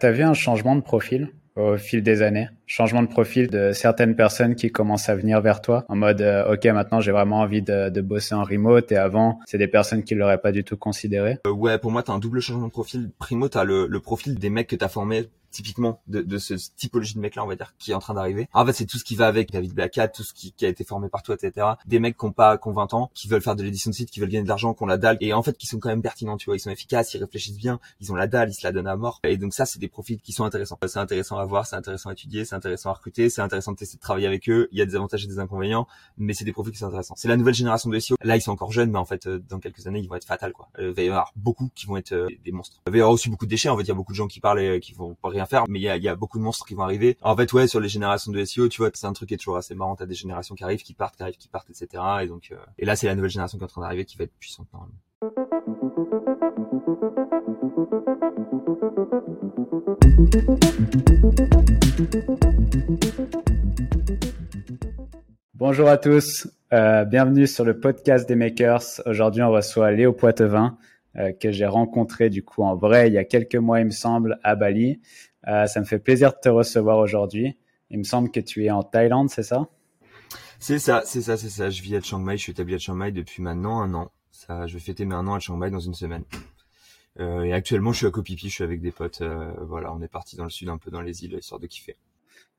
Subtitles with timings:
[0.00, 2.48] Tu as vu un changement de profil au fil des années?
[2.66, 6.54] Changement de profil de certaines personnes qui commencent à venir vers toi en mode euh,
[6.54, 10.04] OK, maintenant j'ai vraiment envie de, de, bosser en remote et avant, c'est des personnes
[10.04, 12.68] qui l'auraient pas du tout considéré euh, Ouais, pour moi, tu as un double changement
[12.68, 13.10] de profil.
[13.18, 16.38] Primo, tu as le, le profil des mecs que tu as formés typiquement de, de
[16.38, 18.48] ce typologie de mec là on va dire qui est en train d'arriver.
[18.52, 20.68] En fait c'est tout ce qui va avec David Black tout ce qui, qui, a
[20.68, 23.26] été formé par toi etc des mecs qui ont pas qui ont 20 ans qui
[23.26, 25.16] veulent faire de l'édition de site qui veulent gagner de l'argent qui ont la dalle
[25.20, 26.54] et en fait qui sont quand même pertinents tu vois.
[26.54, 28.94] Ils sont efficaces ils réfléchissent bien ils ont la dalle ils se la donnent à
[28.94, 29.18] mort.
[29.24, 30.78] Et donc ça c'est des profils qui sont intéressants.
[30.86, 33.78] C'est intéressant à voir c'est intéressant à étudier c'est intéressant à recruter c'est intéressant de
[33.78, 34.68] tester de travailler avec eux.
[34.70, 35.88] Il y a des avantages et des inconvénients
[36.18, 37.14] mais c'est des profils qui sont intéressants.
[37.16, 39.42] C'est la nouvelle génération de SEO là ils sont encore jeunes mais en fait euh,
[39.48, 40.68] dans quelques années ils vont être fatals quoi.
[40.78, 42.80] Euh, il va y avoir beaucoup qui vont être euh, des monstres.
[42.86, 44.16] Il va y avoir aussi beaucoup de déchets en fait il y a beaucoup de
[44.16, 46.66] gens qui parlent et qui vont rien faire mais il y a, beaucoup de monstres
[46.66, 47.16] qui vont arriver.
[47.22, 49.38] En fait, ouais, sur les générations de SEO, tu vois, c'est un truc qui est
[49.38, 49.96] toujours assez marrant.
[49.96, 52.02] T'as des générations qui arrivent, qui partent, qui arrivent, qui partent, etc.
[52.22, 54.16] Et donc, euh, et là, c'est la nouvelle génération qui est en train d'arriver, qui
[54.16, 54.68] va être puissante.
[65.54, 68.82] Bonjour à tous, euh, bienvenue sur le podcast des makers.
[69.06, 70.78] Aujourd'hui, on reçoit Léo Poitevin,
[71.16, 73.90] euh, que j'ai rencontré du coup en vrai il y a quelques mois, il me
[73.90, 75.00] semble, à Bali.
[75.48, 77.56] Euh, ça me fait plaisir de te recevoir aujourd'hui.
[77.90, 79.68] Il me semble que tu es en Thaïlande, c'est ça?
[80.58, 81.70] C'est ça, c'est ça, c'est ça.
[81.70, 84.10] Je vis à Chiang Mai, je suis établi à Chiang Mai depuis maintenant un an.
[84.30, 86.24] Ça, je vais fêter mes un an à Chiang Mai dans une semaine.
[87.20, 89.22] Euh, et actuellement, je suis à Koh Phi Phi, je suis avec des potes.
[89.22, 91.66] Euh, voilà, on est parti dans le sud, un peu dans les îles, histoire de
[91.66, 91.96] kiffer.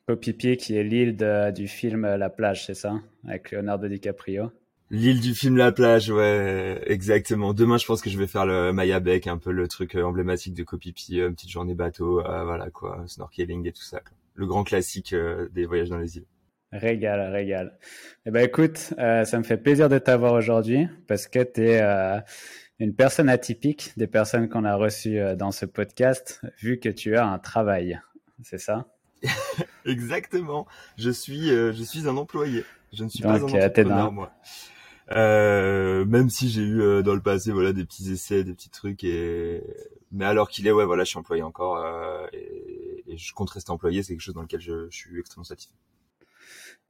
[0.08, 1.16] Koh Phi Phi, qui est l'île
[1.54, 3.00] du film La plage, c'est ça?
[3.28, 4.52] Avec Leonardo DiCaprio.
[4.92, 7.54] L'île du film La plage, ouais, exactement.
[7.54, 10.02] Demain, je pense que je vais faire le Maya Beck, un peu le truc euh,
[10.02, 14.02] emblématique de Kopipi, une petite journée bateau, euh, voilà quoi, snorkeling et tout ça.
[14.34, 16.26] Le grand classique euh, des voyages dans les îles.
[16.72, 17.78] Régal, régal.
[18.26, 21.82] Eh ben écoute, ça me fait plaisir de t'avoir aujourd'hui parce que tu es
[22.78, 27.26] une personne atypique des personnes qu'on a reçues dans ce podcast, vu que tu as
[27.26, 28.00] un travail,
[28.44, 28.86] c'est ça?
[29.86, 30.68] Exactement.
[30.96, 32.64] Je suis, je suis un employé.
[32.94, 34.32] Je ne suis pas un entrepreneur, moi.
[35.12, 38.70] Euh, même si j'ai eu euh, dans le passé voilà des petits essais, des petits
[38.70, 39.64] trucs et
[40.12, 43.72] mais alors qu'il est ouais voilà je suis employé encore euh, et, je compte rester
[43.72, 45.74] employé c'est quelque chose dans lequel je, suis extrêmement satisfait.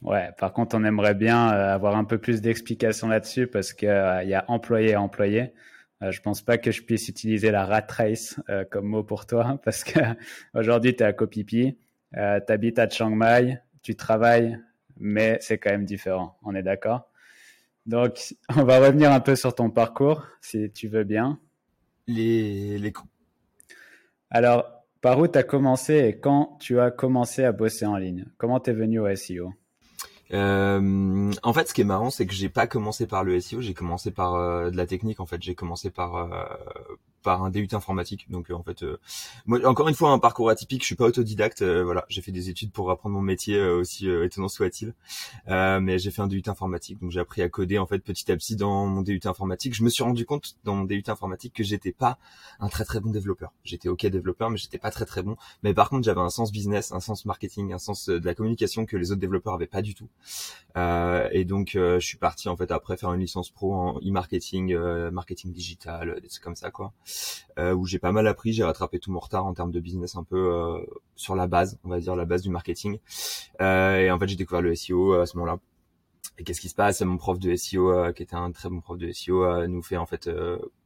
[0.01, 4.23] Ouais, par contre on aimerait bien euh, avoir un peu plus d'explications là-dessus parce que
[4.23, 5.53] il y a employé et employé.
[6.01, 8.37] je pense pas que je puisse utiliser la rat race
[8.69, 9.99] comme mot pour toi parce que
[10.53, 14.59] aujourd'hui tu es à Phi, tu habites à Chiang Mai, tu travailles
[14.99, 16.37] mais c'est quand même différent.
[16.43, 17.08] On est d'accord?
[17.85, 21.39] Donc, on va revenir un peu sur ton parcours, si tu veux bien.
[22.07, 22.93] Les, les...
[24.29, 24.65] Alors,
[25.01, 28.25] par où tu as commencé et quand tu as commencé à bosser en ligne?
[28.37, 29.53] Comment tu es venu au SEO
[30.31, 33.61] euh, en fait, ce qui est marrant, c'est que j'ai pas commencé par le SEO,
[33.61, 35.19] j'ai commencé par euh, de la technique.
[35.19, 36.45] En fait, j'ai commencé par euh,
[37.21, 38.27] par un DUT informatique.
[38.29, 38.99] Donc euh, en fait, euh,
[39.45, 40.81] moi encore une fois un parcours atypique.
[40.81, 41.61] Je suis pas autodidacte.
[41.61, 44.93] Euh, voilà, j'ai fait des études pour apprendre mon métier aussi étonnant soit-il.
[45.47, 48.35] mais j'ai fait un DUT informatique, donc j'ai appris à coder en fait petit à
[48.35, 49.73] petit dans mon DUT informatique.
[49.73, 52.17] Je me suis rendu compte dans mon DUT informatique que j'étais pas
[52.59, 53.51] un très très bon développeur.
[53.63, 55.35] J'étais ok développeur, mais j'étais pas très très bon.
[55.63, 58.85] Mais par contre, j'avais un sens business, un sens marketing, un sens de la communication
[58.85, 60.09] que les autres développeurs avaient pas du tout.
[60.75, 64.75] et donc je suis parti en fait après faire une licence pro en e-marketing,
[65.11, 67.08] marketing digital, des trucs comme ça quoi euh,
[67.57, 70.23] où j'ai pas mal appris, j'ai rattrapé tout mon retard en termes de business un
[70.23, 70.79] peu euh,
[71.15, 72.99] sur la base, on va dire la base du marketing.
[73.61, 75.59] Euh, et en fait, j'ai découvert le SEO à ce moment-là.
[76.37, 77.01] Et qu'est-ce qui se passe?
[77.01, 80.05] Mon prof de SEO, qui était un très bon prof de SEO, nous fait en
[80.05, 80.29] fait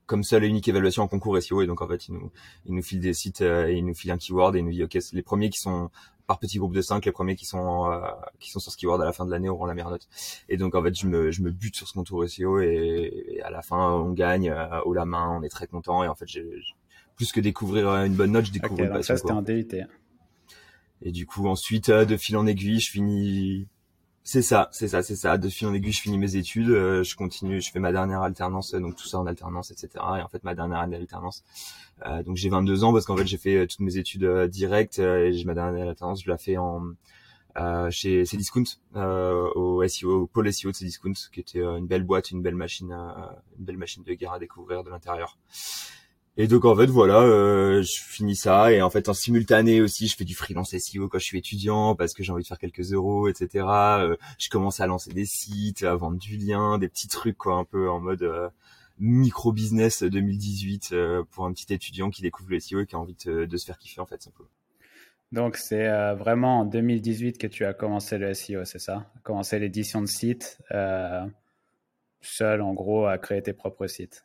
[0.06, 2.31] comme seule et unique évaluation en concours SEO et donc en fait il nous
[2.66, 4.84] il nous file des sites et il nous file un keyword et il nous dit
[4.84, 5.90] ok les premiers qui sont
[6.28, 8.00] par petits groupes de 5, les premiers qui sont euh,
[8.40, 10.08] qui sont sur ce keyword à la fin de l'année auront la meilleure note.
[10.50, 13.42] Et donc en fait, je me je me bute sur ce contour SEO et, et
[13.42, 16.16] à la fin on gagne euh, haut la main, on est très content et en
[16.16, 16.46] fait j'ai
[17.16, 19.68] plus que découvrir une bonne note, je découvre okay, une Ça c'était un DUT.
[21.02, 23.68] Et du coup ensuite euh, de fil en aiguille, je finis
[24.23, 25.38] c'est ça, c'est ça, c'est ça.
[25.38, 28.22] De fil en aiguille, je finis mes études, euh, je continue, je fais ma dernière
[28.22, 29.89] alternance, donc tout ça en alternance, etc.
[30.17, 31.44] Et en fait, ma dernière année d'alternance,
[32.06, 34.47] euh, donc j'ai 22 ans parce qu'en fait, j'ai fait euh, toutes mes études euh,
[34.47, 36.94] directes et j'ai ma dernière alternance, je la fais en
[37.92, 38.63] chez Cdiscount,
[38.95, 42.92] au SEO, au pôle SEO de Cdiscount, qui était une belle boîte, une belle machine,
[42.92, 45.38] une belle machine de guerre à découvrir de l'intérieur.
[46.35, 50.07] Et donc en fait voilà, euh, je finis ça et en fait en simultané aussi
[50.07, 52.57] je fais du freelance SEO quand je suis étudiant parce que j'ai envie de faire
[52.57, 53.65] quelques euros etc.
[53.68, 57.53] Euh, je commence à lancer des sites, à vendre du lien, des petits trucs quoi
[57.57, 58.50] un peu en mode euh,
[58.97, 60.95] micro business 2018
[61.30, 63.77] pour un petit étudiant qui découvre le SEO et qui a envie de, se faire
[63.77, 64.50] kiffer en fait simplement.
[65.31, 69.06] Donc c'est vraiment en 2018 que tu as commencé le SEO, c'est ça?
[69.24, 70.59] Commencer l'édition de sites
[72.21, 74.24] seul en gros à créer tes propres sites.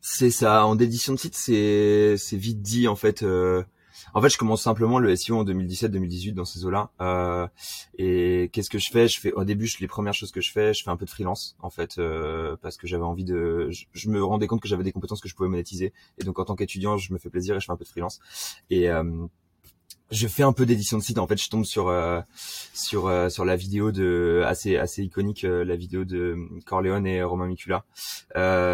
[0.00, 0.66] C'est ça.
[0.66, 3.22] En édition de site, c'est c'est vite dit en fait.
[3.22, 3.62] Euh,
[4.14, 6.90] En fait, je commence simplement le SEO en 2017-2018 dans ces eaux-là.
[7.00, 7.46] Euh,
[7.98, 9.08] et qu'est-ce que je fais?
[9.08, 11.10] Je fais au début, les premières choses que je fais, je fais un peu de
[11.10, 13.70] freelance en fait, euh, parce que j'avais envie de.
[13.92, 15.92] Je, me rendais compte que j'avais des compétences que je pouvais monétiser.
[16.18, 17.90] Et donc en tant qu'étudiant, je me fais plaisir et je fais un peu de
[17.90, 18.20] freelance.
[18.70, 19.04] Et euh,
[20.10, 22.20] je fais un peu d'édition de site en fait je tombe sur euh,
[22.74, 26.36] sur euh, sur la vidéo de assez assez iconique euh, la vidéo de
[26.66, 27.84] Corleone et Romain Micula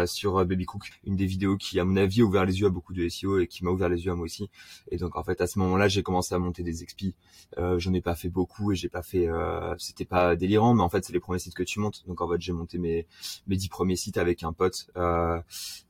[0.07, 2.69] sur Baby Cook une des vidéos qui à mon avis a ouvert les yeux à
[2.69, 4.49] beaucoup de SEO et qui m'a ouvert les yeux à moi aussi.
[4.91, 7.15] Et donc en fait à ce moment-là j'ai commencé à monter des expis.
[7.57, 9.27] J'en ai pas fait beaucoup et j'ai pas fait
[9.77, 12.03] c'était pas délirant mais en fait c'est les premiers sites que tu montes.
[12.07, 13.05] Donc en fait j'ai monté mes
[13.47, 14.89] mes dix premiers sites avec un pote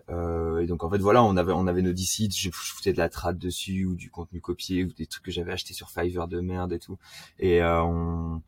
[0.10, 2.94] euh, et donc en fait voilà, on avait on avait nos 10 sites, je, foutais
[2.94, 5.90] de la trad dessus ou du contenu copié ou des trucs que j'avais acheté sur
[5.90, 6.98] Fiverr de merde et tout.
[7.40, 8.42] Et euh, on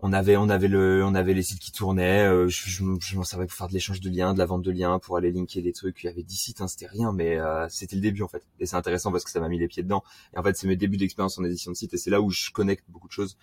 [0.00, 3.24] on avait on avait le on avait les sites qui tournaient euh, je, je, m'en
[3.24, 5.62] servais pour faire de l'échange de liens de la vente de liens pour aller linker
[5.62, 6.02] des trucs.
[6.02, 8.42] Il y avait 10 sites hein, c'était rien mais euh, c'était le début en fait.
[8.58, 10.02] Et c'est intéressant parce que ça m'a mis les pieds dedans.
[10.34, 12.30] Et en fait c'est mes débuts d'expérience en édition de site et c'est là où
[12.30, 13.36] je connecte beaucoup de choses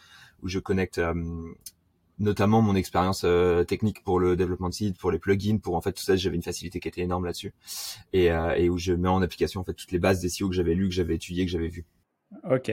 [0.44, 1.00] où je connecte
[2.22, 5.82] notamment mon expérience euh, technique pour le développement de site, pour les plugins, pour en
[5.82, 7.54] fait tout ça, j'avais une facilité qui était énorme là-dessus
[8.14, 10.48] et, euh, et, où je mets en application en fait toutes les bases des SEO
[10.48, 11.86] que j'avais lues, que j'avais étudiées, que j'avais vues.
[12.50, 12.72] Ok.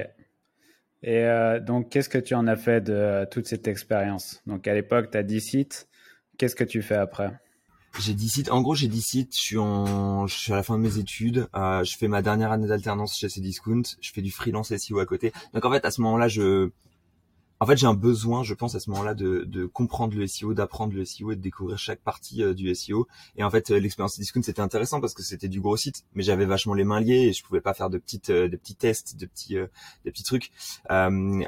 [1.03, 4.43] Et euh, donc, qu'est-ce que tu en as fait de toute cette expérience?
[4.47, 5.89] Donc, à l'époque, tu as 10 sites.
[6.39, 7.31] Qu'est-ce que tu fais après?
[8.00, 8.50] J'ai 10 sites.
[8.50, 9.37] En gros, j'ai 10 sites.
[9.37, 11.49] Je suis en, je suis à la fin de mes études.
[11.55, 13.83] Euh, je fais ma dernière année d'alternance chez Cdiscount.
[14.00, 15.33] Je fais du freelance SEO à côté.
[15.55, 16.71] Donc en fait, à ce moment-là, je,
[17.61, 20.55] en fait, j'ai un besoin, je pense, à ce moment-là, de, de comprendre le SEO,
[20.55, 23.09] d'apprendre le SEO et de découvrir chaque partie euh, du SEO.
[23.37, 26.23] Et en fait, euh, l'expérience Discount, c'était intéressant parce que c'était du gros site, mais
[26.23, 28.77] j'avais vachement les mains liées et je pouvais pas faire de petites, euh, de petits
[28.77, 29.57] tests, de petits,
[30.05, 30.53] des petits trucs.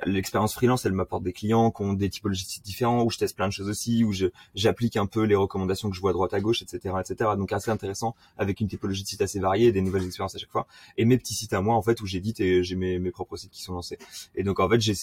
[0.06, 3.18] l'expérience freelance, elle m'apporte des clients qui ont des typologies de sites différents, où je
[3.18, 6.10] teste plein de choses aussi, où je, j'applique un peu les recommandations que je vois
[6.10, 7.30] à droite à gauche, etc., etc.
[7.36, 10.50] Donc assez intéressant avec une typologie de sites assez variée, des nouvelles expériences à chaque
[10.50, 10.66] fois.
[10.96, 13.36] Et mes petits sites à moi, en fait, où j'édite et j'ai mes, mes propres
[13.36, 13.98] sites qui sont lancés.
[14.34, 14.94] Et donc en fait, j'ai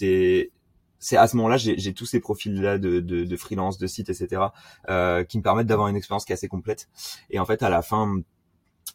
[0.99, 4.41] c'est à ce moment-là, j'ai tous ces profils-là de, de, de, freelance, de site, etc.,
[4.89, 6.89] euh, qui me permettent d'avoir une expérience qui est assez complète.
[7.29, 8.21] Et en fait, à la fin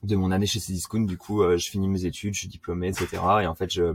[0.03, 2.89] de mon année chez Cdiscount, du coup, euh, je finis mes études, je suis diplômé,
[2.89, 3.23] etc.
[3.43, 3.93] Et en fait, je,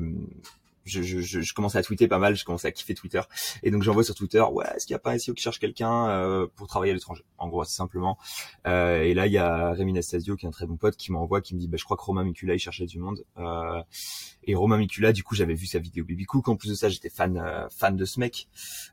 [0.87, 3.21] je, je, je, commençais à tweeter pas mal, je commençais à kiffer Twitter.
[3.63, 5.59] Et donc j'envoie sur Twitter, ouais, est-ce qu'il n'y a pas un SEO qui cherche
[5.59, 7.23] quelqu'un euh, pour travailler à l'étranger?
[7.37, 8.17] En gros, simplement.
[8.65, 11.11] Euh, et là, il y a Rémi Nastasio, qui est un très bon pote, qui
[11.11, 13.23] m'envoie, qui me dit, bah, je crois que Romain Micula, il cherchait du monde.
[13.37, 13.81] Euh,
[14.47, 16.47] et Romain Micula, du coup, j'avais vu sa vidéo Baby Cook.
[16.47, 18.47] En plus de ça, j'étais fan euh, fan de ce mec.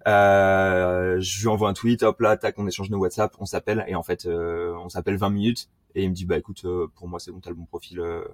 [0.07, 3.85] Euh, je lui envoie un tweet, hop là, tac, on échange nos WhatsApp, on s'appelle.
[3.87, 6.89] Et en fait, euh, on s'appelle 20 minutes et il me dit bah écoute euh,
[6.95, 8.25] pour moi c'est bon t'as le bon profil euh,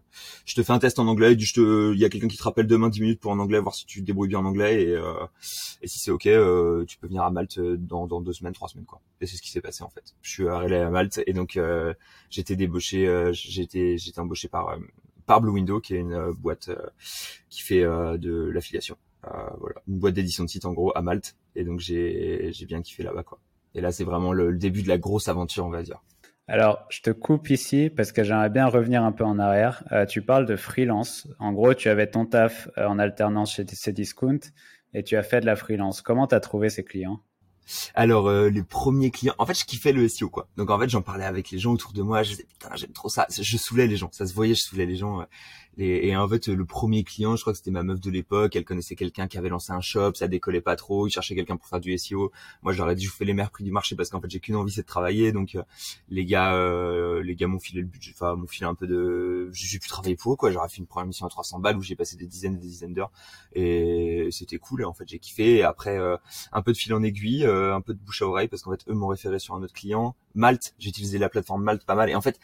[0.44, 2.42] je te fais un test en anglais je te il y a quelqu'un qui te
[2.42, 4.82] rappelle demain 10 minutes pour en anglais voir si tu te débrouilles bien en anglais
[4.82, 5.26] et, euh,
[5.82, 6.22] et si c'est ok
[6.86, 9.00] tu peux venir à Malte dans, dans deux semaines trois semaines quoi.
[9.20, 10.14] Et c'est ce qui s'est passé en fait.
[10.22, 11.58] Je suis arrivé à Malte et donc
[12.30, 14.76] j'étais débauché j'étais j'étais embauché par
[15.26, 16.70] par Blue Window qui est une boîte
[17.48, 18.96] qui fait de l'affiliation.
[19.22, 19.82] Voilà.
[19.88, 21.36] Une boîte d'édition de site en gros à Malte.
[21.54, 23.38] Et donc j'ai j'ai bien kiffé là-bas quoi.
[23.74, 26.02] Et là c'est vraiment le début de la grosse aventure on va dire
[26.50, 29.84] alors, je te coupe ici parce que j'aimerais bien revenir un peu en arrière.
[29.92, 31.28] Euh, tu parles de freelance.
[31.38, 34.40] En gros, tu avais ton taf euh, en alternance chez Cdiscount
[34.92, 36.02] et tu as fait de la freelance.
[36.02, 37.20] Comment tu as trouvé ces clients?
[37.94, 40.48] Alors euh, les premiers clients, en fait, je kiffais le SEO quoi.
[40.56, 42.24] Donc en fait, j'en parlais avec les gens autour de moi.
[42.24, 43.28] Je disais putain, j'aime trop ça.
[43.30, 44.10] Je saoulais les gens.
[44.10, 45.24] Ça se voyait, je saoulais les gens.
[45.78, 48.54] Et, en fait, le premier client, je crois que c'était ma meuf de l'époque.
[48.54, 51.06] Elle connaissait quelqu'un qui avait lancé un shop, ça décollait pas trop.
[51.06, 52.32] Il cherchait quelqu'un pour faire du SEO.
[52.62, 54.40] Moi, je dit, je vous fais les meilleurs prix du marché parce qu'en fait, j'ai
[54.40, 55.32] qu'une envie, c'est de travailler.
[55.32, 55.62] Donc, euh,
[56.10, 59.48] les gars, euh, les gars m'ont filé le budget, enfin, m'ont filé un peu de,
[59.52, 60.50] j'ai pu travailler pour eux, quoi.
[60.50, 62.68] J'aurais fait une première mission à 300 balles où j'ai passé des dizaines et des
[62.68, 63.12] dizaines d'heures
[63.54, 64.82] et c'était cool.
[64.82, 65.56] Et en fait, j'ai kiffé.
[65.58, 66.16] Et après, euh,
[66.52, 68.84] un peu de fil en aiguille, un peu de bouche à oreille parce qu'en fait,
[68.88, 70.14] eux m'ont référé sur un autre client.
[70.34, 72.10] Malte, j'ai utilisé la plateforme Malte pas mal.
[72.10, 72.38] Et en fait,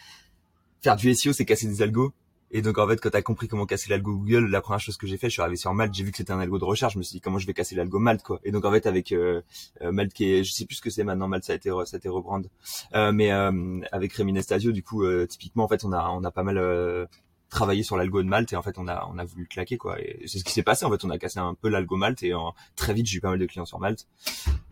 [0.80, 2.12] faire du SEO, c'est casser des algos.
[2.56, 5.06] Et donc en fait, quand t'as compris comment casser l'algo Google, la première chose que
[5.06, 6.94] j'ai fait, je suis arrivé sur Malte, j'ai vu que c'était un algo de recherche,
[6.94, 8.40] je me suis dit comment je vais casser l'algo Malte quoi.
[8.44, 9.42] Et donc en fait avec euh,
[9.82, 11.68] euh Malte qui est, je sais plus ce que c'est maintenant, Malte ça a été
[11.84, 12.40] ça a été rebrand,
[12.94, 16.30] euh, mais euh, avec Rémi Nestasio du coup typiquement en fait on a on a
[16.30, 16.56] pas mal
[17.48, 20.00] travailler sur l'algo de Malte et en fait on a on a voulu claquer quoi.
[20.00, 21.04] Et c'est ce qui s'est passé en fait.
[21.04, 23.38] On a cassé un peu l'algo Malte et en, très vite j'ai eu pas mal
[23.38, 24.06] de clients sur Malte.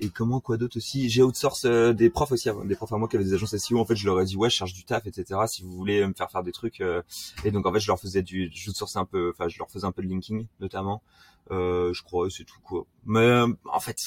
[0.00, 1.08] Et comment quoi d'autre aussi?
[1.08, 3.78] J'ai outsource euh, des profs aussi des profs à moi qui avaient des agences SEO
[3.78, 6.06] en fait je leur ai dit ouais je cherche du taf etc si vous voulez
[6.06, 7.02] me faire faire des trucs euh,
[7.44, 9.70] et donc en fait je leur faisais du je outsourçais un peu enfin je leur
[9.70, 11.02] faisais un peu de linking notamment.
[11.50, 12.86] Euh, je crois c'est tout quoi.
[13.06, 13.98] Mais en fait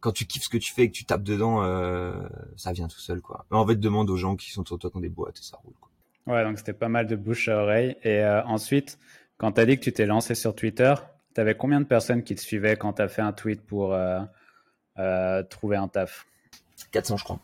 [0.00, 1.62] quand tu kiffes ce que tu fais et que tu tapes dedans
[2.56, 3.44] ça vient tout seul quoi.
[3.50, 5.58] En fait demande aux gens qui sont de toi qui ont des boîtes et ça
[5.62, 5.90] roule quoi
[6.26, 7.96] Ouais, donc c'était pas mal de bouche à oreille.
[8.02, 8.98] Et euh, ensuite,
[9.36, 10.94] quand tu as dit que tu t'es lancé sur Twitter,
[11.34, 13.92] tu avais combien de personnes qui te suivaient quand tu as fait un tweet pour
[13.92, 14.20] euh,
[14.98, 16.26] euh, trouver un taf?
[16.92, 17.40] 400, je crois.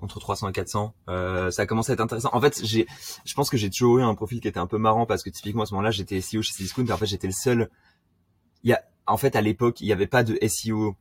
[0.00, 0.94] entre 300 et 400.
[1.08, 2.30] Euh, ça a commencé à être intéressant.
[2.32, 2.86] En fait, j'ai,
[3.24, 5.30] je pense que j'ai toujours eu un profil qui était un peu marrant parce que
[5.30, 7.70] typiquement à ce moment-là, j'étais SEO chez Cdiscount en fait, j'étais le seul.
[8.64, 10.96] Il y a, en fait, à l'époque, il n'y avait pas de SEO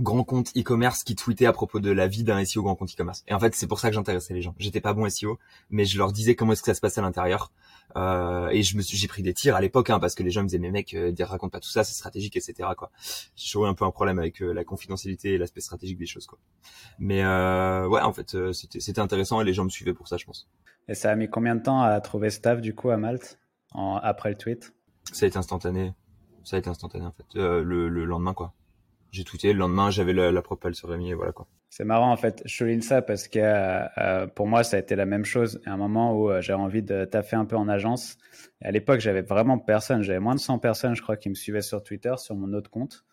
[0.00, 3.24] grand compte e-commerce qui tweetait à propos de la vie d'un SEO grand compte e-commerce.
[3.26, 4.54] Et en fait, c'est pour ça que j'intéressais les gens.
[4.58, 5.38] J'étais pas bon SEO,
[5.70, 7.50] mais je leur disais comment est-ce que ça se passait à l'intérieur.
[7.96, 10.30] Euh, et je me suis, j'ai pris des tirs à l'époque, hein, parce que les
[10.30, 12.68] gens me disaient mais mec, euh, raconte pas tout ça, c'est stratégique, etc.
[12.76, 12.90] Quoi.
[13.36, 16.26] J'ai eu un peu un problème avec euh, la confidentialité et l'aspect stratégique des choses,
[16.26, 16.38] quoi.
[16.98, 20.08] Mais euh, ouais, en fait, euh, c'était, c'était intéressant et les gens me suivaient pour
[20.08, 20.48] ça, je pense.
[20.88, 23.38] Et ça a mis combien de temps à trouver staff du coup à Malte
[23.72, 24.72] en, après le tweet?
[25.12, 25.92] Ça a été instantané.
[26.44, 27.26] Ça a été instantané en fait.
[27.34, 28.54] le, le lendemain, quoi
[29.10, 31.46] j'ai tweeté le lendemain, j'avais la, la sur Rémi et voilà quoi.
[31.70, 34.96] C'est marrant en fait, je souligne ça parce que euh, pour moi ça a été
[34.96, 35.60] la même chose.
[35.66, 38.16] À un moment où euh, j'avais envie de taffer un peu en agence.
[38.62, 41.62] À l'époque j'avais vraiment personne, j'avais moins de 100 personnes je crois qui me suivaient
[41.62, 43.04] sur Twitter sur mon autre compte.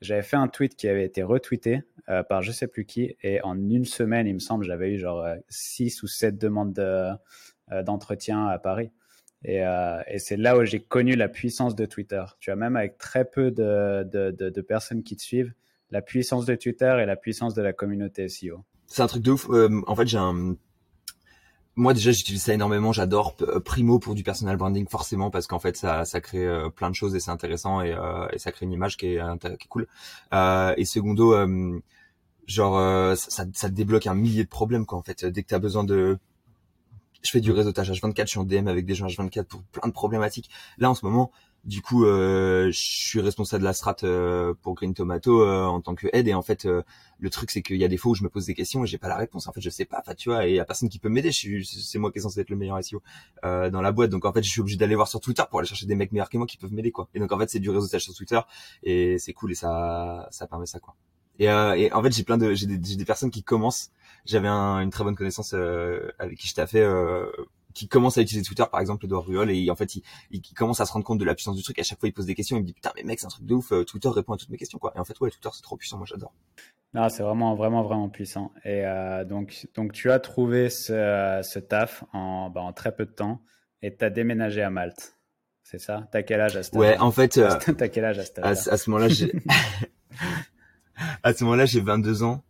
[0.00, 3.40] J'avais fait un tweet qui avait été retweeté euh, par je sais plus qui et
[3.42, 6.78] en une semaine il me semble j'avais eu genre 6 ou 7 demandes
[7.70, 8.90] d'entretien à Paris.
[9.44, 12.24] Et, euh, et c'est là où j'ai connu la puissance de Twitter.
[12.40, 15.52] Tu vois, même avec très peu de, personnes qui te suivent,
[15.90, 18.64] la puissance de Twitter et la puissance de la communauté SEO.
[18.86, 19.48] C'est un truc de ouf.
[19.50, 20.56] Euh, en fait, j'ai un...
[21.76, 25.58] Moi déjà j'utilise ça énormément, j'adore euh, Primo pour du personal branding forcément parce qu'en
[25.58, 26.46] fait ça, crée
[26.76, 27.96] plein de choses et c'est intéressant et,
[28.36, 29.20] ça crée une image qui est,
[29.68, 29.88] cool.
[30.32, 31.34] et secondo,
[32.46, 35.24] genre ça, ça, débloque un millier de problèmes quoi en fait.
[35.24, 36.20] Dès que tu as besoin de
[37.24, 39.88] je fais du réseautage H24, je suis en DM avec des gens H24 pour plein
[39.88, 40.50] de problématiques.
[40.78, 41.32] Là, en ce moment,
[41.64, 45.80] du coup, euh, je suis responsable de la strat euh, pour Green Tomato euh, en
[45.80, 46.28] tant que aide.
[46.28, 48.44] Et en fait, le truc, c'est qu'il y a des fois où je me pose
[48.44, 49.46] des questions et j'ai pas la réponse.
[49.46, 49.98] En fait, je sais pas.
[50.00, 51.30] Enfin, tu vois, et il y a personne qui peut m'aider.
[51.32, 53.02] C'est moi qui est censé être le meilleur SEO
[53.42, 54.10] dans la boîte.
[54.10, 56.12] Donc en fait, je suis obligé d'aller voir sur Twitter pour aller chercher des mecs
[56.12, 57.08] meilleurs que moi qui peuvent m'aider, quoi.
[57.14, 58.40] Et donc en fait, c'est du réseautage sur Twitter
[58.82, 60.94] et c'est cool et ça, ça permet ça, quoi.
[61.38, 63.90] Et, et en fait, j'ai plein de, j'ai des, des, personnes qui commencent
[64.24, 67.26] j'avais une très bonne connaissance euh, avec qui je t'ai fait euh,
[67.74, 70.80] qui commence à utiliser Twitter par exemple Edouard Ruol et en fait il, il, commence
[70.80, 72.34] à se rendre compte de la puissance du truc à chaque fois il pose des
[72.34, 74.32] questions il me dit putain mais mec c'est un truc de ouf euh, Twitter répond
[74.32, 74.92] à toutes mes questions quoi.
[74.96, 76.32] Et en fait ouais Twitter c'est trop puissant moi j'adore.
[76.94, 78.52] Non c'est vraiment vraiment vraiment puissant.
[78.64, 83.04] Et euh, donc donc tu as trouvé ce, ce taf en, bah, en très peu
[83.04, 83.42] de temps
[83.82, 85.18] et tu as déménagé à Malte.
[85.64, 86.08] C'est ça?
[86.12, 88.72] T'as quel âge à ce ouais en fait euh, t'as quel âge à ce à,
[88.72, 89.32] à ce moment là j'ai
[91.24, 92.44] à ce moment là j'ai 22 ans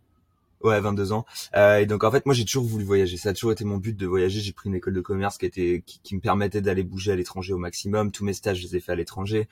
[0.65, 1.27] Ouais, 22 ans.
[1.55, 3.17] Euh, et donc en fait, moi j'ai toujours voulu voyager.
[3.17, 4.41] Ça a toujours été mon but de voyager.
[4.41, 7.53] J'ai pris une école de commerce qui était qui, me permettait d'aller bouger à l'étranger
[7.53, 8.11] au maximum.
[8.11, 9.47] Tous mes stages, je les ai fait à l'étranger.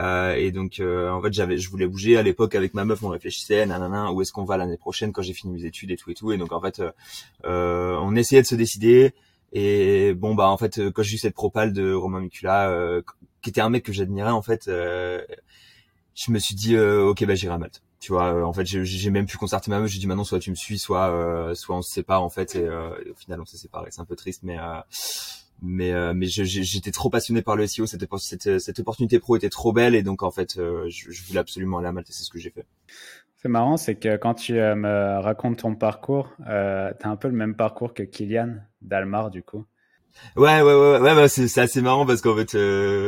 [0.00, 2.16] Euh, et donc euh, en fait, j'avais, je voulais bouger.
[2.16, 5.20] À l'époque, avec ma meuf, on réfléchissait, nanana, où est-ce qu'on va l'année prochaine quand
[5.20, 6.32] j'ai fini mes études et tout et tout.
[6.32, 6.82] Et donc en fait,
[7.44, 9.12] euh, on essayait de se décider.
[9.52, 13.02] Et bon bah en fait, quand j'ai eu cette propale de Romain Micula,
[13.42, 17.52] qui était un mec que j'admirais en fait, je me suis dit ok bah j'irai
[17.52, 20.06] à Malte tu vois euh, en fait j'ai même pu concerter ma meuf j'ai dit
[20.06, 22.90] maintenant soit tu me suis soit euh, soit on se sépare en fait et, euh,
[23.10, 23.88] au final on s'est séparés.
[23.92, 24.58] C'est un peu triste mais
[25.62, 29.72] mais mais j'étais trop passionné par le SEO cette, cette, cette opportunité pro était trop
[29.72, 32.38] belle et donc en fait je, voulais absolument aller à Malte et c'est ce que
[32.38, 32.66] j'ai fait.
[33.36, 37.28] C'est marrant c'est que quand tu me racontes ton parcours euh, tu as un peu
[37.28, 39.64] le même parcours que Kylian Dalmar du coup
[40.36, 42.56] Ouais, ouais, ouais, ouais, bah, c'est assez marrant parce qu'en fait,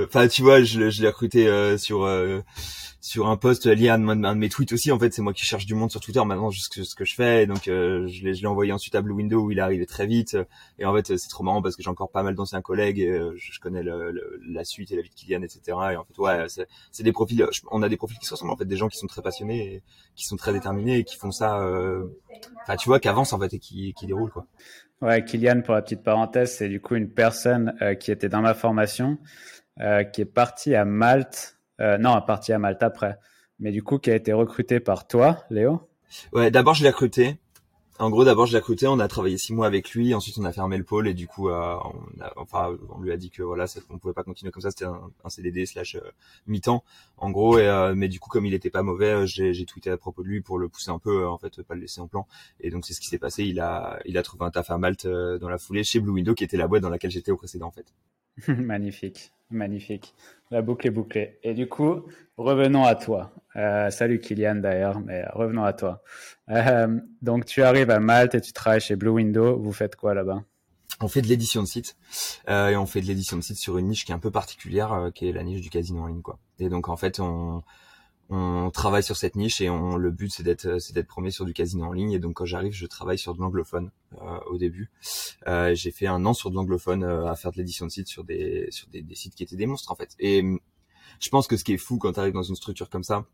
[0.06, 2.06] enfin, tu vois, je, je l'ai recruté sur
[3.06, 4.90] sur un post lié à un de mes tweets aussi.
[4.90, 7.14] En fait, c'est moi qui cherche du monde sur Twitter maintenant, juste ce que je
[7.14, 7.44] fais.
[7.44, 10.08] Et donc, euh, je l'ai envoyé ensuite à Blue Window où il est arrivé très
[10.08, 10.36] vite.
[10.80, 12.98] Et en fait, c'est trop marrant parce que j'ai encore pas mal d'anciens collègues.
[12.98, 15.60] Et, euh, je connais le, la suite et la vie de Kylian, etc.
[15.92, 16.46] Et en fait, ouais,
[16.90, 17.46] c'est des profils.
[17.70, 18.50] On a des profils qui se ressemblent.
[18.50, 19.84] En fait, des gens qui sont très passionnés,
[20.16, 21.60] qui sont très déterminés et qui font ça.
[21.60, 22.08] Euh,
[22.62, 24.46] enfin, tu vois, qui avancent en fait et qui, qui déroulent quoi.
[25.02, 28.54] Ouais, Kylian, pour la petite parenthèse, c'est du coup une personne qui était dans ma
[28.54, 29.18] formation,
[29.78, 33.18] qui est partie à Malte euh, non, parti à Malte après.
[33.58, 35.88] Mais du coup, qui a été recruté par toi, Léo?
[36.32, 37.38] Ouais, d'abord je l'ai recruté.
[37.98, 38.86] En gros, d'abord je l'ai recruté.
[38.86, 40.14] On a travaillé six mois avec lui.
[40.14, 43.10] Ensuite, on a fermé le pôle et du coup, euh, on a, enfin, on lui
[43.10, 44.70] a dit que voilà, ça, on pouvait pas continuer comme ça.
[44.70, 46.00] C'était un, CDD slash euh,
[46.46, 46.84] mi-temps,
[47.16, 47.56] en gros.
[47.56, 50.28] Euh, mais du coup, comme il était pas mauvais, euh, j'ai, tweeté à propos de
[50.28, 52.26] lui pour le pousser un peu, en fait, pas le laisser en plan.
[52.60, 53.44] Et donc c'est ce qui s'est passé.
[53.44, 56.34] Il a, il a trouvé un taf à Malte dans la foulée chez Blue Window,
[56.34, 57.94] qui était la boîte dans laquelle j'étais au précédent, en fait.
[58.52, 60.14] Magnifique, magnifique.
[60.50, 61.38] La boucle est bouclée.
[61.42, 62.02] Et du coup,
[62.36, 63.32] revenons à toi.
[63.56, 66.02] Euh, salut Kylian d'ailleurs, mais revenons à toi.
[66.50, 69.58] Euh, donc tu arrives à Malte et tu travailles chez Blue Window.
[69.58, 70.42] Vous faites quoi là-bas?
[71.00, 71.96] On fait de l'édition de site
[72.48, 74.30] euh, et on fait de l'édition de site sur une niche qui est un peu
[74.30, 76.38] particulière, qui est la niche du casino en ligne, quoi.
[76.58, 77.62] Et donc en fait, on
[78.28, 81.44] on travaille sur cette niche et on, le but c'est d'être c'est d'être premier sur
[81.44, 82.12] du casino en ligne.
[82.12, 83.90] Et donc quand j'arrive je travaille sur de l'anglophone
[84.20, 84.90] euh, au début.
[85.46, 88.08] Euh, j'ai fait un an sur de l'anglophone euh, à faire de l'édition de sites
[88.08, 90.16] sur des sur des, des, sites qui étaient des monstres en fait.
[90.18, 90.58] Et hum,
[91.20, 93.26] je pense que ce qui est fou quand tu arrives dans une structure comme ça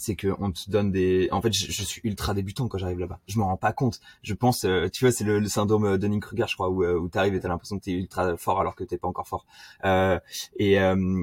[0.00, 3.20] c'est que on te donne des en fait je, suis ultra débutant quand j'arrive là-bas.
[3.26, 4.00] Je m'en rends pas compte.
[4.22, 6.98] Je pense euh, tu vois c'est le, syndrome euh, Dunning Kruger je crois où, euh,
[6.98, 9.46] où t'arrives et t'as l'impression que t'es ultra fort alors que t'es pas encore fort.
[9.84, 10.18] Euh,
[10.56, 10.78] et,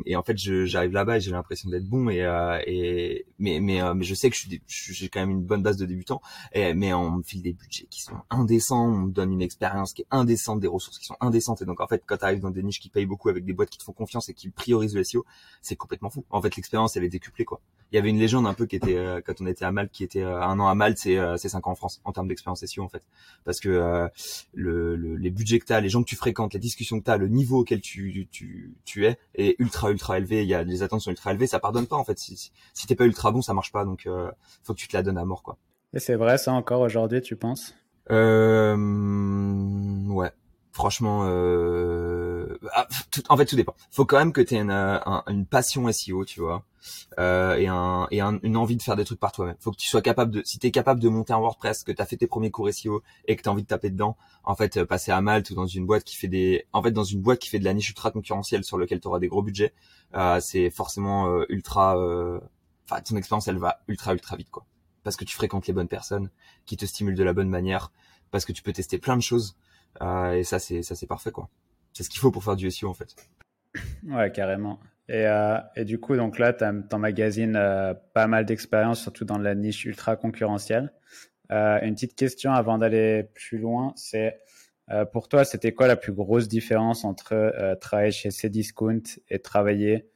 [0.06, 2.20] et en fait j'arrive là-bas et j'ai l'impression d'être bon et,
[2.68, 5.78] et mais mais mais je sais que je suis j'ai quand même une bonne base
[5.78, 6.22] de débutant
[6.54, 8.86] et mais on me file des budgets qui sont indécents.
[8.86, 11.62] On me donne une expérience qui est indécente des ressources qui sont indécentes.
[11.62, 13.70] Et donc en fait quand t'arrives dans des niches qui payent beaucoup avec des boîtes
[13.70, 15.26] qui te font confiance et qui priorisent le SEO
[15.62, 16.24] c'est complètement fou.
[16.30, 18.76] En fait l'expérience elle est décuplée quoi il y avait une légende un peu qui
[18.76, 21.18] était euh, quand on était à Malte, qui était euh, un an à Malte, c'est
[21.18, 23.04] euh, c'est cinq ans en France en termes d'expérience SEO en fait,
[23.46, 24.10] parce que
[24.54, 27.28] le, les budgets que t'as, les gens que tu fréquentes, les discussions que t'as, le
[27.28, 30.44] niveau auquel tu tu tu es est ultra ultra élevé.
[30.44, 32.20] Il y a les attentes sont ultra élevées, ça pardonne pas en fait.
[32.20, 34.08] Si si, t'es pas ultra bon, ça marche pas, donc
[34.64, 35.58] faut que tu te la donnes à mort quoi.
[35.94, 37.74] Et c'est vrai ça encore aujourd'hui, tu penses?
[38.10, 38.76] Euh,
[40.18, 40.32] Ouais,
[40.72, 42.37] franchement, euh...
[42.74, 42.88] Ah,
[43.30, 43.76] en fait, tout dépend.
[43.92, 46.66] Faut quand même que tu aies une, une, passion SEO, tu vois
[47.20, 49.56] euh, et, un, et un, une envie de faire des trucs par toi-même.
[49.60, 52.06] Faut que tu sois capable de, si t'es capable de monter un WordPress, que t'as
[52.06, 54.86] fait tes premiers cours SEO et que t'as envie de taper dedans, en fait, euh,
[54.86, 57.40] passer à Malte ou dans une boîte qui fait des, en fait, dans une boîte
[57.40, 59.74] qui fait de la niche ultra concurrentielle sur lequel tu auras des gros budgets,
[60.16, 62.40] euh, c'est forcément euh, ultra, euh,
[62.90, 64.66] enfin, ton expérience elle va ultra ultra vite quoi,
[65.04, 66.30] parce que tu fréquentes les bonnes personnes,
[66.66, 67.92] qui te stimulent de la bonne manière,
[68.32, 69.58] parce que tu peux tester plein de choses,
[70.02, 71.50] et ça c'est ça c'est parfait quoi.
[71.98, 73.16] C'est ce qu'il faut pour faire du SEO en fait.
[74.04, 74.80] Ouais, carrément.
[75.10, 76.64] Et, euh, et, du coup, donc là, tu
[76.94, 80.94] emmagasines euh, pas mal d'expérience, surtout dans la niche ultra concurrentielle.
[81.52, 84.38] Euh, une petite question avant d'aller plus loin, c'est
[84.92, 89.02] euh, pour toi, c'était quoi la plus grosse différence entre travailler chez Cdiscount
[89.32, 90.08] et travailler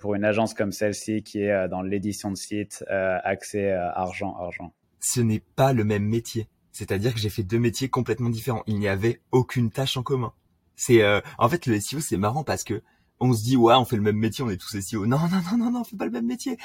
[0.00, 4.72] pour une agence comme celle-ci qui est dans l'édition de site, accès argent, argent?
[4.98, 6.48] Ce n'est pas le même métier.
[6.72, 8.62] C'est-à-dire que j'ai fait deux métiers complètement différents.
[8.66, 10.32] Il n'y avait aucune tâche en commun.
[10.80, 11.04] C'est
[11.38, 12.82] en fait le SEO, c'est marrant parce que
[13.20, 15.42] on se dit ouais on fait le même métier on est tous SEO non non
[15.50, 16.56] non non non on fait pas le même métier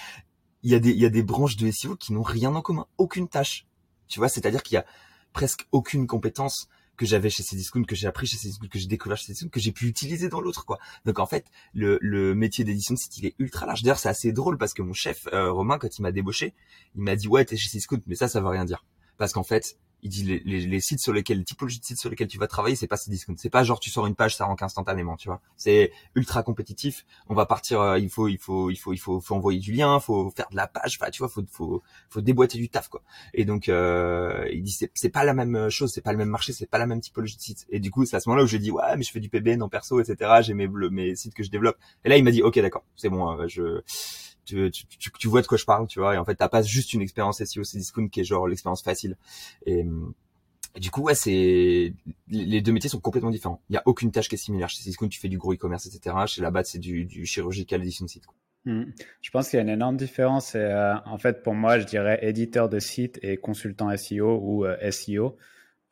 [0.61, 2.61] il y a des il y a des branches de SEO qui n'ont rien en
[2.61, 3.65] commun aucune tâche
[4.07, 4.85] tu vois c'est à dire qu'il y a
[5.33, 9.17] presque aucune compétence que j'avais chez Cdiscount, que j'ai appris chez Cdiscount, que j'ai découvert
[9.17, 10.77] chez Cdiscount, que j'ai pu utiliser dans l'autre, quoi.
[11.05, 13.81] Donc en fait, le, le métier d'édition de site, il est ultra large.
[13.81, 16.53] D'ailleurs, c'est assez drôle parce que mon chef, euh, Romain, quand il m'a débauché,
[16.95, 18.85] il m'a dit, ouais, t'es chez Cdiscount, mais ça, ça veut rien dire.
[19.17, 22.37] Parce qu'en fait, il dit les, les, sites sur lesquels, de sites sur lesquels tu
[22.37, 23.35] vas travailler, c'est pas Cdiscount.
[23.37, 25.41] C'est pas genre tu sors une page, ça rank instantanément, tu vois.
[25.55, 27.05] C'est ultra compétitif.
[27.29, 29.71] On va partir, euh, il faut, il faut, il faut, il faut, faut envoyer du
[29.71, 32.89] lien, faut faire de la page, enfin, tu vois, faut, faut, faut déboîter du taf,
[32.89, 33.01] quoi.
[33.33, 36.29] Et donc, euh, il dit c'est, c'est pas la même chose, c'est pas le même
[36.29, 37.65] marché, c'est pas la même typologie de site.
[37.69, 39.29] Et du coup, c'est à ce moment-là où je dis ouais, mais je fais du
[39.29, 40.41] PBN en perso, etc.
[40.41, 41.77] J'ai mes, mes sites que je développe.
[42.03, 43.81] Et là, il m'a dit ok, d'accord, c'est bon, euh, je
[44.45, 46.15] tu, vois de quoi je parle, tu vois.
[46.15, 49.17] Et en fait, t'as pas juste une expérience SEO Cdiscount qui est genre l'expérience facile.
[49.65, 49.85] Et,
[50.79, 51.93] du coup, ouais, c'est
[52.29, 53.61] les deux métiers sont complètement différents.
[53.69, 54.69] Il y a aucune tâche qui est similaire.
[54.69, 56.15] Chez Cdiscount, tu fais du gros e-commerce, etc.
[56.25, 58.23] Chez Labat, c'est du, du chirurgical édition de site.
[58.65, 58.85] Hmm.
[59.21, 60.55] Je pense qu'il y a une énorme différence.
[60.55, 64.65] Et, euh, en fait, pour moi, je dirais éditeur de site et consultant SEO ou
[64.65, 65.37] euh, SEO.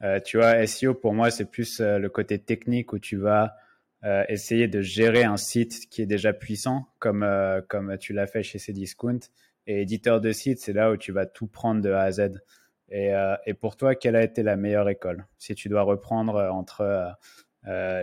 [0.04, 3.56] Euh, tu vois, SEO pour moi, c'est plus le côté technique où tu vas
[4.04, 8.28] euh, essayer de gérer un site qui est déjà puissant, comme, euh, comme tu l'as
[8.28, 9.20] fait chez Cdiscount.
[9.68, 12.42] Et éditeur de site, c'est là où tu vas tout prendre de A à Z.
[12.90, 15.28] Et, euh, et pour toi, quelle a été la meilleure école?
[15.38, 17.16] Si tu dois reprendre entre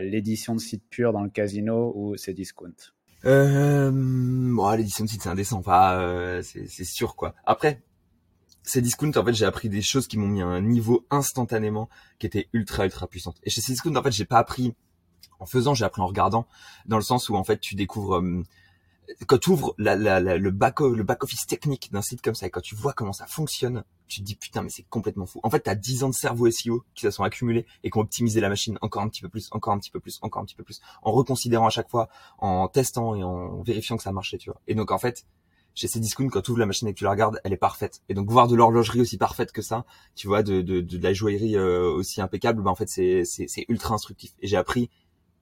[0.00, 2.92] l'édition de site pure dans le casino ou Cdiscount?
[3.24, 5.58] Bon, l'édition de site, c'est indécent.
[5.58, 7.34] Enfin, c'est sûr, quoi.
[7.44, 7.82] Après,
[8.62, 11.88] Cdiscount, en fait, j'ai appris des choses qui m'ont mis à un niveau instantanément
[12.20, 13.36] qui était ultra, ultra puissante.
[13.42, 14.74] Et chez Cdiscount, en fait, j'ai pas appris
[15.40, 16.46] en faisant, j'ai appris en regardant,
[16.86, 18.42] dans le sens où en fait tu découvres euh,
[19.26, 22.46] quand tu ouvres la, la, le back le back office technique d'un site comme ça
[22.46, 25.40] et quand tu vois comment ça fonctionne, tu te dis putain mais c'est complètement fou.
[25.42, 27.98] En fait, tu as 10 ans de cerveau SEO qui se sont accumulés et qui
[27.98, 30.42] ont optimisé la machine encore un petit peu plus, encore un petit peu plus, encore
[30.42, 34.02] un petit peu plus, en reconsidérant à chaque fois, en testant et en vérifiant que
[34.02, 34.60] ça marchait, tu vois.
[34.66, 35.24] Et donc en fait,
[35.74, 38.02] chez Cdiscount, quand tu ouvres la machine et que tu la regardes, elle est parfaite.
[38.08, 39.84] Et donc voir de l'horlogerie aussi parfaite que ça,
[40.16, 43.64] tu vois, de, de, de, la joaillerie euh, aussi impeccable, ben en fait c'est c'est
[43.68, 44.34] ultra instructif.
[44.40, 44.90] Et j'ai appris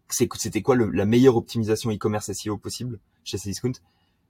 [0.08, 3.72] c'était quoi le, la meilleure optimisation e-commerce SEO possible chez Cdiscount?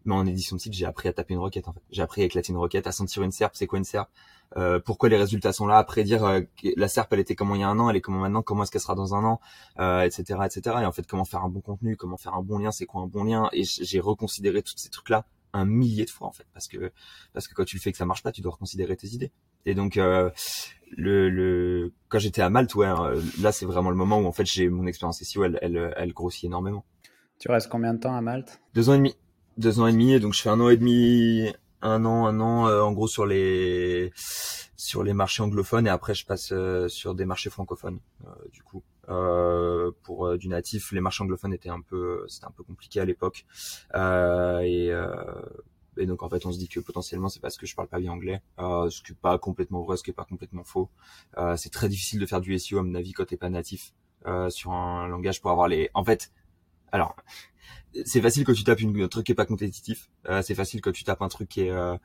[0.05, 1.83] Mais en édition de site j'ai appris à taper une requête en fait.
[1.91, 4.09] J'ai appris à éclater une requête à sentir une SERP c'est quoi une SERP
[4.57, 5.79] euh, pourquoi les résultats sont là?
[5.79, 6.41] À prédire euh,
[6.77, 8.63] la SERP elle était comment il y a un an elle est comment maintenant comment
[8.63, 9.41] est-ce qu'elle sera dans un an?
[9.81, 11.97] Euh, etc etc et en fait comment faire un bon contenu?
[11.97, 12.71] Comment faire un bon lien?
[12.71, 13.49] C'est quoi un bon lien?
[13.53, 16.47] Et j'ai reconsidéré tous ces trucs là un millier de fois en fait.
[16.53, 16.93] Parce que
[17.33, 19.33] parce que quand tu le fais que ça marche pas tu dois reconsidérer tes idées.
[19.65, 20.31] Et donc euh,
[20.91, 24.33] le, le quand j'étais à Malte ouais euh, là c'est vraiment le moment où en
[24.33, 26.85] fait j'ai mon expérience SEO elle, elle elle grossit énormément.
[27.39, 28.61] Tu restes combien de temps à Malte?
[28.75, 29.17] Deux ans et demi.
[29.59, 32.41] Deux ans et demi et donc je fais un an et demi un an un
[32.41, 34.13] an euh, en gros sur les
[34.77, 36.53] sur les marchés anglophones et après je passe
[36.89, 37.99] sur des marchés francophones
[38.53, 38.83] du coup.
[39.09, 43.01] Euh, pour euh, du natif, les marchés anglophones étaient un peu, c'était un peu compliqué
[43.01, 43.47] à l'époque.
[43.95, 44.91] Euh, et
[45.99, 47.99] Et donc en fait, on se dit que potentiellement c'est parce que je parle pas
[47.99, 50.91] bien anglais, euh, ce qui est pas complètement vrai, ce qui est pas complètement faux.
[51.39, 53.93] Euh, c'est très difficile de faire du SEO à mon avis quand t'es pas natif
[54.27, 55.91] euh, sur un langage pour avoir les.
[55.95, 56.33] En fait,
[56.93, 57.17] alors
[58.05, 60.11] c'est facile quand tu tapes une, un truc qui est pas compétitif.
[60.29, 61.97] Euh, c'est facile quand tu tapes un truc qui est, euh,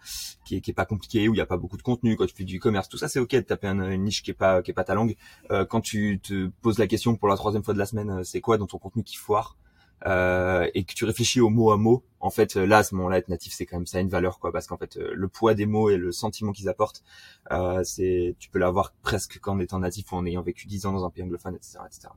[0.45, 2.15] qui est qui est pas compliqué où il y a pas beaucoup de contenu.
[2.15, 4.35] Quand tu fais du e-commerce, tout ça c'est ok de taper une niche qui est
[4.35, 5.15] pas qui est pas ta langue.
[5.51, 8.41] Euh, quand tu te poses la question pour la troisième fois de la semaine, c'est
[8.41, 9.57] quoi dans ton contenu qui foire
[10.05, 13.17] euh, et que tu réfléchis au mot à mot, en fait, là, à ce moment-là,
[13.17, 15.27] être natif, c'est quand même ça a une valeur, quoi, parce qu'en fait, euh, le
[15.27, 17.03] poids des mots et le sentiment qu'ils apportent,
[17.51, 20.93] euh, c'est, tu peux l'avoir presque qu'en étant natif ou en ayant vécu 10 ans
[20.93, 22.09] dans un pays anglophone, etc., etc.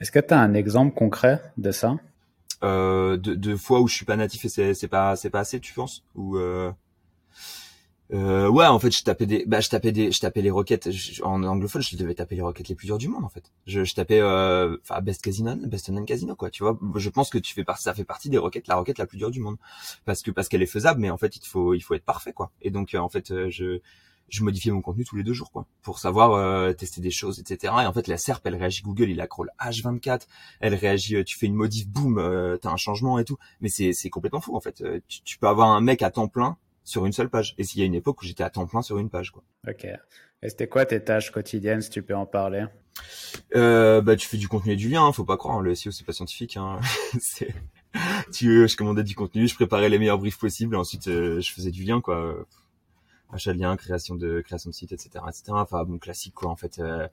[0.00, 1.96] Est-ce que tu as un exemple concret de ça?
[2.64, 5.40] Euh, de, de fois où je suis pas natif et c'est, c'est pas, c'est pas
[5.40, 6.04] assez, tu penses?
[6.14, 6.72] Ou euh...
[8.14, 10.88] Euh, ouais, en fait, je tapais des, bah, je tapais des, je tapais les requêtes
[11.22, 11.82] en anglophone.
[11.82, 13.52] Je devais taper les requêtes les plus dures du monde, en fait.
[13.66, 16.50] Je, je tapais, euh, enfin, best casino, best online casino, quoi.
[16.50, 18.98] Tu vois, je pense que tu fais partie, ça fait partie des requêtes, la requête
[18.98, 19.56] la plus dure du monde,
[20.06, 22.32] parce que parce qu'elle est faisable, mais en fait, il faut, il faut être parfait,
[22.32, 22.50] quoi.
[22.62, 23.80] Et donc, euh, en fait, euh, je,
[24.30, 27.40] je modifiais mon contenu tous les deux jours, quoi, pour savoir euh, tester des choses,
[27.40, 27.74] etc.
[27.82, 30.22] Et en fait, la SERP, elle réagit Google, il crawl H24,
[30.60, 32.16] elle réagit, tu fais une modif, boum,
[32.62, 33.36] t'as un changement et tout.
[33.60, 34.82] Mais c'est, c'est complètement fou, en fait.
[35.08, 36.56] Tu, tu peux avoir un mec à temps plein
[36.88, 37.54] sur une seule page.
[37.58, 39.42] Et s'il y a une époque où j'étais à temps plein sur une page, quoi.
[39.68, 39.84] Ok.
[39.84, 42.64] Et c'était quoi tes tâches quotidiennes, si tu peux en parler?
[43.54, 45.04] Euh, Bah, tu fais du contenu et du lien.
[45.04, 45.58] Hein, faut pas croire.
[45.58, 46.56] Hein, le SEO, c'est pas scientifique.
[46.56, 46.80] Hein.
[47.20, 47.54] c'est...
[48.32, 51.52] tu, je commandais du contenu, je préparais les meilleurs briefs possibles, et ensuite euh, je
[51.52, 52.46] faisais du lien, quoi.
[53.32, 55.44] Achat de lien, création de création de site, etc., etc.
[55.48, 56.50] Enfin, bon, classique, quoi.
[56.50, 56.78] En fait.
[56.78, 57.06] Euh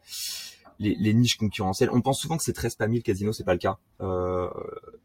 [0.79, 1.89] les, les, niches concurrentielles.
[1.91, 3.77] On pense souvent que c'est très spammy le casino, c'est pas le cas.
[4.01, 4.49] Euh,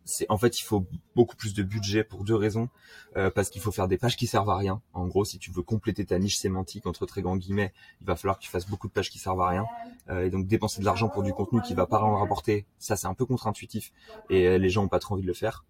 [0.04, 2.68] c'est en fait il faut beaucoup plus de budget pour deux raisons.
[3.16, 4.80] Euh, parce qu'il faut faire des pages qui servent à rien.
[4.92, 8.14] En gros, si tu veux compléter ta niche sémantique entre très grands guillemets, il va
[8.14, 9.66] falloir que tu fasses beaucoup de pages qui servent à rien.
[10.10, 12.96] Euh, et donc dépenser de l'argent pour du contenu qui va pas en rapporter, ça
[12.96, 13.92] c'est un peu contre-intuitif
[14.28, 15.64] et euh, les gens ont pas trop envie de le faire.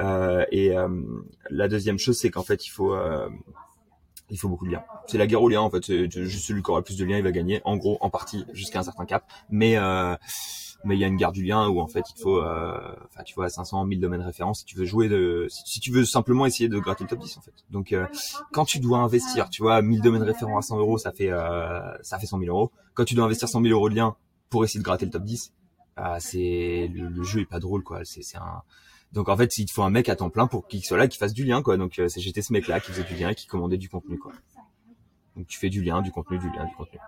[0.00, 0.88] Euh, et euh,
[1.48, 2.94] la deuxième chose, c'est qu'en fait il faut
[4.30, 4.84] il faut beaucoup de liens.
[5.06, 6.08] C'est la guerre aux liens en fait.
[6.10, 7.60] Juste celui qui aura le plus de liens, il va gagner.
[7.64, 9.24] En gros, en partie jusqu'à un certain cap.
[9.50, 10.14] Mais euh,
[10.84, 13.22] mais il y a une guerre du lien où en fait il faut, euh, enfin
[13.22, 16.46] tu vois, 500, 1000 domaines références si tu veux jouer de, si, tu veux simplement
[16.46, 17.52] essayer de gratter le top 10 en fait.
[17.70, 18.06] Donc euh,
[18.52, 21.80] quand tu dois investir, tu vois, 1000 domaines référents à 100 euros, ça fait euh,
[22.02, 22.70] ça fait 100 000 euros.
[22.94, 24.16] Quand tu dois investir 100 000 euros de liens
[24.48, 25.52] pour essayer de gratter le top 10,
[25.98, 28.00] euh, c'est le, le, jeu est pas drôle quoi.
[28.04, 28.62] C'est c'est un
[29.12, 31.08] donc en fait, il te faut un mec à temps plein pour qu'il soit là,
[31.08, 31.76] qui fasse du lien, quoi.
[31.76, 34.32] Donc euh, j'étais ce mec-là qui faisait du lien et qui commandait du contenu, quoi.
[35.36, 36.98] Donc tu fais du lien, du contenu, du lien, du contenu.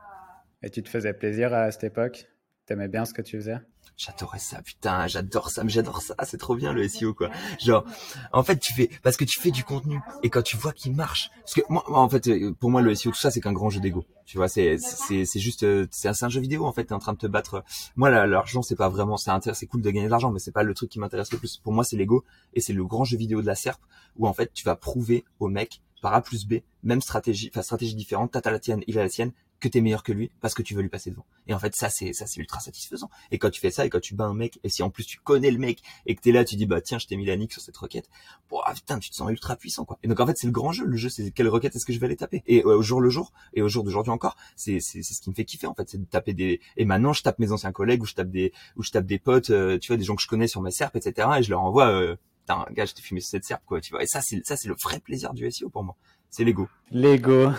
[0.62, 2.26] Et tu te faisais plaisir à cette époque?
[2.66, 3.58] T'aimais bien ce que tu faisais?
[3.96, 7.31] J'adorais ça, putain, j'adore ça, mais j'adore ça, c'est trop bien le SEO quoi.
[7.61, 7.85] Genre,
[8.33, 10.94] en fait, tu fais parce que tu fais du contenu et quand tu vois qu'il
[10.94, 13.40] marche, parce que moi, moi en fait, euh, pour moi le SEO tout ça c'est
[13.40, 14.05] qu'un grand jeu d'ego.
[14.24, 16.98] Tu vois, c'est c'est c'est juste euh, c'est un, jeu vidéo en fait, t'es en
[16.98, 17.64] train de te battre.
[17.96, 20.62] Moi l'argent c'est pas vraiment c'est c'est cool de gagner de l'argent, mais c'est pas
[20.62, 21.59] le truc qui m'intéresse le plus.
[21.59, 22.24] Pour moi c'est l'ego
[22.55, 23.81] et c'est le grand jeu vidéo de la SERP
[24.16, 27.62] où en fait tu vas prouver au mec par A plus B, même stratégie, enfin
[27.62, 30.55] stratégie différente, t'as la tienne, il a la sienne, que t'es meilleur que lui parce
[30.55, 31.25] que tu veux lui passer devant.
[31.46, 33.09] Et en fait, ça c'est ça c'est ultra satisfaisant.
[33.31, 35.05] Et quand tu fais ça et quand tu bats un mec et si en plus
[35.05, 37.25] tu connais le mec et que t'es là, tu dis bah tiens, je t'ai mis
[37.25, 38.11] la nique sur cette requête.
[38.51, 39.98] Bon, ah, putain, tu te sens ultra puissant quoi.
[40.03, 40.85] Et donc en fait, c'est le grand jeu.
[40.85, 42.42] Le jeu, c'est quelle requête est-ce que je vais aller taper?
[42.46, 45.35] Et au jour le jour et au jour d'aujourd'hui encore, c'est c'est ce qui me
[45.35, 46.61] fait kiffer en fait, c'est de taper des.
[46.77, 49.18] Et maintenant, je tape mes anciens collègues ou je tape des ou je tape des
[49.18, 51.29] potes, euh, tu vois, des gens que je connais sur ma serpe, etc.
[51.38, 51.88] Et je leur envoie.
[51.88, 54.03] Euh, Putain, gars, je t'ai filmé sur cette serpe, quoi, tu vois.
[54.03, 55.96] Et ça, c'est, ça, c'est le vrai plaisir du SEO pour moi.
[56.29, 56.68] C'est l'ego.
[56.90, 57.51] L'ego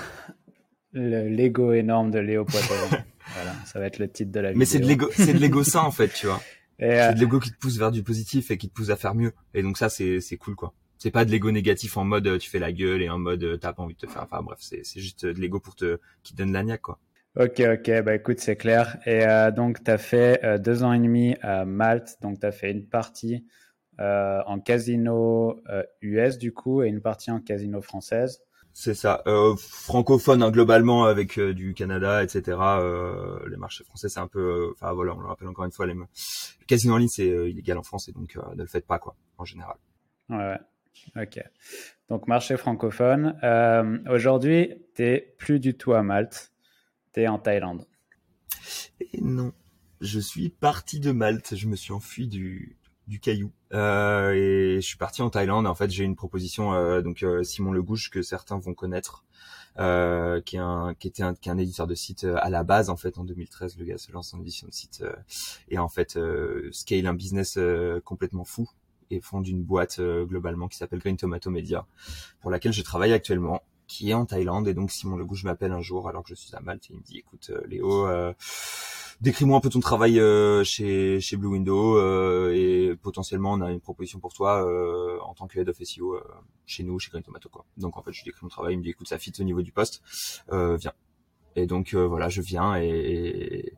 [0.94, 3.04] le Lego énorme de Léo Poitevin.
[3.36, 4.60] voilà, ça va être le titre de la vidéo.
[4.60, 6.42] Mais c'est de l'ego, c'est de l'ego sain en fait, tu vois.
[6.82, 7.10] Euh...
[7.10, 9.14] C'est de l'ego qui te pousse vers du positif et qui te pousse à faire
[9.14, 9.32] mieux.
[9.54, 10.74] Et donc ça, c'est c'est cool quoi.
[10.98, 13.74] C'est pas de l'ego négatif en mode tu fais la gueule et en mode t'as
[13.74, 14.24] pas envie de te faire.
[14.24, 17.00] Enfin bref, c'est c'est juste de l'ego pour te qui te donne la niaque quoi.
[17.36, 19.00] Ok, ok, bah écoute, c'est clair.
[19.08, 22.46] Et euh, donc, tu as fait euh, deux ans et demi à Malte, donc tu
[22.46, 23.44] as fait une partie
[24.00, 25.60] euh, en casino
[26.02, 28.44] US du coup et une partie en casino française.
[28.76, 32.58] C'est ça, euh, francophone hein, globalement avec euh, du Canada, etc.
[32.60, 35.86] Euh, les marchés français, c'est un peu, enfin voilà, on le rappelle encore une fois,
[35.86, 38.98] les le casino en ligne c'est illégal en France et donc ne le faites pas
[38.98, 39.76] quoi, en général.
[40.30, 40.58] Ouais,
[41.16, 41.40] ok.
[42.10, 43.38] Donc marché francophone.
[44.10, 46.52] Aujourd'hui, t'es plus du tout à Malte,
[47.12, 47.86] t'es en Thaïlande.
[49.00, 49.54] Et non,
[50.02, 52.76] je suis parti de Malte, je me suis enfui du
[53.08, 53.52] du caillou.
[53.74, 55.66] Euh, et je suis parti en Thaïlande.
[55.68, 59.26] En fait, j'ai une proposition euh, donc euh, Simon Legouche que certains vont connaître,
[59.80, 62.50] euh, qui est un qui était un, qui est un éditeur de site euh, à
[62.50, 63.78] la base en fait en 2013.
[63.78, 65.04] Le gars se lance en édition de site
[65.70, 66.20] et en fait
[66.72, 67.58] scale un business
[68.04, 68.70] complètement fou
[69.10, 71.86] et fonde une boîte globalement qui s'appelle Green Tomato Media
[72.42, 75.82] pour laquelle je travaille actuellement qui est en Thaïlande et donc Simon Legouche m'appelle un
[75.82, 78.08] jour alors que je suis à Malte et il me dit écoute Léo
[79.22, 83.72] décris-moi un peu ton travail euh, chez chez Blue Window euh, et potentiellement on a
[83.72, 86.20] une proposition pour toi euh, en tant que head of SEO
[86.66, 87.66] chez nous chez Green Tomato quoi.
[87.78, 89.62] Donc en fait je décris mon travail, il me dit écoute ça fit au niveau
[89.62, 90.02] du poste,
[90.52, 90.94] viens.
[91.56, 93.74] Et donc voilà je viens et,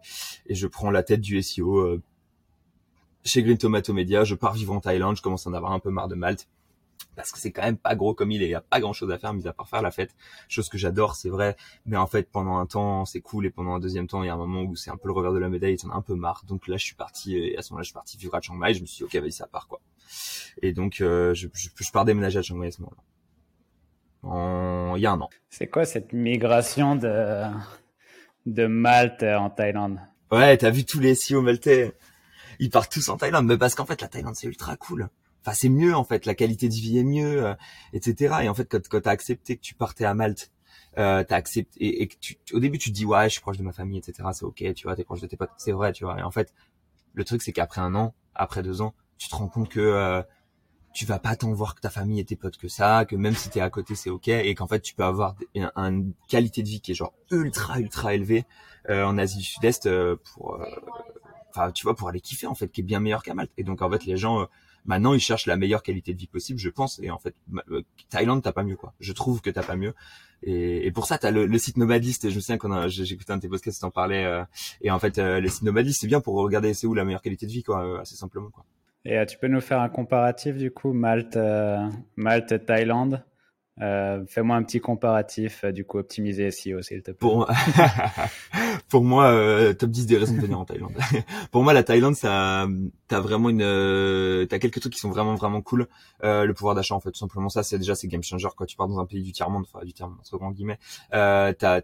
[0.45, 1.99] et, je prends la tête du SEO
[3.23, 4.23] chez Green Tomato Media.
[4.23, 6.47] Je pars vivre en Thaïlande, je commence à en avoir un peu marre de Malte
[7.15, 8.93] parce que c'est quand même pas gros comme il est, il y a pas grand
[8.93, 10.15] chose à faire mis à part faire la fête,
[10.47, 13.45] chose que j'adore, c'est vrai, mais en fait pendant un temps c'est cool.
[13.45, 15.13] Et pendant un deuxième temps il y a un moment où c'est un peu le
[15.13, 17.57] revers de la médaille, t'en as un peu marre, donc là je suis parti et
[17.57, 19.15] à ce moment-là je suis parti vivre à Chiang Mai, je me suis dit ok
[19.21, 19.81] vas-y ça part quoi,
[20.61, 23.01] et donc euh, je, je, je, pars déménager à Chiang Mai à ce moment-là,
[24.97, 25.29] il y a un an.
[25.49, 27.43] C'est quoi cette migration de
[28.45, 29.99] de Malte en Thaïlande?
[30.31, 31.93] Ouais, t'as vu tous les SEO maltais,
[32.59, 35.09] ils partent tous en Thaïlande, mais parce qu'en fait la Thaïlande c'est ultra cool
[35.45, 37.53] enfin c'est mieux en fait, la qualité de vie est mieux, euh,
[37.93, 38.35] etc.
[38.43, 40.51] Et en fait quand, quand accepté que tu partais à Malte,
[40.97, 43.57] euh, t'as accepté et, que tu, au début tu te dis ouais je suis proche
[43.57, 44.29] de ma famille, etc.
[44.33, 46.19] C'est ok, tu vois, t'es proche de tes potes, c'est vrai, tu vois.
[46.19, 46.53] Et en fait
[47.13, 50.21] le truc c'est qu'après un an, après deux ans, tu te rends compte que euh,
[50.93, 53.35] tu vas pas tant voir que ta famille et tes potes que ça, que même
[53.35, 56.69] si t'es à côté c'est ok, et qu'en fait tu peux avoir une, qualité de
[56.69, 58.45] vie qui est genre ultra ultra élevée
[58.89, 60.59] euh, en Asie du Sud-Est euh, pour,
[61.49, 63.51] enfin tu vois pour aller kiffer en fait, qui est bien meilleur qu'à Malte.
[63.57, 64.47] Et donc en fait les gens
[64.85, 66.99] Maintenant, ils cherchent la meilleure qualité de vie possible, je pense.
[67.01, 67.35] Et en fait,
[67.71, 68.93] euh, Thaïlande, t'as pas mieux, quoi.
[68.99, 69.93] Je trouve que t'as pas mieux.
[70.43, 72.25] Et, et pour ça, t'as le, site Nomadiste.
[72.25, 74.25] Et je me souviens qu'on écouté un de tes podcasts, t'en parlais.
[74.25, 74.43] Euh,
[74.81, 77.21] et en fait, euh, le site Nomadiste, c'est bien pour regarder c'est où la meilleure
[77.21, 78.65] qualité de vie, quoi, assez simplement, quoi.
[79.07, 81.37] Et tu peux nous faire un comparatif du coup, Malte,
[82.15, 83.23] Malte, Thaïlande?
[83.81, 87.15] Euh, Fais-moi un petit comparatif, euh, du coup, optimiser SEO, s'il te plaît.
[88.87, 90.93] Pour, moi, euh, top 10 des raisons de venir en Thaïlande.
[91.51, 92.67] pour moi, la Thaïlande, ça,
[93.07, 95.87] t'as vraiment une, euh, t'as quelques trucs qui sont vraiment, vraiment cool.
[96.23, 98.77] le pouvoir d'achat, en fait, tout simplement, ça, c'est déjà, c'est game changer, quand tu
[98.77, 100.79] pars dans un pays du tiers-monde, enfin, du tiers-monde, entre guillemets.
[101.11, 101.81] t'as,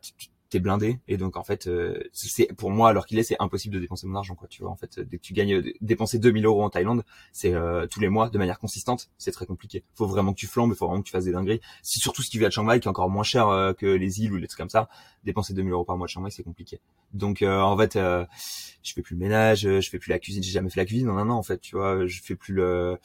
[0.51, 0.99] t'es blindé.
[1.07, 4.05] Et donc en fait euh, c'est pour moi alors qu'il est c'est impossible de dépenser
[4.05, 4.99] mon argent quoi tu vois en fait.
[4.99, 8.37] Dès que tu gagnes dépenser 2000 euros en Thaïlande c'est euh, tous les mois de
[8.37, 9.83] manière consistante c'est très compliqué.
[9.95, 11.61] Faut vraiment que tu flambes faut vraiment que tu fasses des dingueries.
[11.81, 13.85] Si surtout ce qui vit à Chiang Mai qui est encore moins cher euh, que
[13.85, 14.89] les îles ou les trucs comme ça
[15.23, 16.81] dépenser 2000 euros par mois à Chiang Mai c'est compliqué.
[17.13, 20.69] Donc en fait je fais plus le ménage je fais plus la cuisine j'ai jamais
[20.69, 22.05] fait la cuisine en un an en fait tu vois.
[22.05, 22.99] Je fais plus le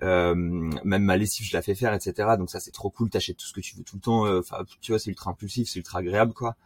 [0.00, 3.10] même ma lessive je la fais faire etc donc ça c'est trop cool.
[3.10, 5.68] T'achètes tout ce que tu veux tout le temps enfin tu vois c'est ultra impulsif
[5.68, 6.56] c'est ultra agréable quoi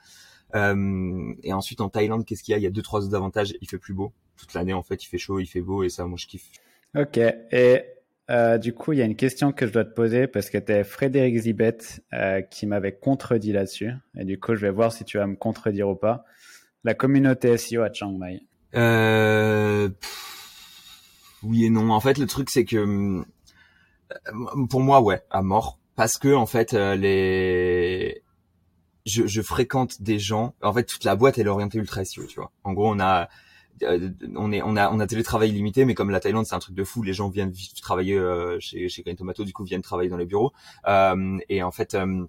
[0.57, 2.59] euh, et ensuite en Thaïlande, qu'est-ce qu'il y a?
[2.59, 3.55] Il y a deux trois autres avantages.
[3.61, 5.03] Il fait plus beau toute l'année en fait.
[5.05, 6.51] Il fait chaud, il fait beau et ça, moi je kiffe.
[6.97, 7.19] Ok.
[7.19, 7.83] Et
[8.31, 10.59] euh, du coup, il y a une question que je dois te poser parce que
[10.59, 11.79] tu Frédéric Zibet
[12.13, 13.93] euh, qui m'avait contredit là-dessus.
[14.19, 16.25] Et du coup, je vais voir si tu vas me contredire ou pas.
[16.85, 18.43] La communauté SEO à Chiang Mai.
[18.75, 19.89] Euh,
[21.43, 21.91] oui et non.
[21.91, 23.25] En fait, le truc c'est que euh,
[24.71, 25.79] pour moi, ouais, à mort.
[25.97, 28.23] Parce que en fait, les
[29.07, 30.55] je, je, fréquente des gens.
[30.63, 32.53] En fait, toute la boîte elle est orientée ultra SEO, tu vois.
[32.65, 33.29] En gros, on a
[33.83, 36.61] euh, on est on a on a télétravail illimité mais comme la Thaïlande c'est un
[36.61, 39.83] truc de fou les gens viennent travailler euh, chez chez Green Tomato du coup viennent
[39.83, 40.53] travailler dans les bureaux
[40.87, 42.25] euh, et en fait euh,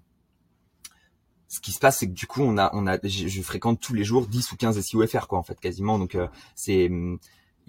[1.46, 3.94] ce qui se passe c'est que du coup on a on a je, fréquente tous
[3.94, 6.18] les jours 10 ou 15 SEO FR quoi en fait quasiment donc
[6.54, 6.90] c'est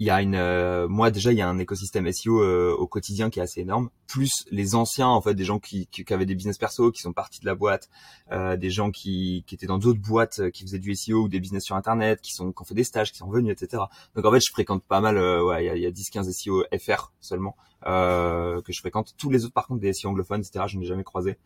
[0.00, 2.86] il y a une euh, moi déjà il y a un écosystème SEO euh, au
[2.86, 6.14] quotidien qui est assez énorme plus les anciens en fait des gens qui, qui, qui
[6.14, 7.90] avaient des business perso qui sont partis de la boîte
[8.32, 11.38] euh, des gens qui, qui étaient dans d'autres boîtes qui faisaient du SEO ou des
[11.38, 13.82] business sur internet qui sont qui ont fait des stages qui sont venus etc
[14.14, 16.30] donc en fait je fréquente pas mal ouais il y a, y a 10 15
[16.32, 17.54] SEO FR seulement
[17.86, 19.14] euh, que je fréquente.
[19.16, 21.38] Tous les autres, par contre, des SEO anglophones, etc., je n'ai jamais croisé.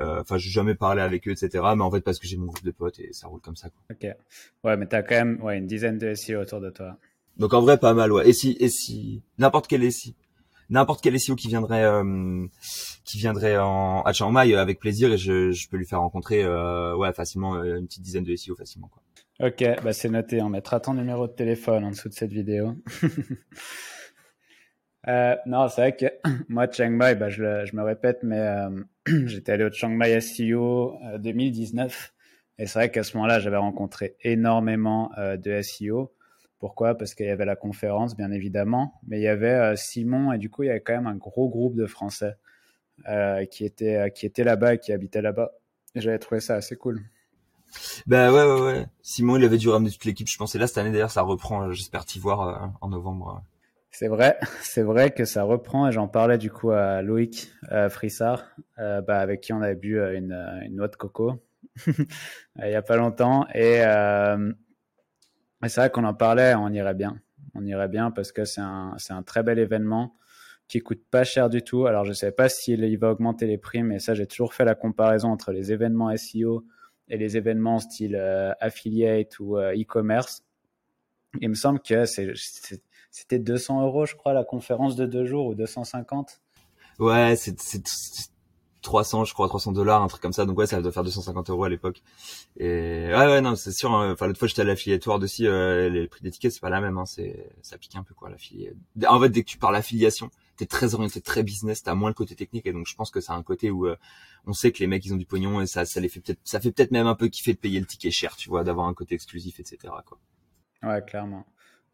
[0.00, 1.62] Enfin, je n'ai jamais parlé avec eux, etc.
[1.76, 3.70] Mais en fait, parce que j'ai mon groupe de potes et ça roule comme ça.
[3.70, 3.80] Quoi.
[3.92, 4.16] Ok.
[4.64, 6.98] Ouais, mais tu as quand même ouais, une dizaine de SEO autour de toi.
[7.38, 8.28] Donc en vrai pas mal ouais.
[8.28, 10.12] Et si et si n'importe quel SEO
[10.70, 12.46] n'importe quel SEO qui viendrait euh,
[13.04, 16.00] qui viendrait en à Chiang Mai euh, avec plaisir et je, je peux lui faire
[16.00, 19.02] rencontrer euh, ouais facilement euh, une petite dizaine de SEO facilement quoi.
[19.38, 20.40] Ok, bah c'est noté.
[20.40, 22.74] On mettra ton numéro de téléphone en dessous de cette vidéo.
[25.08, 26.06] euh, non, c'est vrai que
[26.48, 28.42] moi Chiang Mai, bah, je, je me répète, mais
[29.26, 32.14] j'étais allé au Chiang Mai SEO 2019
[32.58, 36.15] et c'est vrai qu'à ce moment-là, j'avais rencontré énormément de SEO.
[36.66, 36.96] Pourquoi?
[36.96, 40.38] Parce qu'il y avait la conférence, bien évidemment, mais il y avait euh, Simon et
[40.38, 42.34] du coup, il y avait quand même un gros groupe de Français
[43.08, 45.52] euh, qui étaient euh, qui étaient là-bas et qui habitaient là-bas.
[45.94, 47.02] J'avais trouvé ça assez cool.
[48.08, 48.86] Ben ouais, ouais, ouais.
[49.00, 51.70] Simon, il avait dû ramener toute l'équipe, je pensais là cette année d'ailleurs, ça reprend.
[51.70, 53.44] J'espère t'y voir en novembre.
[53.92, 57.52] C'est vrai, c'est vrai que ça reprend et j'en parlais du coup à Loïc
[57.90, 58.44] Frissard,
[58.76, 60.32] bah, avec qui on avait bu une,
[60.64, 61.40] une noix de coco
[61.86, 63.82] il y a pas longtemps et
[65.62, 67.20] c'est vrai qu'on en parlait, on irait bien.
[67.54, 70.16] On irait bien parce que c'est un, un très bel événement
[70.68, 71.86] qui coûte pas cher du tout.
[71.86, 74.74] Alors, je sais pas s'il va augmenter les prix, mais ça, j'ai toujours fait la
[74.74, 76.64] comparaison entre les événements SEO
[77.08, 80.44] et les événements style euh, affiliate ou euh, e-commerce.
[81.40, 85.54] Il me semble que c'était 200 euros, je crois, la conférence de deux jours ou
[85.54, 86.40] 250.
[86.98, 87.54] Ouais, c'est
[88.86, 90.46] 300, je crois, 300 dollars, un truc comme ça.
[90.46, 92.02] Donc ouais, ça doit faire 250 euros à l'époque.
[92.56, 93.92] Et ouais, ouais, non, c'est sûr.
[93.92, 94.12] Hein.
[94.12, 95.46] Enfin, l'autre fois, j'étais à l'affiliatoire aussi.
[95.46, 96.96] Euh, les prix d'étiquette, c'est pas la même.
[96.96, 97.04] Hein.
[97.04, 98.76] C'est, ça pique un peu quoi l'affiliation.
[99.08, 101.82] En fait, dès que tu parles affiliation, t'es très orienté, très business.
[101.82, 102.66] T'as moins le côté technique.
[102.66, 103.96] Et donc, je pense que c'est un côté où euh,
[104.46, 106.40] on sait que les mecs, ils ont du pognon et ça, ça les fait peut-être,
[106.44, 108.86] ça fait peut-être même un peu kiffer de payer le ticket cher, tu vois, d'avoir
[108.86, 109.92] un côté exclusif, etc.
[110.06, 110.18] Quoi.
[110.84, 111.44] Ouais, clairement.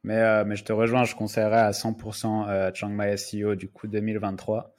[0.05, 3.69] Mais, euh, mais je te rejoins, je conseillerais à 100% euh, Chiang Mai SEO du
[3.69, 4.75] coup 2023.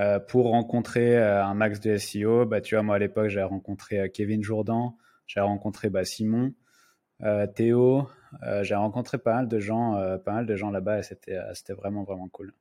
[0.00, 3.42] Euh, pour rencontrer euh, un max de SEO, bah, tu vois, moi à l'époque, j'ai
[3.42, 6.54] rencontré euh, Kevin Jourdan, j'ai rencontré bah, Simon,
[7.54, 8.08] Théo,
[8.62, 9.92] j'ai rencontré pas mal de gens,
[10.24, 12.54] pas mal de gens là-bas et c'était, c'était vraiment, vraiment cool.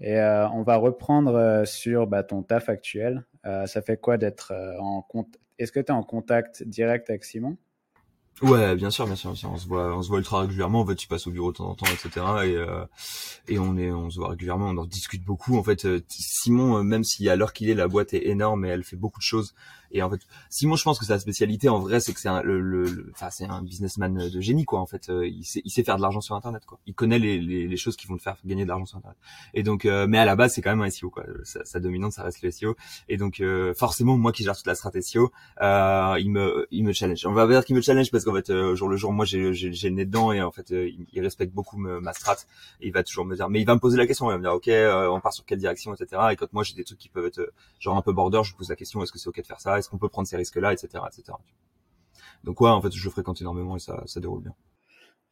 [0.00, 3.24] Et on va reprendre sur bah, ton taf actuel.
[3.44, 7.56] ça fait quoi d'être en contact Est-ce que tu es en contact direct avec Simon?
[8.42, 9.50] Ouais, bien sûr, bien sûr, bien sûr.
[9.50, 10.80] On se voit, on se voit ultra régulièrement.
[10.80, 12.10] En fait, tu passes au bureau de temps en temps, etc.
[12.44, 12.84] Et euh,
[13.48, 14.68] et on est, on se voit régulièrement.
[14.68, 15.56] On en discute beaucoup.
[15.56, 18.84] En fait, Simon, même si à l'heure qu'il est, la boîte est énorme et elle
[18.84, 19.54] fait beaucoup de choses.
[19.92, 20.20] Et en fait,
[20.50, 23.30] Simon, je pense que sa spécialité, en vrai, c'est que c'est un, le, le, enfin,
[23.30, 24.80] c'est un businessman de génie, quoi.
[24.80, 26.78] En fait, euh, il sait, il sait faire de l'argent sur Internet, quoi.
[26.86, 29.16] Il connaît les, les, les, choses qui vont le faire gagner de l'argent sur Internet.
[29.54, 31.24] Et donc, euh, mais à la base, c'est quand même un SEO, quoi.
[31.44, 32.76] Sa, sa, dominante, ça reste le SEO.
[33.08, 36.92] Et donc, euh, forcément, moi qui gère toute la stratégie SEO, il me, il me
[36.92, 37.24] challenge.
[37.26, 39.54] On va dire qu'il me challenge parce qu'en fait, au jour le jour, moi, j'ai,
[39.54, 42.36] j'ai, le nez dedans et en fait, il, il, respecte beaucoup ma strat.
[42.80, 44.38] Et il va toujours me dire, mais il va me poser la question, il va
[44.38, 44.68] me dire, ok,
[45.14, 46.22] on part sur quelle direction, etc.
[46.32, 48.68] Et quand moi j'ai des trucs qui peuvent être genre un peu border, je pose
[48.68, 50.56] la question, est-ce que c'est ok de faire ça, est-ce qu'on peut prendre ces risques
[50.56, 51.36] là, etc., etc.
[52.44, 54.54] Donc ouais, en fait, je fréquente énormément et ça, ça déroule bien.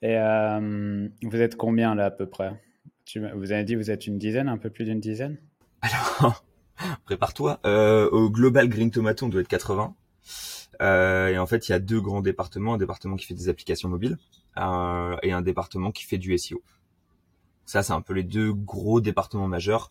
[0.03, 2.61] Et euh, vous êtes combien là à peu près?
[3.05, 5.39] Tu, Vous avez dit vous êtes une dizaine, un peu plus d'une dizaine?
[5.81, 6.45] Alors,
[7.05, 7.61] prépare-toi.
[7.65, 9.95] Euh, au Global Green Tomato, on doit être 80.
[10.83, 13.49] Euh, et en fait, il y a deux grands départements, un département qui fait des
[13.49, 14.19] applications mobiles
[14.59, 16.63] euh, et un département qui fait du SEO.
[17.67, 19.91] Ça, c'est un peu les deux gros départements majeurs.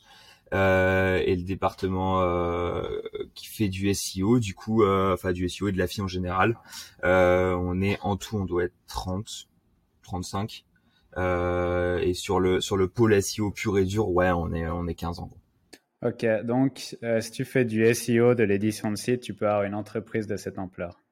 [0.53, 3.01] Euh, et le département euh,
[3.33, 6.07] qui fait du SEO, du coup, euh, enfin du SEO et de la FI en
[6.07, 6.57] général.
[7.03, 9.47] on est en tout, on doit être 30,
[10.03, 10.65] 35.
[11.17, 14.95] et sur le sur le pôle SEO pur et dur, ouais, on est on est
[14.95, 15.29] 15 ans.
[16.05, 19.75] Ok, donc si tu fais du SEO, de l'édition de site, tu peux avoir une
[19.75, 21.02] entreprise de cette ampleur.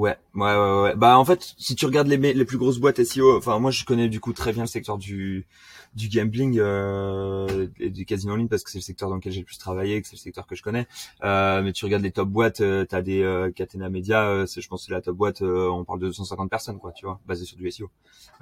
[0.00, 0.94] Ouais, ouais, ouais.
[0.96, 3.84] Bah en fait, si tu regardes les, les plus grosses boîtes SEO, enfin moi je
[3.84, 5.46] connais du coup très bien le secteur du
[5.94, 9.32] du gambling euh, et du casino en ligne parce que c'est le secteur dans lequel
[9.32, 10.86] j'ai le plus travaillé, que c'est le secteur que je connais.
[11.24, 14.68] Euh, mais tu regardes les top boîtes, euh, t'as des euh, Catena Media, euh, je
[14.68, 17.44] pense c'est la top boîte, euh, on parle de 250 personnes quoi, tu vois, basé
[17.44, 17.90] sur du SEO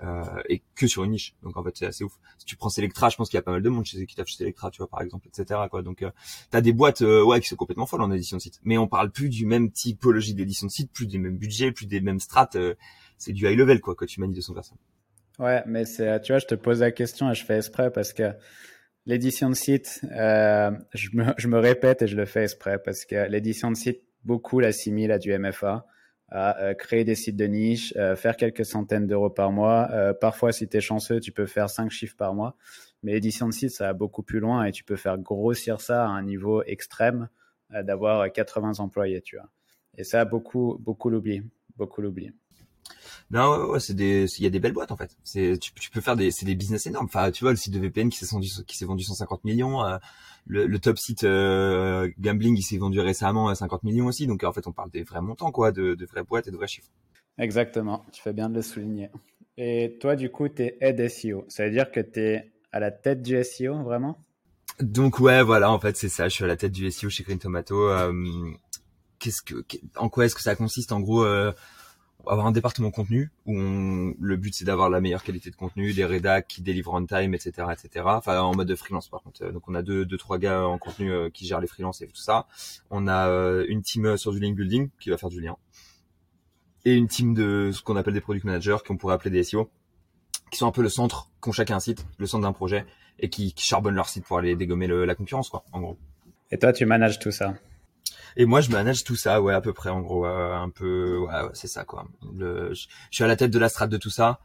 [0.02, 1.34] euh, et que sur une niche.
[1.42, 2.12] Donc en fait c'est assez ouf.
[2.38, 4.14] Si tu prends Selectra, je pense qu'il y a pas mal de monde chez qui
[4.14, 5.60] chez Selectra, tu vois par exemple, etc.
[5.70, 5.82] quoi.
[5.82, 6.04] Donc
[6.50, 9.10] t'as des boîtes ouais qui sont complètement folles en édition de site, mais on parle
[9.10, 12.56] plus du même typologie d'édition de site, plus des mêmes budgets, plus des mêmes strates.
[13.16, 14.78] c'est du high level quoi quand tu manies 200 personnes.
[15.38, 18.12] Ouais, mais c'est, tu vois, je te pose la question et je fais exprès parce
[18.12, 18.32] que
[19.06, 23.70] l'édition de site, euh, je, me, répète et je le fais exprès parce que l'édition
[23.70, 25.86] de site, beaucoup l'assimile à du MFA,
[26.30, 29.88] à euh, créer des sites de niche, euh, faire quelques centaines d'euros par mois.
[29.92, 32.56] Euh, parfois, si tu es chanceux, tu peux faire cinq chiffres par mois.
[33.02, 36.04] Mais l'édition de site, ça va beaucoup plus loin et tu peux faire grossir ça
[36.04, 37.28] à un niveau extrême,
[37.72, 39.48] euh, d'avoir 80 employés, tu vois.
[39.98, 41.42] Et ça, beaucoup, beaucoup l'oublient.
[41.76, 42.32] Beaucoup l'oublient.
[43.30, 45.14] Non, ouais, c'est des, il y a des belles boîtes en fait.
[45.22, 47.06] C'est, tu, tu peux faire des, c'est des business énormes.
[47.06, 49.84] Enfin, tu vois, le site de VPN qui s'est vendu, qui s'est vendu 150 millions.
[49.84, 49.98] Euh,
[50.46, 54.26] le, le, top site euh, gambling, il s'est vendu récemment à 50 millions aussi.
[54.26, 56.56] Donc en fait, on parle des vrais montants, quoi, de, de vraies boîtes et de
[56.56, 56.88] vrais chiffres.
[57.36, 58.06] Exactement.
[58.12, 59.10] Tu fais bien de le souligner.
[59.58, 61.44] Et toi, du coup, tu es head SEO.
[61.48, 64.16] Ça veut dire que tu es à la tête du SEO, vraiment?
[64.80, 66.28] Donc ouais, voilà, en fait, c'est ça.
[66.28, 67.88] Je suis à la tête du SEO chez Green Tomato.
[67.90, 68.12] Euh,
[69.18, 69.64] qu'est-ce que,
[69.96, 71.52] en quoi est-ce que ça consiste En gros, euh,
[72.26, 76.04] avoir un département contenu où le but c'est d'avoir la meilleure qualité de contenu, des
[76.04, 78.04] rédacs qui délivrent on time, etc., etc.
[78.06, 79.50] Enfin en mode de freelance par contre.
[79.50, 82.06] Donc on a deux, deux trois gars en contenu euh, qui gèrent les freelances et
[82.06, 82.46] tout ça.
[82.90, 85.56] On a euh, une team sur du link building qui va faire du lien
[86.84, 89.70] et une team de ce qu'on appelle des product managers qu'on pourrait appeler des SEO
[90.50, 92.86] qui sont un peu le centre, qui ont chacun un site, le centre d'un projet
[93.18, 95.98] et qui, qui, charbonnent leur site pour aller dégommer la concurrence quoi, en gros.
[96.50, 97.54] Et toi tu manages tout ça?
[98.38, 101.18] Et moi, je manage tout ça, ouais, à peu près, en gros, euh, un peu,
[101.18, 102.06] ouais, ouais c'est ça, quoi.
[102.38, 104.40] Je, suis à la tête de la strate de tout ça,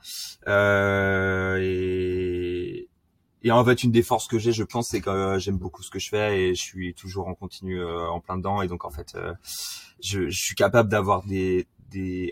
[0.48, 2.90] euh, et
[3.44, 5.84] et en fait, une des forces que j'ai, je pense, c'est que euh, j'aime beaucoup
[5.84, 8.68] ce que je fais et je suis toujours en continu, euh, en plein dedans, et
[8.68, 9.34] donc en fait, euh,
[10.02, 11.68] je, je, suis capable d'avoir des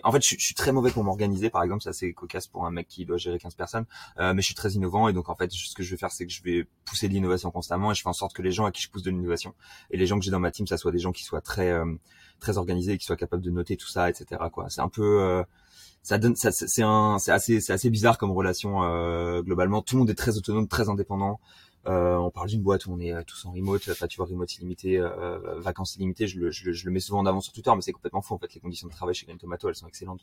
[0.03, 2.87] en fait je, suis très mauvais pour m'organiser par exemple c'est cocasse pour un mec
[2.87, 3.85] qui doit gérer 15 personnes
[4.19, 6.11] euh, mais je suis très innovant et donc en fait ce que je vais faire
[6.11, 8.51] c'est que je vais pousser de l'innovation constamment et je fais en sorte que les
[8.51, 9.53] gens à qui je pousse de l'innovation
[9.89, 11.71] et les gens que j'ai dans ma team ça soit des gens qui soient très
[11.71, 11.85] euh,
[12.39, 15.43] très organisés qui soient capables de noter tout ça etc quoi c'est un peu euh,
[16.03, 18.79] ça donne, ça, c'est un, c'est assez, c'est assez bizarre comme relation
[19.43, 19.83] globalement.
[19.83, 21.39] Tout le monde est très autonome, très indépendant.
[21.88, 24.55] Euh, on parle d'une boîte où on est euh, tous en remote, tu vois remote
[24.55, 28.21] illimité, euh, vacances illimitées, je le, mets souvent en avant sur Twitter, mais c'est complètement
[28.21, 28.53] faux en fait.
[28.53, 30.21] Les conditions de travail chez Game Tomato, elles sont excellentes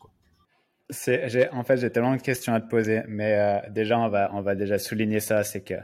[1.53, 4.09] en fait, j'ai tellement de questions à te poser, mais déjà on
[4.41, 5.75] va, déjà souligner ça, c'est que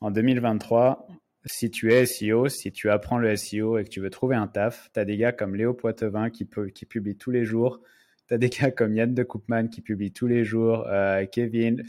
[0.00, 1.06] en 2023,
[1.44, 4.48] si tu es SEO, si tu apprends le SEO et que tu veux trouver un
[4.48, 7.80] taf, tu as des gars comme Léo Poitevin qui, publie tous les jours,
[8.26, 10.88] tu as des gars comme Yann de Koopman qui publie tous les jours,
[11.30, 11.84] Kevin,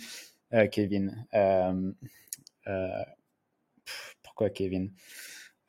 [0.72, 1.26] Kevin,
[2.68, 3.04] euh,
[4.24, 4.92] pourquoi Kevin?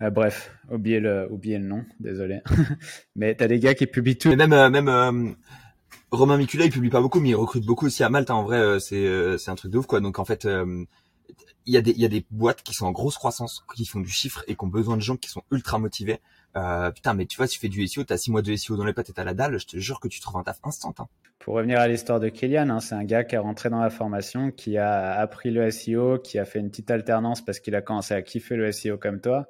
[0.03, 2.41] Euh, bref, oubliez le, oubliez le nom, désolé.
[3.17, 4.31] mais t'as des gars qui publient tout.
[4.31, 5.37] Et même, euh, même
[6.11, 8.31] Romain Micula, il publie pas beaucoup, mais il recrute beaucoup aussi à Malte.
[8.31, 8.35] Hein.
[8.35, 10.01] En vrai, c'est c'est un truc de ouf, quoi.
[10.01, 10.47] Donc en fait,
[11.67, 13.87] il y a des il y a des boîtes qui sont en grosse croissance, qui
[13.87, 16.21] font du chiffre et qui ont besoin de gens qui sont ultra motivés.
[16.57, 18.77] Euh, putain, mais tu vois, si tu fais du SEO, t'as six mois de SEO
[18.77, 20.61] dans les pattes et t'as la dalle, je te jure que tu trouves un taf
[20.63, 20.95] instant.
[20.99, 21.07] Hein.
[21.41, 23.91] Pour revenir à l'histoire de Kylian, hein, c'est un gars qui est rentré dans la
[23.91, 27.83] formation, qui a appris le SEO, qui a fait une petite alternance parce qu'il a
[27.83, 29.49] commencé à kiffer le SEO comme toi.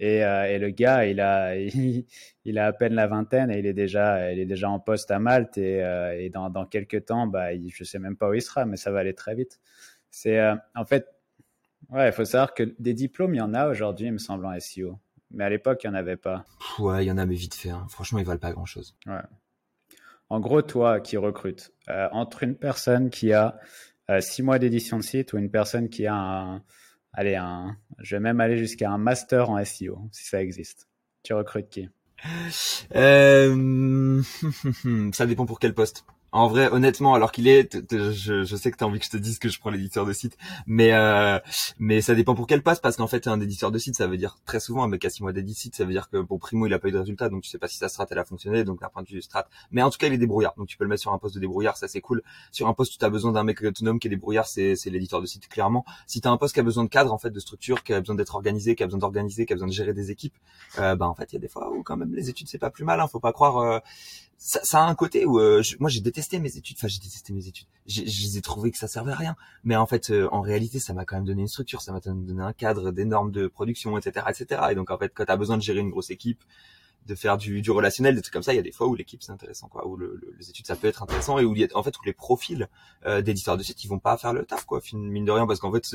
[0.00, 1.54] Et, euh, et le gars, il a,
[2.44, 5.10] il, a à peine la vingtaine et il est déjà, il est déjà en poste
[5.10, 8.42] à Malte et, euh, dans, quelques temps, bah, il, je sais même pas où il
[8.42, 9.60] sera, mais ça va aller très vite.
[10.10, 10.40] C'est,
[10.74, 11.06] en fait,
[11.90, 14.46] ouais, il faut savoir que des diplômes, il y en a aujourd'hui, il me semble,
[14.46, 14.98] en SEO.
[15.30, 16.44] Mais à l'époque, il n'y en avait pas.
[16.78, 17.70] Ouais, il y en a, mais vite fait.
[17.70, 17.86] Hein.
[17.90, 18.96] Franchement, ils valent pas grand-chose.
[19.06, 19.20] Ouais.
[20.30, 23.58] En gros, toi qui recrutes, euh, entre une personne qui a
[24.10, 26.62] euh, six mois d'édition de site ou une personne qui a un,
[27.12, 30.88] allez, un, je vais même aller jusqu'à un master en SEO, si ça existe.
[31.22, 31.88] Tu recrutes qui?
[32.94, 34.22] Euh...
[35.12, 36.04] Ça dépend pour quel poste.
[36.30, 39.10] En vrai, honnêtement, alors qu'il est, je, je, sais que tu as envie que je
[39.10, 41.38] te dise que je prends l'éditeur de site, mais euh,
[41.78, 44.18] mais ça dépend pour quel passe, parce qu'en fait, un éditeur de site, ça veut
[44.18, 46.66] dire très souvent un mec à 6 mois d'édit ça veut dire que pour primo,
[46.66, 48.26] il a pas eu de résultat, donc tu sais pas si sa strat elle a
[48.26, 49.48] fonctionné, donc d'un point de vue strat.
[49.70, 51.34] Mais en tout cas, il est débrouillard, donc tu peux le mettre sur un poste
[51.34, 52.22] de débrouillard, ça c'est cool.
[52.52, 55.22] Sur un poste tu as besoin d'un mec autonome qui est débrouillard, c'est c'est l'éditeur
[55.22, 55.86] de site clairement.
[56.06, 57.94] Si tu as un poste qui a besoin de cadre, en fait, de structure, qui
[57.94, 60.34] a besoin d'être organisé, qui a besoin d'organiser, qui a besoin de gérer des équipes,
[60.78, 62.58] euh, bah en fait, il y a des fois où quand même les études c'est
[62.58, 63.58] pas plus mal, hein, faut pas croire.
[63.58, 63.78] Euh,
[64.38, 66.76] ça, ça, a un côté où euh, moi j'ai détesté mes études.
[66.78, 67.66] Enfin, j'ai détesté mes études.
[67.86, 69.36] Je les ai trouvé que ça servait à rien.
[69.64, 72.00] Mais en fait, euh, en réalité, ça m'a quand même donné une structure, ça m'a
[72.00, 74.62] donné un cadre, des normes de production, etc., etc.
[74.70, 76.42] Et donc en fait, quand t'as besoin de gérer une grosse équipe,
[77.06, 78.94] de faire du, du relationnel, des trucs comme ça, il y a des fois où
[78.94, 81.82] l'équipe c'est intéressant, quoi, où le, les études ça peut être intéressant et où en
[81.82, 82.68] fait où les profils
[83.06, 85.58] euh, d'éditeurs de sites ils vont pas faire le taf, quoi, mine de rien, parce
[85.58, 85.86] qu'en fait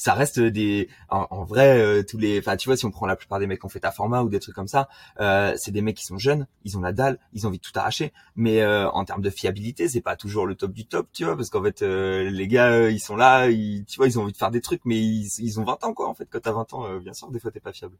[0.00, 3.16] ça reste des en, vrai euh, tous les enfin tu vois si on prend la
[3.16, 4.88] plupart des mecs qui ont fait ta format ou des trucs comme ça
[5.20, 7.62] euh, c'est des mecs qui sont jeunes ils ont la dalle ils ont envie de
[7.62, 8.12] tout arracher.
[8.34, 11.36] Mais euh, en termes de fiabilité c'est pas toujours le top du top tu vois
[11.36, 14.32] parce qu'en fait euh, les gars ils sont là ils, tu vois ils ont envie
[14.32, 16.26] de faire des trucs mais ils, ils ont 20 ans quoi en fait.
[16.30, 17.96] Quand t'as 20 ans bien sûr des fois t'es pas fiable.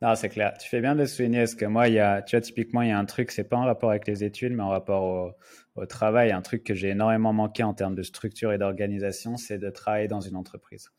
[0.00, 0.54] Non c'est clair.
[0.58, 2.88] Tu fais bien de souligner parce que moi il y a tu vois typiquement il
[2.88, 5.32] y a un truc c'est pas en rapport avec les études mais en rapport au
[5.74, 9.56] au travail, un truc que j'ai énormément manqué en termes de structure et d'organisation, c'est
[9.56, 10.90] de travailler dans une entreprise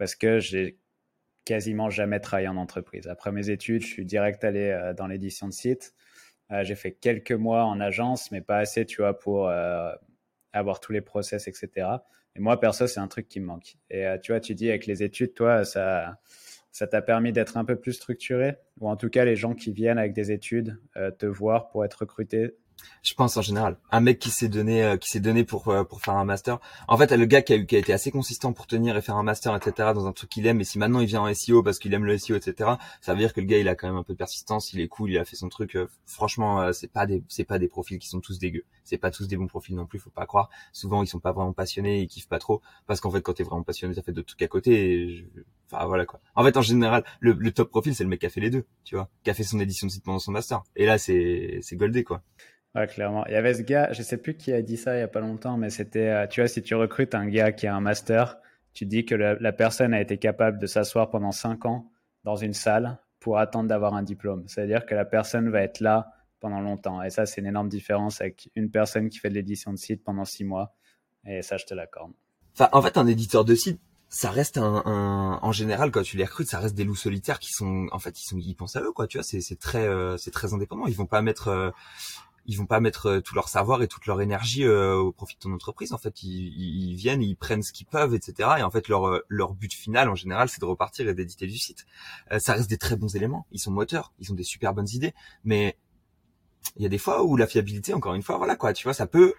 [0.00, 0.78] parce que j'ai
[1.44, 3.06] quasiment jamais travaillé en entreprise.
[3.06, 5.92] Après mes études, je suis direct allé euh, dans l'édition de site.
[6.50, 9.92] Euh, j'ai fait quelques mois en agence, mais pas assez, tu vois, pour euh,
[10.54, 11.86] avoir tous les process, etc.
[12.34, 13.76] Et moi, perso, c'est un truc qui me manque.
[13.90, 16.18] Et tu vois, tu dis avec les études, toi, ça,
[16.72, 19.70] ça t'a permis d'être un peu plus structuré, ou en tout cas, les gens qui
[19.70, 20.80] viennent avec des études
[21.18, 22.56] te voir pour être recrutés,
[23.02, 25.84] je pense en général, un mec qui s'est donné, euh, qui s'est donné pour euh,
[25.84, 26.58] pour faire un master.
[26.88, 29.02] En fait, le gars qui a eu, qui a été assez consistant pour tenir et
[29.02, 29.90] faire un master, etc.
[29.94, 30.60] dans un truc qu'il aime.
[30.60, 32.72] Et si maintenant il vient en SEO parce qu'il aime le SEO, etc.
[33.00, 34.80] Ça veut dire que le gars il a quand même un peu de persistance, il
[34.80, 35.76] est cool, il a fait son truc.
[35.76, 38.64] Euh, franchement, c'est pas des, c'est pas des profils qui sont tous dégueux.
[38.84, 40.50] C'est pas tous des bons profils non plus, faut pas croire.
[40.72, 43.44] Souvent ils sont pas vraiment passionnés, ils kiffent pas trop parce qu'en fait quand t'es
[43.44, 45.24] vraiment passionné, ça fait d'autres trucs à côté.
[45.70, 46.20] Enfin voilà quoi.
[46.34, 48.50] En fait en général, le, le top profil c'est le mec qui a fait les
[48.50, 50.62] deux, tu vois, qui a fait son édition de site pendant son master.
[50.76, 52.22] Et là c'est c'est goldé quoi.
[52.74, 53.26] Ouais, clairement.
[53.26, 55.08] Il y avait ce gars, je sais plus qui a dit ça il y a
[55.08, 57.80] pas longtemps, mais c'était, euh, tu vois, si tu recrutes un gars qui a un
[57.80, 58.38] master,
[58.72, 61.90] tu dis que la, personne a été capable de s'asseoir pendant cinq ans
[62.22, 64.44] dans une salle pour attendre d'avoir un diplôme.
[64.46, 67.02] C'est-à-dire que la personne va être là pendant longtemps.
[67.02, 70.04] Et ça, c'est une énorme différence avec une personne qui fait de l'édition de site
[70.04, 70.74] pendant six mois.
[71.26, 72.12] Et ça, je te l'accorde.
[72.54, 73.80] Enfin, en fait, un éditeur de site,
[74.10, 77.38] ça reste un, un, en général quand tu les recrutes ça reste des loups solitaires
[77.38, 79.58] qui sont en fait ils sont ils pensent à eux quoi tu vois c'est c'est
[79.58, 81.70] très euh, c'est très indépendant ils vont pas mettre euh,
[82.46, 85.36] ils vont pas mettre euh, tout leur savoir et toute leur énergie euh, au profit
[85.36, 85.92] de ton entreprise.
[85.92, 88.48] En fait, ils, ils viennent, ils prennent ce qu'ils peuvent, etc.
[88.58, 91.46] Et en fait, leur euh, leur but final, en général, c'est de repartir et d'éditer
[91.46, 91.86] du site.
[92.38, 93.46] ça reste des très bons éléments.
[93.52, 95.76] Ils sont moteurs, ils ont des super bonnes idées, mais
[96.76, 98.94] il y a des fois où la fiabilité, encore une fois, voilà quoi, tu vois,
[98.94, 99.34] ça peut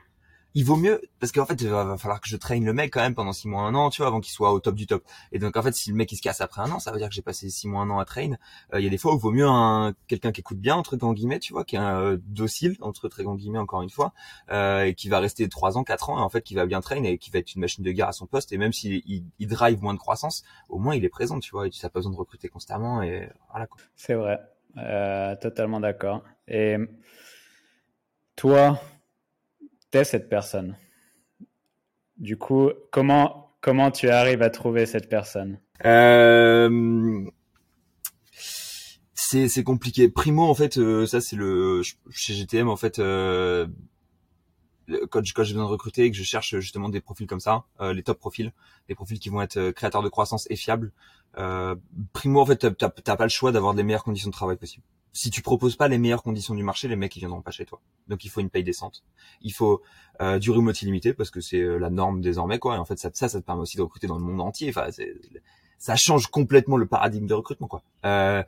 [0.53, 3.01] il vaut mieux parce qu'en fait il va, falloir que je traîne le mec quand
[3.01, 5.03] même pendant six mois un an tu vois avant qu'il soit au top du top.
[5.31, 6.97] Et donc en fait si le mec il se casse après un an ça veut
[6.97, 8.31] dire que j'ai passé six mois un an à train
[8.73, 10.75] euh, il y a des fois où il vaut mieux un quelqu'un qui écoute bien
[10.75, 13.89] entre guillemets tu vois qui est un, euh, docile entre très grands guillemets encore une
[13.89, 14.13] fois
[14.51, 16.81] euh, et qui va rester trois ans quatre ans et en fait qui va bien
[16.81, 18.51] train et qui va être une machine de guerre à son poste.
[18.51, 21.67] Et même s'il il, drive moins de croissance au moins il est présent tu vois
[21.67, 24.39] et tu n'as pas besoin de recruter constamment et voilà c'est vrai.
[25.41, 26.23] Totalement d'accord.
[26.47, 26.77] Et
[28.35, 28.79] toi
[29.91, 30.75] t'es cette personne
[32.21, 35.59] du coup, comment, comment tu arrives à trouver cette personne?
[35.85, 37.25] Euh,
[39.13, 40.07] C'est compliqué.
[40.07, 41.81] Primo, en fait, euh, ça c'est le
[42.11, 42.99] chez GTM en fait.
[42.99, 43.67] Euh,
[45.09, 47.93] quand, j'ai besoin de recruter et que je cherche justement des profils comme ça, euh,
[47.93, 48.51] les top profils,
[48.87, 50.91] des profils qui vont être euh, créateurs de croissance et fiables.
[52.13, 55.29] Primo, en fait, t'as pas le choix d'avoir les meilleures conditions de travail possibles si
[55.29, 57.81] tu proposes pas les meilleures conditions du marché, les mecs ils viendront pas chez toi.
[58.07, 59.03] Donc il faut une paye décente.
[59.41, 59.81] Il faut
[60.21, 62.75] euh, du remote illimité parce que c'est euh, la norme désormais quoi.
[62.75, 64.69] Et en fait ça, ça, ça te permet aussi de recruter dans le monde entier.
[64.69, 64.89] Enfin,
[65.77, 67.83] ça change complètement le paradigme de recrutement quoi.
[68.05, 68.43] Euh,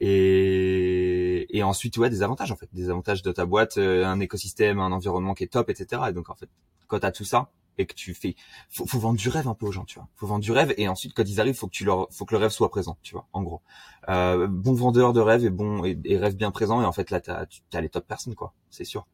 [0.00, 4.20] et, et ensuite ouais des avantages en fait, des avantages de ta boîte, euh, un
[4.20, 6.02] écosystème, un environnement qui est top, etc.
[6.08, 6.48] Et donc en fait
[6.88, 8.36] quand t'as tout ça, et que tu fais
[8.68, 10.08] faut, faut vendre du rêve un peu aux gens tu vois.
[10.16, 12.34] Faut vendre du rêve et ensuite quand ils arrivent faut que tu leur faut que
[12.34, 13.62] le rêve soit présent tu vois en gros.
[14.08, 17.20] Euh, bon vendeur de rêve et bon et, rêve bien présent et en fait là
[17.20, 19.06] t'as as les top personnes quoi c'est sûr.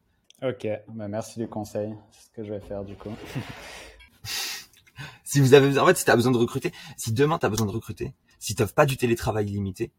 [0.43, 1.95] Ok bah merci du conseil.
[2.11, 3.09] C'est ce que je vais faire du coup.
[5.25, 7.71] Si vous avez en fait si t'as besoin de recruter si demain t'as besoin de
[7.71, 9.91] recruter si t'offres pas du télétravail illimité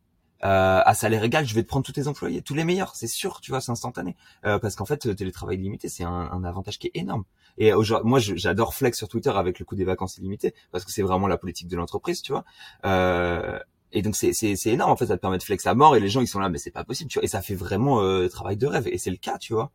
[0.45, 3.07] euh, à salaire égal, je vais te prendre tous tes employés, tous les meilleurs, c'est
[3.07, 4.17] sûr, tu vois, c'est instantané.
[4.45, 7.25] Euh, parce qu'en fait, télétravail limité, c'est un, un, avantage qui est énorme.
[7.59, 10.93] Et aujourd'hui, moi, j'adore Flex sur Twitter avec le coup des vacances illimitées, parce que
[10.93, 12.45] c'est vraiment la politique de l'entreprise, tu vois.
[12.85, 13.59] Euh,
[13.93, 16.01] et donc c'est c'est énorme en fait, ça te permet de flex à mort et
[16.01, 17.25] les gens ils sont là mais c'est pas possible, tu vois.
[17.25, 19.71] Et ça fait vraiment euh, travail de rêve et c'est le cas, tu vois.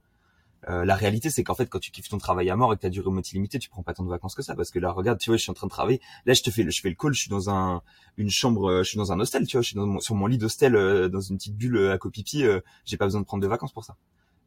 [0.69, 2.81] Euh, la réalité, c'est qu'en fait, quand tu kiffes ton travail à mort et que
[2.81, 4.55] tu as du remote illimité, tu prends pas tant de vacances que ça.
[4.55, 6.01] Parce que là, regarde, tu vois, je suis en train de travailler.
[6.25, 7.13] Là, je te fais, le, je fais le call.
[7.13, 7.81] Je suis dans un,
[8.17, 9.63] une chambre, euh, je suis dans un hostel, tu vois.
[9.63, 12.45] Je suis dans sur mon lit d'hostel, euh, dans une petite bulle à copipi.
[12.85, 13.95] J'ai pas besoin de prendre de vacances pour ça.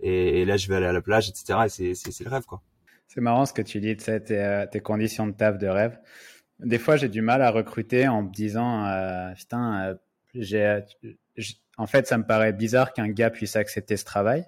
[0.01, 1.61] Et, là, je vais aller à la plage, etc.
[1.67, 2.63] Et c'est, le rêve, quoi.
[3.09, 5.99] C'est marrant ce que tu dis, tu tes, tes conditions de taf de rêve.
[6.61, 8.85] Des fois, j'ai du mal à recruter en me disant,
[9.35, 9.97] putain,
[10.35, 10.81] j'ai,
[11.77, 14.45] en fait, ça me paraît bizarre qu'un gars puisse accepter ce travail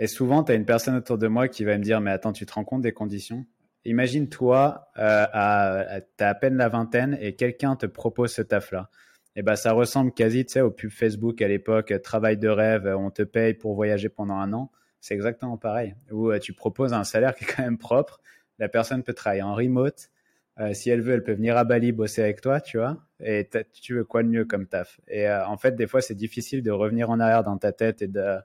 [0.00, 2.32] et souvent, tu as une personne autour de moi qui va me dire, mais attends,
[2.32, 3.46] tu te rends compte des conditions?
[3.84, 8.90] Imagine toi, euh, à, t'as à peine la vingtaine et quelqu'un te propose ce taf-là.
[9.36, 12.48] Et eh ben, ça ressemble quasi, tu sais, au pub Facebook à l'époque, travail de
[12.48, 14.72] rêve, on te paye pour voyager pendant un an.
[15.00, 15.94] C'est exactement pareil.
[16.10, 18.20] Où euh, tu proposes un salaire qui est quand même propre.
[18.58, 20.10] La personne peut travailler en remote.
[20.58, 22.98] Euh, si elle veut, elle peut venir à Bali bosser avec toi, tu vois.
[23.20, 25.00] Et tu veux quoi de mieux comme taf?
[25.08, 28.02] Et euh, en fait, des fois, c'est difficile de revenir en arrière dans ta tête
[28.02, 28.38] et de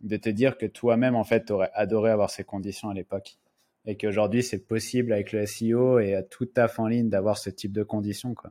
[0.00, 3.38] de te dire que toi-même, en fait, tu aurais adoré avoir ces conditions à l'époque.
[3.86, 7.72] Et qu'aujourd'hui, c'est possible avec le SEO et tout taf en ligne d'avoir ce type
[7.72, 8.34] de conditions.
[8.34, 8.50] Quoi.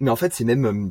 [0.00, 0.90] Mais en fait, c'est même euh,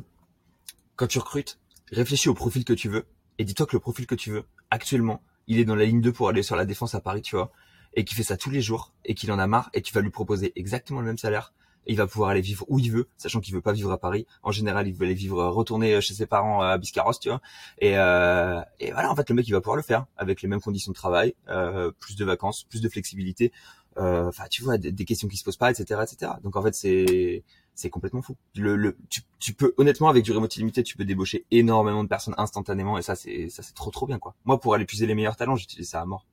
[0.96, 1.58] quand tu recrutes,
[1.90, 3.04] réfléchis au profil que tu veux
[3.38, 6.12] et dis-toi que le profil que tu veux, actuellement, il est dans la ligne 2
[6.12, 7.50] pour aller sur la défense à Paris, tu vois,
[7.94, 10.00] et qui fait ça tous les jours et qu'il en a marre et tu vas
[10.00, 11.52] lui proposer exactement le même salaire
[11.86, 14.26] il va pouvoir aller vivre où il veut, sachant qu'il veut pas vivre à Paris.
[14.42, 17.40] En général, il veut aller vivre, retourner chez ses parents à Biscarrosse, tu vois.
[17.78, 20.48] Et, euh, et voilà, en fait, le mec, il va pouvoir le faire avec les
[20.48, 23.52] mêmes conditions de travail, euh, plus de vacances, plus de flexibilité.
[23.98, 26.32] Euh, enfin, tu vois, des, questions qui se posent pas, etc., etc.
[26.42, 27.42] Donc en fait, c'est
[27.74, 28.36] c'est complètement fou.
[28.54, 32.08] Le, le tu, tu, peux honnêtement avec du remote illimité, tu peux débaucher énormément de
[32.08, 34.34] personnes instantanément et ça c'est ça c'est trop trop bien quoi.
[34.44, 36.26] Moi pour aller puiser les meilleurs talents, j'utilise ça à mort.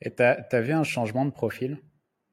[0.00, 1.78] Et t'as as vu un changement de profil?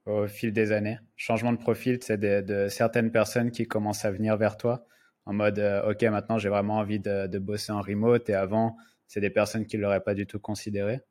[0.05, 4.37] Au fil des années Changement de profil, c'est de, certaines personnes qui commencent à venir
[4.37, 4.85] vers toi
[5.25, 8.75] en mode euh, OK, maintenant j'ai vraiment envie de, bosser en remote et avant,
[9.07, 11.01] c'est des personnes qui ne l'auraient pas du tout considéré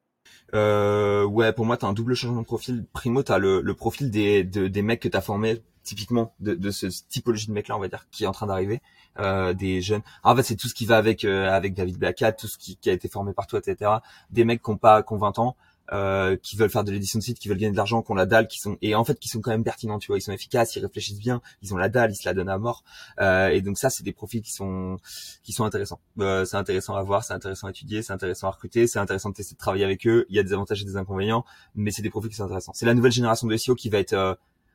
[0.55, 2.85] euh, ouais, pour moi, tu as un double changement de profil.
[2.93, 6.71] Primo, tu as le, profil des, des mecs que tu as formés, typiquement de, de
[6.71, 8.81] ce typologie de mecs-là, on va dire, qui est en train d'arriver,
[9.19, 10.03] euh, des jeunes.
[10.23, 12.77] en fait, c'est tout ce qui va avec euh, avec David Blackat, tout ce qui,
[12.77, 13.91] qui, a été formé par toi, etc.
[14.31, 15.57] Des mecs qui ont pas qui ont 20 ans,
[15.91, 18.15] euh, qui veulent faire de l'édition de site, qui veulent gagner de l'argent, qui ont
[18.15, 20.23] la dalle, qui sont et en fait qui sont quand même pertinents, tu vois, ils
[20.23, 22.85] sont efficaces, ils réfléchissent bien, ils ont la dalle, ils se la donnent à mort.
[23.21, 24.99] Euh, et donc ça, c'est des profils qui sont
[25.43, 26.01] qui sont intéressants.
[26.21, 29.31] Euh, c'est intéressant à voir, c'est intéressant à étudier, c'est intéressant à recruter, c'est intéressant
[29.31, 30.25] de tester de travailler avec eux.
[30.29, 32.73] Il y a des avantages et des inconvénients, mais c'est des profils qui sont intéressants.
[32.75, 34.35] C'est la nouvelle génération de SEO qui va être euh,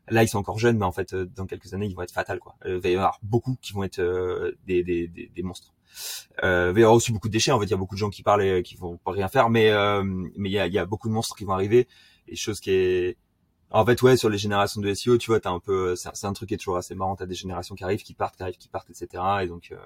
[0.09, 2.39] là ils sont encore jeunes mais en fait dans quelques années ils vont être fatals
[2.39, 3.99] quoi il va y avoir beaucoup qui vont être
[4.65, 5.73] des, des, des, des monstres
[6.43, 8.23] euh, il y avoir aussi beaucoup de déchets, on va dire beaucoup de gens qui
[8.23, 10.85] parlent et qui vont pas rien faire, mais euh, mais il y a, y a
[10.85, 11.87] beaucoup de monstres qui vont arriver.
[12.27, 13.17] Et chose qui est
[13.69, 16.33] en fait ouais sur les générations de SEO tu vois t'as un peu c'est un
[16.33, 17.15] truc qui est toujours assez marrant.
[17.15, 19.77] T'as des générations qui arrivent qui partent qui arrivent qui partent etc et donc euh,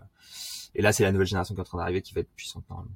[0.76, 2.64] et là c'est la nouvelle génération qui est en train d'arriver qui va être puissante
[2.70, 2.96] normalement.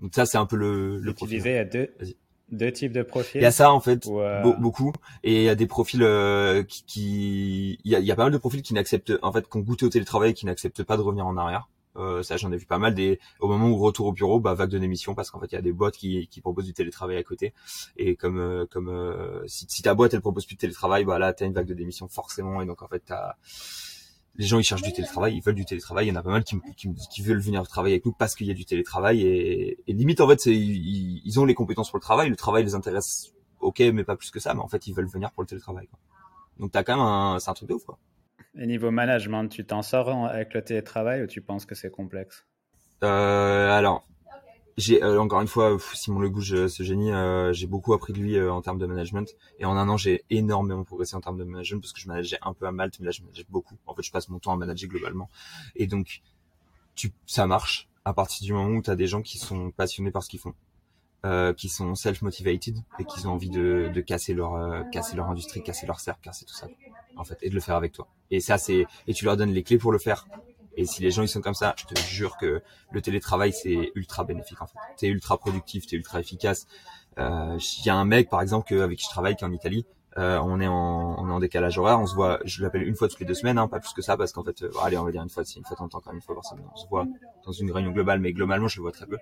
[0.00, 1.90] Donc ça c'est un peu le le il y a deux
[2.50, 3.40] Deux types de profils.
[3.40, 4.92] Il y a ça en fait, euh, beaucoup,
[5.22, 8.32] et il y a des profils euh, qui, il y a, y a, pas mal
[8.32, 10.96] de profils qui n'acceptent, en fait, qui ont goûté au télétravail et qui n'acceptent pas
[10.96, 11.68] de revenir en arrière.
[11.98, 12.94] Euh, ça, j'en ai vu pas mal.
[12.94, 15.54] Des, au moment où retour au bureau, bah vague de démission parce qu'en fait, il
[15.54, 17.52] y a des boîtes qui, qui proposent du télétravail à côté.
[17.96, 21.32] Et comme, euh, comme si, si ta boîte elle propose plus de télétravail, bah là,
[21.32, 22.62] t'as une vague de démission forcément.
[22.62, 23.34] Et donc en fait, t'as
[24.38, 26.06] les gens ils cherchent du télétravail, ils veulent du télétravail.
[26.06, 28.34] Il y en a pas mal qui, qui, qui veulent venir travailler avec nous parce
[28.36, 31.98] qu'il y a du télétravail et, limite en fait ils, ils, ont les compétences pour
[31.98, 34.86] le travail, le travail les intéresse, ok mais pas plus que ça, mais en fait
[34.86, 35.88] ils veulent venir pour le télétravail.
[35.88, 35.98] Quoi.
[36.60, 37.98] Donc t'as quand même un, c'est un truc de ouf quoi.
[38.58, 42.44] Et niveau management, tu t'en sors avec le télétravail ou tu penses que c'est complexe?
[43.04, 44.04] Euh, Alors
[44.78, 48.36] j'ai euh, encore une fois Simon Legouge ce génie euh, j'ai beaucoup appris de lui
[48.36, 49.28] euh, en termes de management.
[49.58, 52.38] Et en un an j'ai énormément progressé en termes de management parce que je manageais
[52.42, 53.76] un peu à Malte mais là je manageais beaucoup.
[53.86, 55.28] En fait je passe mon temps à manager globalement.
[55.74, 56.22] Et donc
[56.94, 60.12] tu ça marche à partir du moment où tu as des gens qui sont passionnés
[60.12, 60.54] par ce qu'ils font
[61.56, 65.62] qui sont self motivated et qui ont envie de, de casser leur casser leur industrie
[65.62, 66.68] casser leur cercle casser tout ça
[67.16, 69.52] en fait et de le faire avec toi et ça c'est et tu leur donnes
[69.52, 70.26] les clés pour le faire
[70.78, 72.62] et si les gens ils sont comme ça, je te jure que
[72.92, 74.78] le télétravail c'est ultra bénéfique en fait.
[74.96, 76.68] T'es ultra productif, t'es ultra efficace.
[77.16, 79.52] Il euh, y a un mec par exemple avec qui je travaille qui est en
[79.52, 79.86] Italie.
[80.18, 81.98] Euh, on est en on est en décalage horaire.
[81.98, 84.02] On se voit, je l'appelle une fois toutes les deux semaines, hein, pas plus que
[84.02, 85.88] ça parce qu'en fait, euh, allez on va dire une fois, c'est une fois en
[85.88, 86.64] temps quand même une fois par semaine.
[86.72, 87.08] On se voit
[87.44, 89.18] dans une réunion globale, mais globalement je le vois très peu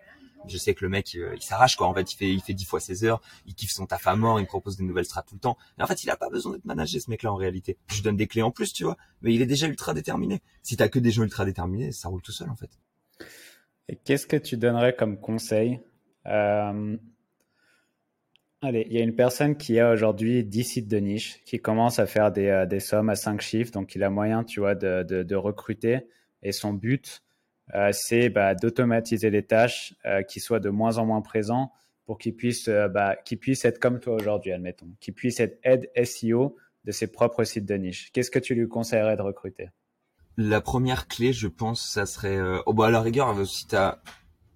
[0.49, 1.87] je sais que le mec il s'arrache quoi.
[1.87, 4.17] En fait il fait il fait 10 fois ses heures il kiffe son taf à
[4.17, 5.57] mort il propose des nouvelles strates tout le temps.
[5.79, 7.79] Mais en fait il a pas besoin d'être managé ce mec là en réalité.
[7.89, 8.97] Je lui donne des clés en plus tu vois.
[9.23, 10.43] Mais il est déjà ultra déterminé.
[10.63, 12.71] Si t'as que des gens ultra déterminés ça roule tout seul en fait.
[13.89, 15.81] Et qu'est-ce que tu donnerais comme conseil
[16.27, 16.97] euh...
[18.63, 21.99] Allez, il y a une personne qui a aujourd'hui 10 sites de niche, qui commence
[21.99, 24.75] à faire des, euh, des sommes à 5 chiffres, donc il a moyen, tu vois,
[24.75, 26.01] de, de recruter.
[26.43, 27.23] Et son but,
[27.75, 31.73] euh, c'est bah, d'automatiser les tâches euh, qui soient de moins en moins présents
[32.05, 35.91] pour qu'ils puissent, euh, bah, puissent être comme toi aujourd'hui, admettons, qu'ils puissent être aide
[36.05, 38.13] SEO de ses propres sites de niche.
[38.13, 39.71] Qu'est-ce que tu lui conseillerais de recruter?
[40.37, 44.01] La première clé, je pense, ça serait, oh bah à la rigueur, si t'as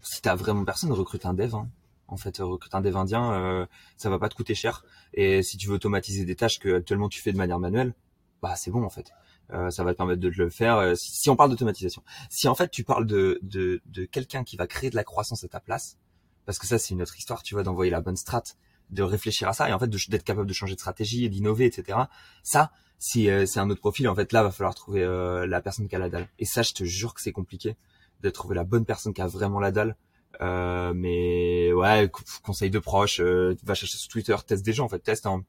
[0.03, 1.55] si t'as vraiment personne, recrute un dev.
[1.55, 1.69] Hein.
[2.09, 4.85] En fait, recrute un dev indien, euh, ça va pas te coûter cher.
[5.15, 7.95] Et si tu veux automatiser des tâches que actuellement tu fais de manière manuelle,
[8.43, 9.13] bah c'est bon en fait.
[9.53, 10.77] Euh, ça va te permettre de le faire.
[10.77, 14.57] Euh, si, on parle d'automatisation, si en fait tu parles de, de, de quelqu'un qui
[14.57, 15.99] va créer de la croissance à ta place,
[16.47, 18.43] parce que ça c'est une autre histoire, tu vois, d'envoyer la bonne strat,
[18.91, 21.67] de réfléchir à ça et en fait d'être capable de changer de stratégie et d'innover,
[21.67, 21.99] etc.
[22.43, 25.05] Ça, si euh, c'est un autre profil, en fait là va falloir trouver
[25.47, 26.29] la personne qui a la dalle.
[26.39, 27.77] Et ça, je te jure que c'est compliqué
[28.21, 29.97] de trouver la bonne personne qui a vraiment la dalle.
[30.41, 32.11] mais ouais,
[32.43, 35.45] conseil de proche, va chercher sur Twitter, teste des gens en fait, teste en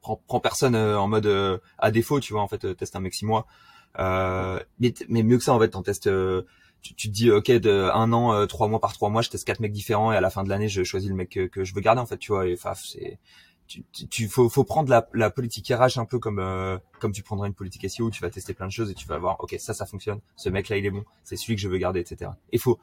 [0.00, 3.00] prends, personne euh, en mode euh, à défaut, tu vois, en fait, euh, teste un
[3.00, 3.46] mec six mois.
[3.98, 6.08] mais, mais mieux que ça, en fait, en test
[6.82, 9.46] tu, tu, te dis ok de un an trois mois par trois mois je teste
[9.46, 11.74] quatre mecs différents et à la fin de l'année je choisis le mec que, je
[11.74, 13.18] veux garder en fait tu vois et faf c'est
[13.66, 16.40] tu, tu, faut, faut prendre la, la politique RH un peu comme
[16.98, 19.06] comme tu prendrais une politique SEO où tu vas tester plein de choses et tu
[19.06, 21.60] vas voir ok ça ça fonctionne ce mec là il est bon c'est celui que
[21.60, 22.78] je veux garder etc et faut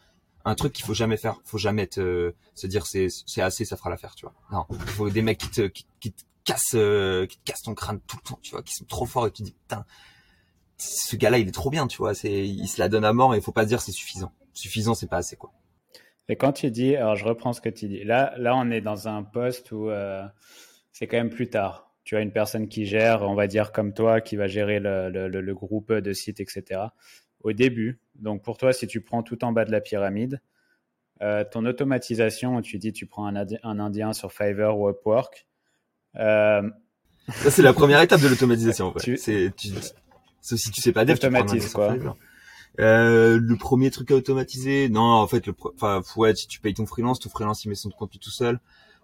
[0.47, 3.75] un truc qu'il faut jamais faire faut jamais te, se dire c'est c'est assez ça
[3.75, 6.13] fera l'affaire tu vois non il faut des mecs qui te qui, qui,
[6.47, 9.05] casse, euh, qui te casse ton crâne tout le temps, tu vois, qui sont trop
[9.05, 9.85] forts et tu dis putain,
[10.77, 13.35] ce gars-là il est trop bien, tu vois, c'est, il se la donne à mort
[13.35, 14.31] et il faut pas se dire c'est suffisant.
[14.53, 15.51] Suffisant, c'est pas assez quoi.
[16.29, 18.03] Et quand tu dis, alors je reprends ce que tu dis.
[18.03, 20.25] Là, là, on est dans un poste où euh,
[20.91, 21.93] c'est quand même plus tard.
[22.03, 25.09] Tu as une personne qui gère, on va dire comme toi, qui va gérer le,
[25.09, 26.81] le, groupe de sites, etc.
[27.41, 30.41] Au début, donc pour toi, si tu prends tout en bas de la pyramide,
[31.21, 35.46] euh, ton automatisation, tu dis tu prends un, un Indien sur Fiverr ou Upwork.
[36.17, 38.93] Ça, c'est la première étape de l'automatisation.
[39.01, 39.17] Tu...
[39.17, 39.69] C'est, tu...
[40.41, 41.29] si tu sais pas dev, tu
[41.73, 41.95] quoi.
[42.79, 46.75] Euh, le premier truc à automatiser, non, en fait, le, enfin, ouais, si tu payes
[46.75, 48.59] ton freelance, ton freelance il met son contenu tout seul.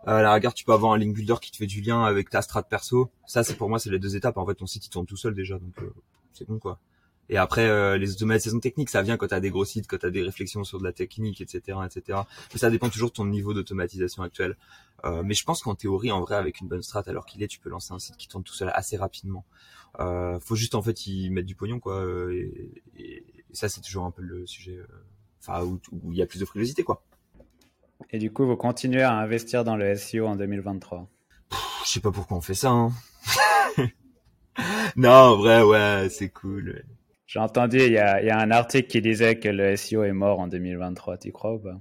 [0.08, 2.04] Euh, à la rigueur, tu peux avoir un link builder qui te fait du lien
[2.04, 3.10] avec ta strat perso.
[3.26, 4.38] Ça, c'est pour moi, c'est les deux étapes.
[4.38, 5.92] En fait, ton site il tourne tout seul déjà, donc euh,
[6.34, 6.80] c'est bon quoi.
[7.30, 9.98] Et après, euh, les automatisations techniques, ça vient quand tu as des gros sites, quand
[9.98, 12.20] tu as des réflexions sur de la technique, etc., etc.
[12.54, 14.58] Mais ça dépend toujours de ton niveau d'automatisation actuel.
[15.06, 17.48] Euh, mais je pense qu'en théorie, en vrai, avec une bonne strat, alors qu'il est,
[17.48, 19.46] tu peux lancer un site qui tourne tout seul assez rapidement.
[20.00, 21.96] Euh, faut juste en fait y mettre du pognon, quoi.
[22.04, 24.88] Euh, et, et, ça, c'est toujours un peu le sujet, euh,
[25.40, 25.80] enfin où,
[26.12, 27.04] il y a plus de frilosité, quoi.
[28.10, 31.08] Et du coup, vous continuez à investir dans le SEO en 2023
[31.86, 32.72] Je sais pas pourquoi on fait ça.
[32.72, 32.92] Hein.
[34.96, 36.84] non, en vrai, ouais, c'est cool.
[37.34, 40.12] J'ai entendu, il y a, y a, un article qui disait que le SEO est
[40.12, 41.18] mort en 2023.
[41.18, 41.80] Tu crois ou pas?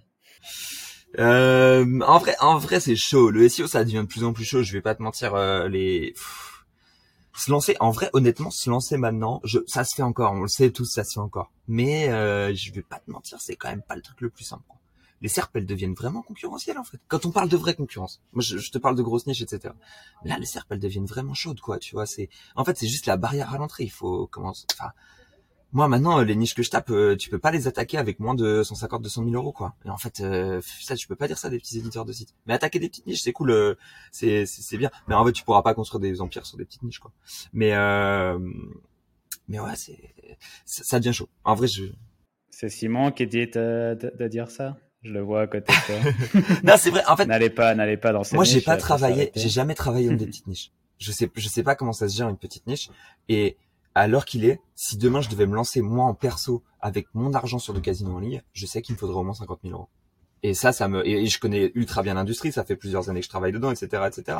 [1.18, 3.30] Euh, En vrai, en vrai, c'est chaud.
[3.30, 4.62] Le SEO, ça devient de plus en plus chaud.
[4.62, 5.34] Je vais pas te mentir.
[5.34, 6.14] Euh, les
[7.36, 10.32] se lancer, en vrai, honnêtement, se lancer maintenant, je, ça se fait encore.
[10.32, 11.52] On le sait tous, ça se fait encore.
[11.68, 14.44] Mais euh, je vais pas te mentir, c'est quand même pas le truc le plus
[14.44, 14.64] simple.
[15.20, 16.98] les serpes, elles deviennent vraiment concurrentielles en fait.
[17.08, 19.74] Quand on parle de vraie concurrence, moi je, te parle de grosses niches, etc.
[20.24, 21.78] Là, les serpes, elles deviennent vraiment chaudes, quoi.
[21.78, 23.84] Tu vois, c'est en fait c'est juste la barrière à l'entrée.
[23.84, 24.64] Il faut commencer.
[24.72, 24.92] Enfin,
[25.72, 28.34] moi maintenant les niches que je tape, euh, tu peux pas les attaquer avec moins
[28.34, 29.74] de 150, 200 000 euros, quoi.
[29.84, 32.34] Et en fait, euh, ça, tu peux pas dire ça des petits éditeurs de sites.
[32.46, 33.74] Mais attaquer des petites niches, c'est cool, euh,
[34.10, 34.90] c'est c'est bien.
[35.08, 37.12] Mais en fait, tu pourras pas construire des empires sur des petites niches, quoi.
[37.52, 38.38] Mais euh,
[39.48, 39.98] mais ouais, c'est
[40.64, 41.28] ça devient chaud.
[41.44, 41.84] En vrai, je.
[42.50, 44.76] C'est Simon qui dit de, de dire ça.
[45.02, 46.50] Je le vois à côté de toi.
[46.64, 47.02] non, c'est vrai.
[47.08, 50.08] En fait, n'allez pas, n'allez pas dans ces Moi, j'ai pas travaillé, j'ai jamais travaillé
[50.08, 50.70] dans des petites niches.
[50.98, 52.88] Je sais, je sais pas comment ça se gère une petite niche.
[53.28, 53.56] Et
[53.94, 57.32] à l'heure qu'il est, si demain je devais me lancer moi en perso avec mon
[57.34, 59.74] argent sur le casino en ligne, je sais qu'il me faudrait au moins 50 000
[59.74, 59.88] euros.
[60.42, 63.26] Et ça, ça me, et je connais ultra bien l'industrie, ça fait plusieurs années que
[63.26, 64.38] je travaille dedans, etc., etc.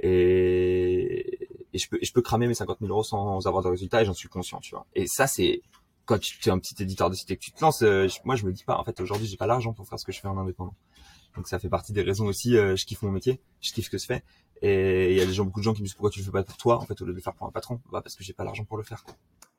[0.00, 4.02] Et, et je peux, je peux cramer mes 50 000 euros sans avoir de résultat
[4.02, 4.86] et j'en suis conscient, tu vois.
[4.94, 5.62] Et ça, c'est,
[6.04, 8.36] quand tu es un petit éditeur de site et que tu te lances, euh, moi
[8.36, 10.20] je me dis pas, en fait aujourd'hui j'ai pas l'argent pour faire ce que je
[10.20, 10.74] fais en indépendant.
[11.36, 13.90] Donc ça fait partie des raisons aussi, euh, je kiffe mon métier, je kiffe ce
[13.90, 14.22] que je fais.
[14.62, 16.24] Et il y a des gens, beaucoup de gens qui me disent pourquoi tu le
[16.24, 18.00] fais pas pour toi, en fait au lieu de le faire pour un patron, bah
[18.02, 19.04] parce que j'ai pas l'argent pour le faire.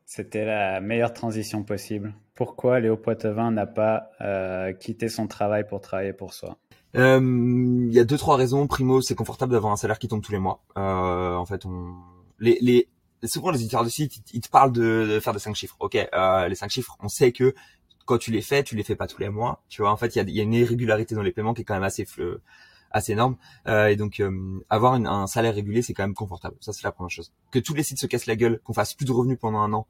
[0.05, 2.15] C'était la meilleure transition possible.
[2.33, 6.57] Pourquoi Léo Poitevin n'a pas euh, quitté son travail pour travailler pour soi?
[6.95, 8.65] Il y a deux trois raisons.
[8.65, 10.63] Primo, c'est confortable d'avoir un salaire qui tombe tous les mois.
[10.75, 11.93] en fait, on
[12.39, 12.87] les, les
[13.23, 15.75] souvent les éditeurs de sites, ils te parlent de, faire des cinq chiffres.
[15.79, 17.53] Ok, euh, les cinq chiffres, on sait que
[18.07, 19.63] quand tu les fais, tu les fais pas tous les mois.
[19.69, 21.75] Tu vois, en fait, il y a, une irrégularité dans les paiements qui est quand
[21.75, 22.07] même assez
[22.89, 23.37] assez énorme.
[23.67, 26.55] Euh, et donc, euh, avoir un salaire régulier, c'est quand même confortable.
[26.61, 27.31] Ça, c'est la première chose.
[27.51, 29.73] Que tous les sites se cassent la gueule, qu'on fasse plus de revenus pendant un
[29.73, 29.87] an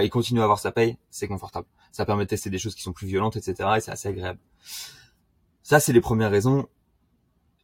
[0.00, 1.66] et continue à avoir sa paye, c'est confortable.
[1.92, 3.68] Ça permet de tester des choses qui sont plus violentes, etc.
[3.76, 4.38] Et c'est assez agréable.
[5.62, 6.66] Ça, c'est les premières raisons.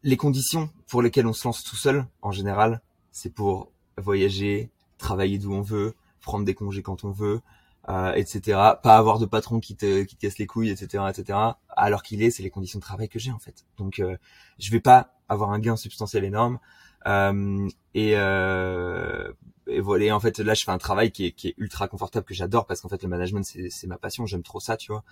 [0.02, 5.38] Les conditions pour lesquelles on se lance tout seul, en général, c'est pour voyager, travailler
[5.38, 7.40] d'où on veut, prendre des congés quand on veut,
[7.88, 8.58] euh, etc.
[8.82, 11.38] Pas avoir de patron qui te, qui te casse les couilles, etc., etc.
[11.68, 13.64] Alors qu'il est, c'est les conditions de travail que j'ai en fait.
[13.78, 14.16] Donc, euh,
[14.58, 16.58] je vais pas avoir un gain substantiel énorme.
[17.06, 19.32] Euh, et, euh,
[19.66, 20.14] et voilà.
[20.14, 22.66] en fait, là, je fais un travail qui est, qui est ultra confortable que j'adore
[22.66, 24.26] parce qu'en fait, le management, c'est ma passion.
[24.26, 25.04] J'aime trop ça, tu vois.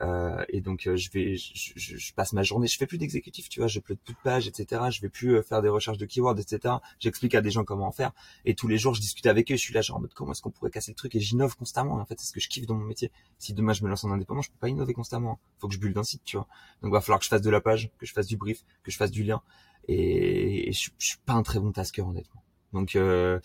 [0.00, 2.66] Euh, et donc, euh, je vais, je, je, je, passe ma journée.
[2.66, 3.68] Je fais plus d'exécutif, tu vois.
[3.68, 4.82] Je plus de pages, etc.
[4.90, 6.74] Je vais plus faire des recherches de keywords, etc.
[6.98, 8.12] J'explique à des gens comment en faire.
[8.44, 9.56] Et tous les jours, je discute avec eux.
[9.56, 11.14] Je suis là, genre en mode comment est-ce qu'on pourrait casser le truc.
[11.14, 11.94] Et j'innove constamment.
[11.94, 13.10] en fait, c'est ce que je kiffe dans mon métier.
[13.38, 15.38] Si demain je me lance en indépendant, je peux pas innover constamment.
[15.58, 16.46] Faut que je bulle d'un site, tu vois.
[16.82, 18.90] Donc, va falloir que je fasse de la page, que je fasse du brief, que
[18.90, 19.42] je fasse du lien.
[19.88, 22.42] Et, je, je suis pas un très bon tasker, honnêtement.
[22.72, 23.38] Donc euh,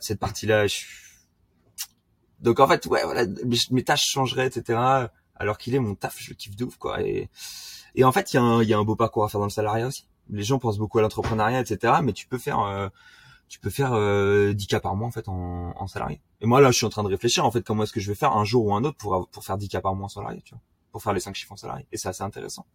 [0.00, 0.84] cette partie-là, je...
[2.40, 3.24] donc en fait, ouais, voilà,
[3.70, 5.08] mes, tâches changeraient, etc.
[5.36, 7.02] Alors qu'il est mon taf, je le kiffe de ouf, quoi.
[7.02, 7.30] Et,
[7.94, 9.46] et en fait, il y, a un, y a un beau parcours à faire dans
[9.46, 10.06] le salariat aussi.
[10.28, 11.94] Les gens pensent beaucoup à l'entrepreneuriat, etc.
[12.02, 12.88] Mais tu peux faire, euh,
[13.48, 16.20] tu peux faire euh, 10 cas par mois en fait en, en, salarié.
[16.40, 18.08] Et moi là, je suis en train de réfléchir en fait comment est-ce que je
[18.08, 20.08] vais faire un jour ou un autre pour pour faire 10 cas par mois en
[20.08, 20.62] salarié, tu vois,
[20.92, 21.86] pour faire les 5 chiffres en salarié.
[21.90, 22.66] Et c'est assez intéressant.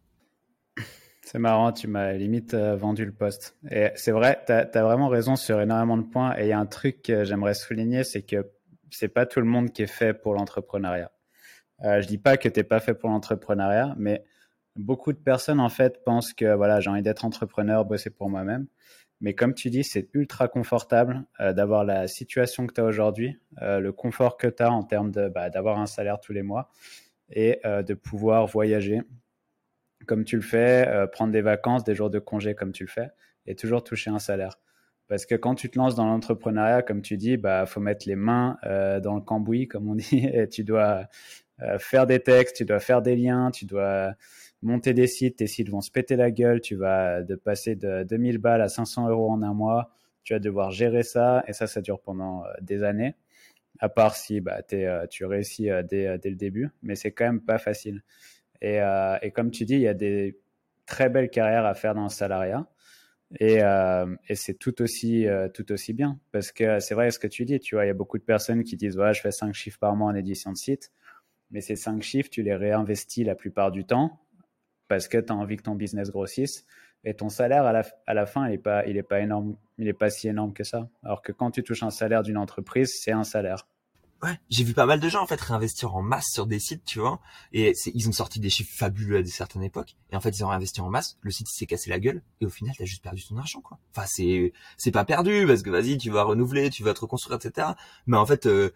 [1.26, 3.58] C'est marrant, tu m'as limite euh, vendu le poste.
[3.72, 6.38] Et c'est vrai, tu as, vraiment raison sur énormément de points.
[6.38, 8.52] Et il y a un truc que j'aimerais souligner, c'est que
[8.92, 11.12] c'est pas tout le monde qui est fait pour l'entrepreneuriat.
[11.84, 14.24] Euh, je dis pas que tu n'es pas fait pour l'entrepreneuriat, mais
[14.76, 18.68] beaucoup de personnes en fait pensent que voilà, j'ai envie d'être entrepreneur, bosser pour moi-même.
[19.20, 23.40] Mais comme tu dis, c'est ultra confortable euh, d'avoir la situation que tu as aujourd'hui,
[23.62, 26.70] le confort que tu as en termes bah, d'avoir un salaire tous les mois
[27.32, 29.02] et de pouvoir voyager,
[30.06, 32.90] comme tu le fais, euh, prendre des vacances, des jours de congé comme tu le
[32.90, 33.10] fais,
[33.46, 34.60] et toujours toucher un salaire.
[35.08, 38.16] Parce que quand tu te lances dans l'entrepreneuriat, comme tu dis, bah faut mettre les
[38.16, 41.08] mains euh, dans le cambouis, comme on dit, et tu dois
[41.62, 44.14] euh, faire des textes, tu dois faire des liens, tu dois
[44.62, 48.04] monter des sites, tes sites vont se péter la gueule, tu vas de passer de
[48.04, 49.92] 2000 balles à 500 euros en un mois,
[50.24, 53.16] tu vas devoir gérer ça, et ça, ça dure pendant des années,
[53.80, 57.60] à part si bah, tu réussis dès, dès, le début, mais c'est quand même pas
[57.60, 58.02] facile.
[58.64, 60.40] Euh, et, comme tu dis, il y a des
[60.86, 62.68] très belles carrières à faire dans le salariat.
[63.40, 66.20] Et, euh, c'est tout aussi, euh, tout aussi bien.
[66.32, 68.24] Parce que c'est vrai ce que tu dis, tu vois, il y a beaucoup de
[68.24, 70.92] personnes qui disent, je fais 5 chiffres par mois en édition de site.
[71.52, 74.20] Mais ces 5 chiffres, tu les réinvestis la plupart du temps
[74.88, 76.66] parce que tu as envie que ton business grossisse.
[77.04, 79.58] Et ton salaire, à la, à la fin, il n'est pas, il est pas énorme,
[79.78, 80.90] il est pas si énorme que ça.
[81.04, 83.68] Alors que quand tu touches un salaire d'une entreprise, c'est un salaire
[84.24, 86.84] ouais, j'ai vu pas mal de gens en fait réinvestir en masse sur des sites,
[86.86, 87.20] tu vois.
[87.54, 89.96] Et ils ont sorti des chiffres fabuleux à des certaines époques.
[90.12, 91.18] Et en fait, ils ont réinvesti en masse.
[91.22, 92.22] Le site s'est cassé la gueule.
[92.42, 93.80] Et au final, t'as juste perdu ton argent, quoi.
[93.96, 97.38] Enfin, c'est c'est pas perdu parce que vas-y, tu vas renouveler, tu vas te reconstruire,
[97.38, 97.70] etc.
[98.08, 98.72] Mais en fait, euh,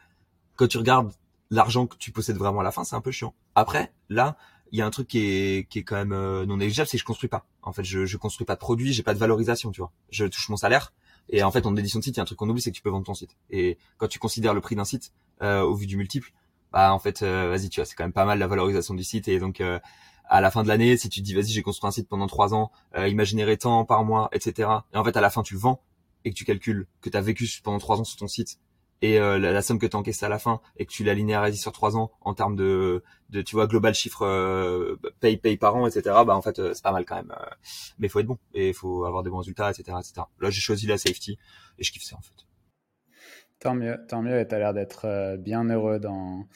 [0.55, 1.11] quand tu regardes
[1.49, 3.33] l'argent que tu possèdes vraiment à la fin, c'est un peu chiant.
[3.55, 4.37] Après, là,
[4.71, 6.97] il y a un truc qui est qui est quand même euh, non négligeable, c'est
[6.97, 7.45] que je construis pas.
[7.63, 9.91] En fait, je je construis pas de produits, j'ai pas de valorisation, tu vois.
[10.11, 10.93] Je touche mon salaire.
[11.29, 12.71] Et en fait, en édition de site, il y a un truc qu'on oublie, c'est
[12.71, 13.37] que tu peux vendre ton site.
[13.51, 15.11] Et quand tu considères le prix d'un site
[15.41, 16.31] au vu du multiple,
[16.71, 19.03] bah en fait, euh, vas-y, tu vois, c'est quand même pas mal la valorisation du
[19.03, 19.27] site.
[19.27, 19.79] Et donc, euh,
[20.25, 22.53] à la fin de l'année, si tu dis vas-y j'ai construit un site pendant trois
[22.53, 24.69] ans, euh, il m'a généré tant par mois, etc.
[24.93, 25.81] Et en fait à la fin tu le vends
[26.25, 28.59] et que tu calcules que tu as vécu pendant trois ans sur ton site
[29.01, 31.59] et euh, la, somme que tu encaisses à la fin et que tu la linéarises
[31.61, 35.75] sur trois ans en termes de, de tu vois global chiffre euh, paye paye par
[35.75, 37.33] an etc bah en fait euh, c'est pas mal quand même
[37.97, 40.85] mais faut être bon et faut avoir des bons résultats etc etc là j'ai choisi
[40.85, 41.37] la safety
[41.77, 42.48] et je kiffe ça en fait
[43.59, 46.47] tant mieux tant mieux et t'as l'air d'être bien heureux dans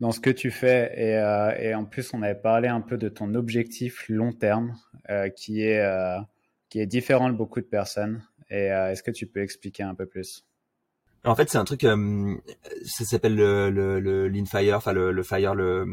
[0.00, 0.92] dans ce que tu fais.
[0.96, 4.76] Et, euh, et, en plus, on avait parlé un peu de ton objectif long terme,
[5.10, 6.18] euh, qui, est, euh,
[6.68, 8.22] qui est différent de beaucoup de personnes.
[8.50, 10.44] Et est-ce que tu peux expliquer un peu plus?
[11.24, 11.86] En fait, c'est un truc,
[12.84, 15.86] ça s'appelle le, le, le Fire, enfin le, le Fire, le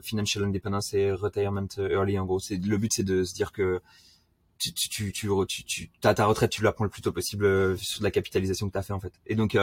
[0.00, 2.16] Financial Independence et Retirement Early.
[2.20, 3.80] En gros, le but, c'est de se dire que
[4.60, 8.02] tu, tu, tu, tu, as ta retraite, tu la prends le plus tôt possible sur
[8.02, 9.12] la capitalisation que tu as fait en fait.
[9.26, 9.56] Et donc,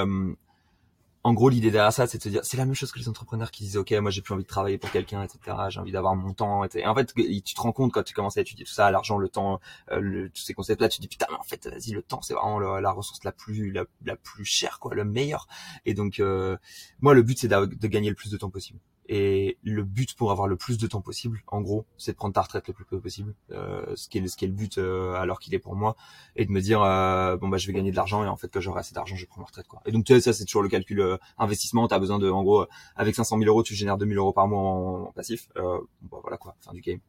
[1.28, 3.10] en gros, l'idée derrière ça, c'est de se dire, c'est la même chose que les
[3.10, 5.58] entrepreneurs qui disent, ok, moi j'ai plus envie de travailler pour quelqu'un, etc.
[5.68, 6.64] J'ai envie d'avoir mon temps.
[6.64, 9.18] Et en fait, tu te rends compte quand tu commences à étudier tout ça, l'argent,
[9.18, 9.60] le temps,
[9.92, 12.34] euh, tous ces concepts-là, tu te dis putain, mais en fait, vas-y, le temps, c'est
[12.34, 15.48] vraiment la ressource la plus, la, plus chère, quoi, le meilleur.
[15.86, 16.56] Et donc, euh,
[17.02, 18.80] moi, le but, c'est de gagner le plus de temps possible.
[19.10, 22.34] Et le but pour avoir le plus de temps possible, en gros, c'est de prendre
[22.34, 24.78] ta retraite le plus tôt possible, euh, ce qui est ce qui est le but
[24.78, 25.96] euh, alors qu'il est pour moi,
[26.36, 28.50] et de me dire euh, bon bah je vais gagner de l'argent et en fait
[28.50, 29.82] que j'aurai assez d'argent, je prendre ma retraite quoi.
[29.86, 32.44] Et donc tu sais ça c'est toujours le calcul euh, investissement, t'as besoin de en
[32.44, 32.66] gros
[32.98, 36.38] avec 500 000 euros tu génères 2000 euros par mois en, passif, euh, bah, voilà
[36.38, 37.00] quoi, fin du game.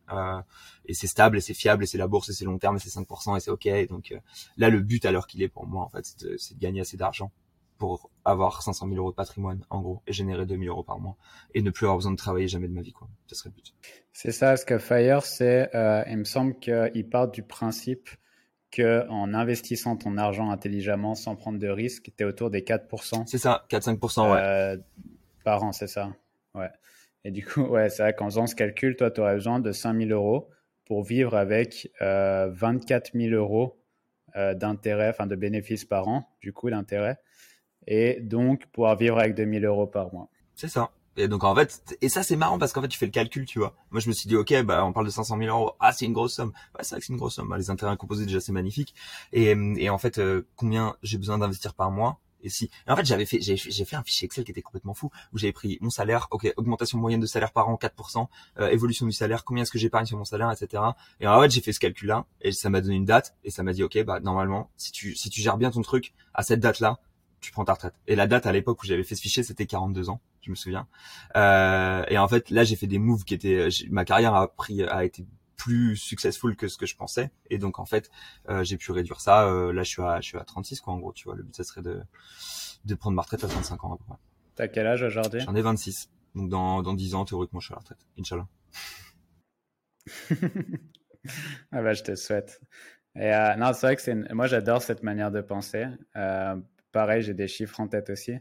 [0.86, 2.78] et c'est stable et c'est fiable et c'est la bourse et c'est long terme et
[2.78, 3.66] c'est 5% et c'est ok.
[3.66, 4.14] Et donc
[4.56, 6.96] là le but l'heure qu'il est pour moi en fait c'est de, de gagner assez
[6.96, 7.32] d'argent
[7.78, 11.16] pour avoir 500 000 euros de patrimoine, en gros, et générer 2000 euros par mois,
[11.54, 13.08] et ne plus avoir besoin de travailler jamais de ma vie, quoi.
[13.26, 13.74] Ce serait le but.
[14.12, 18.10] C'est ça, ce que Fire, c'est, euh, il me semble qu'il part du principe
[18.70, 23.26] que en investissant ton argent intelligemment, sans prendre de risques, tu es autour des 4%.
[23.26, 24.38] C'est ça, 4-5%, ouais.
[24.40, 24.76] Euh,
[25.44, 26.12] par an, c'est ça.
[26.54, 26.70] Ouais.
[27.24, 29.72] Et du coup, ouais, c'est vrai qu'en faisant ce calcul, toi, tu aurais besoin de
[29.72, 30.50] 5000 euros
[30.84, 33.78] pour vivre avec euh, 24 000 euros
[34.36, 37.18] euh, d'intérêt, enfin de bénéfices par an, du coup, d'intérêt
[37.88, 40.28] et donc pouvoir vivre avec 2000 euros par mois.
[40.54, 40.90] C'est ça.
[41.16, 43.44] Et donc en fait, et ça c'est marrant parce qu'en fait tu fais le calcul,
[43.44, 43.74] tu vois.
[43.90, 46.04] Moi je me suis dit ok, bah on parle de 500 000 euros, ah c'est
[46.04, 46.52] une grosse somme.
[46.76, 47.48] Ouais c'est vrai que c'est une grosse somme.
[47.48, 48.94] Bah, les intérêts composés déjà c'est magnifique.
[49.32, 52.20] Et, et en fait euh, combien j'ai besoin d'investir par mois?
[52.40, 55.10] Et si en fait j'avais fait j'ai fait un fichier Excel qui était complètement fou
[55.32, 58.28] où j'avais pris mon salaire ok augmentation moyenne de salaire par an 4%
[58.60, 60.84] euh, évolution du salaire combien est-ce que j'épargne sur mon salaire etc
[61.18, 63.50] et en fait j'ai fait ce calcul là et ça m'a donné une date et
[63.50, 66.44] ça m'a dit ok bah normalement si tu si tu gères bien ton truc à
[66.44, 67.00] cette date là
[67.40, 67.94] tu prends ta retraite.
[68.06, 70.54] Et la date à l'époque où j'avais fait ce fichier, c'était 42 ans, je me
[70.54, 70.88] souviens.
[71.36, 74.82] Euh, et en fait, là, j'ai fait des moves qui étaient, ma carrière a pris,
[74.82, 75.26] a été
[75.56, 77.30] plus successful que ce que je pensais.
[77.50, 78.10] Et donc, en fait,
[78.48, 79.46] euh, j'ai pu réduire ça.
[79.46, 81.34] Euh, là, je suis à, je suis à 36, quoi, en gros, tu vois.
[81.34, 82.00] Le but, ça serait de,
[82.84, 83.98] de prendre ma retraite à 35 ans.
[84.54, 85.40] T'as quel âge aujourd'hui?
[85.40, 86.10] J'en ai 26.
[86.34, 88.06] Donc, dans, dans 10 ans, théoriquement, je suis à la retraite.
[88.18, 88.46] Inch'Allah.
[91.72, 92.60] ah bah, je te souhaite.
[93.18, 95.86] Et euh, non, c'est vrai que c'est moi j'adore cette manière de penser.
[96.16, 96.56] Euh,
[96.98, 98.34] pareil, j'ai des chiffres en tête aussi,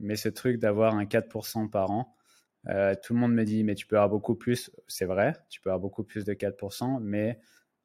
[0.00, 2.16] mais ce truc d'avoir un 4% par an,
[2.70, 4.70] euh, tout le monde me dit mais tu peux avoir beaucoup plus.
[4.86, 7.38] C'est vrai, tu peux avoir beaucoup plus de 4%, mais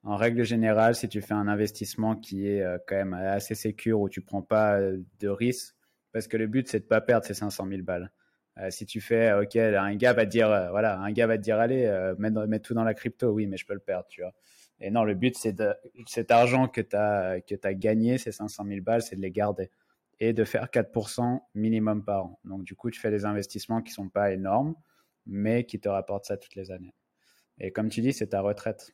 [0.04, 4.08] en règle générale, si tu fais un investissement qui est quand même assez sécure où
[4.08, 4.80] tu prends pas
[5.20, 5.76] de risques,
[6.14, 8.10] parce que le but c'est de pas perdre ces 500 000 balles.
[8.70, 11.60] si tu fais, ok, un gars va te dire, voilà, un gars va te dire,
[11.60, 14.34] allez, mets, tout dans la crypto, oui, mais je peux le perdre, tu vois.
[14.80, 15.56] Et non, le but, c'est
[16.08, 19.70] cet argent que tu que as gagné, ces 500 000 balles, c'est de les garder
[20.20, 22.40] et de faire 4% minimum par an.
[22.46, 24.76] Donc, du coup, tu fais des investissements qui ne sont pas énormes,
[25.26, 26.94] mais qui te rapportent ça toutes les années.
[27.60, 28.94] Et comme tu dis, c'est ta retraite.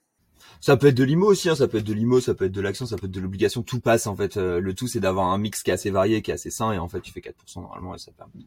[0.62, 2.52] Ça peut être de l'IMO aussi, hein, ça peut être de l'IMO, ça peut être
[2.52, 4.38] de l'action, ça peut être de l'obligation, tout passe en fait.
[4.38, 6.72] Euh, le tout c'est d'avoir un mix qui est assez varié, qui est assez sain
[6.72, 8.46] et en fait tu fais 4% normalement et ça permet de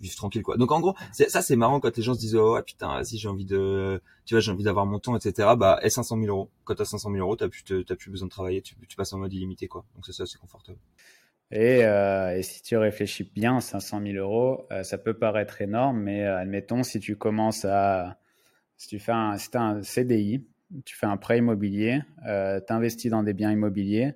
[0.00, 0.56] vivre tranquille quoi.
[0.56, 3.28] Donc en gros, ça c'est marrant quand les gens se disent oh putain si j'ai
[3.28, 5.48] envie de, tu vois j'ai envie d'avoir mon temps etc.
[5.56, 6.50] Bah et 500 000 euros.
[6.64, 9.18] Quand t'as 500 000 euros t'as plus plus besoin de travailler, tu, tu passes en
[9.18, 9.84] mode illimité quoi.
[9.94, 10.78] Donc c'est ça c'est confortable.
[11.54, 16.00] Et, euh, et, si tu réfléchis bien, 500 000 euros, euh, ça peut paraître énorme,
[16.00, 18.18] mais admettons si tu commences à,
[18.76, 20.44] si tu fais un, un CDI,
[20.84, 24.14] tu fais un prêt immobilier, euh, tu investis dans des biens immobiliers,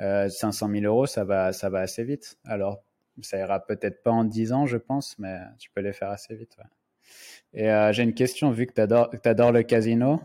[0.00, 2.38] euh, 500 000 euros, ça va, ça va assez vite.
[2.44, 2.82] Alors,
[3.22, 6.34] ça ira peut-être pas en 10 ans, je pense, mais tu peux les faire assez
[6.34, 6.56] vite.
[7.52, 10.20] Et euh, j'ai une question, vu que tu adores, le casino.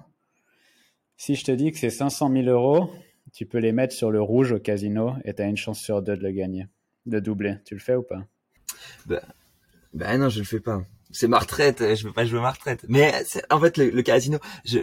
[1.15, 2.91] Si je te dis que c'est 500 000 euros,
[3.33, 6.01] tu peux les mettre sur le rouge au casino et tu as une chance sur
[6.01, 6.67] deux de le gagner,
[7.05, 7.57] de doubler.
[7.65, 8.25] Tu le fais ou pas?
[9.05, 9.21] Ben,
[9.93, 10.83] ben non, je le fais pas.
[11.11, 12.85] C'est ma retraite, je veux pas jouer ma retraite.
[12.87, 13.13] Mais
[13.49, 14.79] en fait, le, casino, je,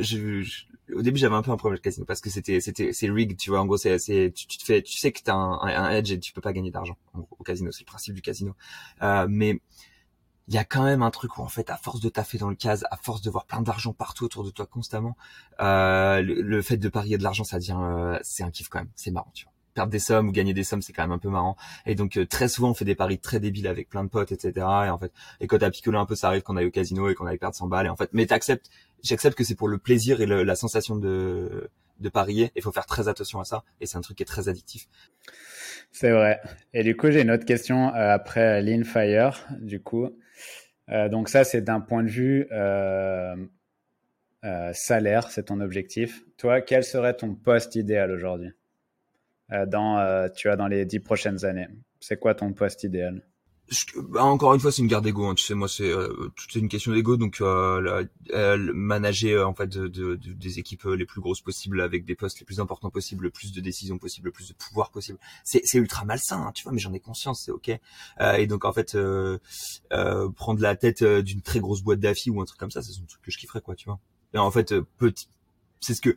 [0.92, 3.10] au début j'avais un peu un problème avec le casino parce que c'était c'était c'est
[3.10, 3.60] rigged tu vois.
[3.60, 3.98] En gros c'est
[4.34, 6.52] tu, tu, te fais tu sais que t'as un, un, edge et tu peux pas
[6.52, 7.70] gagner d'argent au casino.
[7.70, 8.54] C'est le principe du casino.
[9.02, 9.60] Euh, mais
[10.48, 12.48] il y a quand même un truc où en fait, à force de taffer dans
[12.48, 15.16] le case, à force de voir plein d'argent partout autour de toi constamment,
[15.60, 18.90] euh, le, fait de parier de l'argent, ça devient, euh, c'est un kiff quand même,
[18.94, 19.52] c'est marrant, tu vois.
[19.74, 21.56] Perdre des sommes ou gagner des sommes, c'est quand même un peu marrant.
[21.84, 24.32] Et donc euh, très souvent, on fait des paris très débiles avec plein de potes,
[24.32, 24.52] etc.
[24.56, 27.10] Et en fait, et quand t'as picolé un peu, ça arrive qu'on aille au casino
[27.10, 27.86] et qu'on aille perdre 100 balles.
[27.86, 28.70] Et en fait, mais t'acceptes,
[29.02, 31.68] j'accepte que c'est pour le plaisir et la sensation de
[32.00, 32.52] de parier.
[32.56, 33.64] Il faut faire très attention à ça.
[33.80, 34.86] Et c'est un truc qui est très addictif.
[35.92, 36.40] C'est vrai.
[36.74, 39.46] Et du coup, j'ai une autre question euh, après Lean Fire.
[39.60, 40.10] Du coup,
[40.90, 43.36] euh, donc ça, c'est d'un point de vue euh,
[44.72, 46.22] salaire, c'est ton objectif.
[46.36, 48.52] Toi, quel serait ton poste idéal aujourd'hui?
[49.48, 51.68] Dans, tu vois, dans les dix prochaines années
[52.00, 53.22] C'est quoi ton poste idéal?
[54.16, 55.26] Encore une fois, c'est une guerre d'ego.
[55.26, 55.34] Hein.
[55.34, 57.16] Tu sais, moi, c'est euh, tout est une question d'ego.
[57.16, 62.14] Donc, euh, manager euh, en fait de, des équipes les plus grosses possibles, avec des
[62.14, 65.18] postes les plus importants possibles, le plus de décisions possibles, le plus de pouvoir possible.
[65.44, 66.72] C'est, c'est ultra malsain, hein, tu vois.
[66.72, 67.70] Mais j'en ai conscience, c'est ok.
[68.20, 69.38] Euh, et donc, en fait, euh,
[70.36, 73.06] prendre la tête d'une très grosse boîte d'affi ou un truc comme ça, c'est un
[73.06, 73.98] truc que je kifferais, quoi, tu vois.
[74.34, 75.28] Et en fait, petit,
[75.80, 76.16] c'est ce que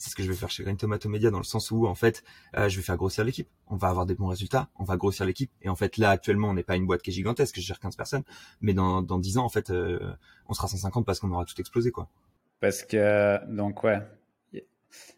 [0.00, 1.94] c'est ce que je vais faire chez Green Tomato Media dans le sens où en
[1.94, 2.24] fait
[2.56, 3.48] euh, je vais faire grossir l'équipe.
[3.66, 6.48] On va avoir des bons résultats, on va grossir l'équipe et en fait là actuellement
[6.48, 8.22] on n'est pas une boîte qui est gigantesque, je gère 15 personnes,
[8.62, 10.14] mais dans dans 10 ans en fait euh,
[10.48, 12.08] on sera 150 parce qu'on aura tout explosé quoi.
[12.60, 14.00] Parce que donc ouais.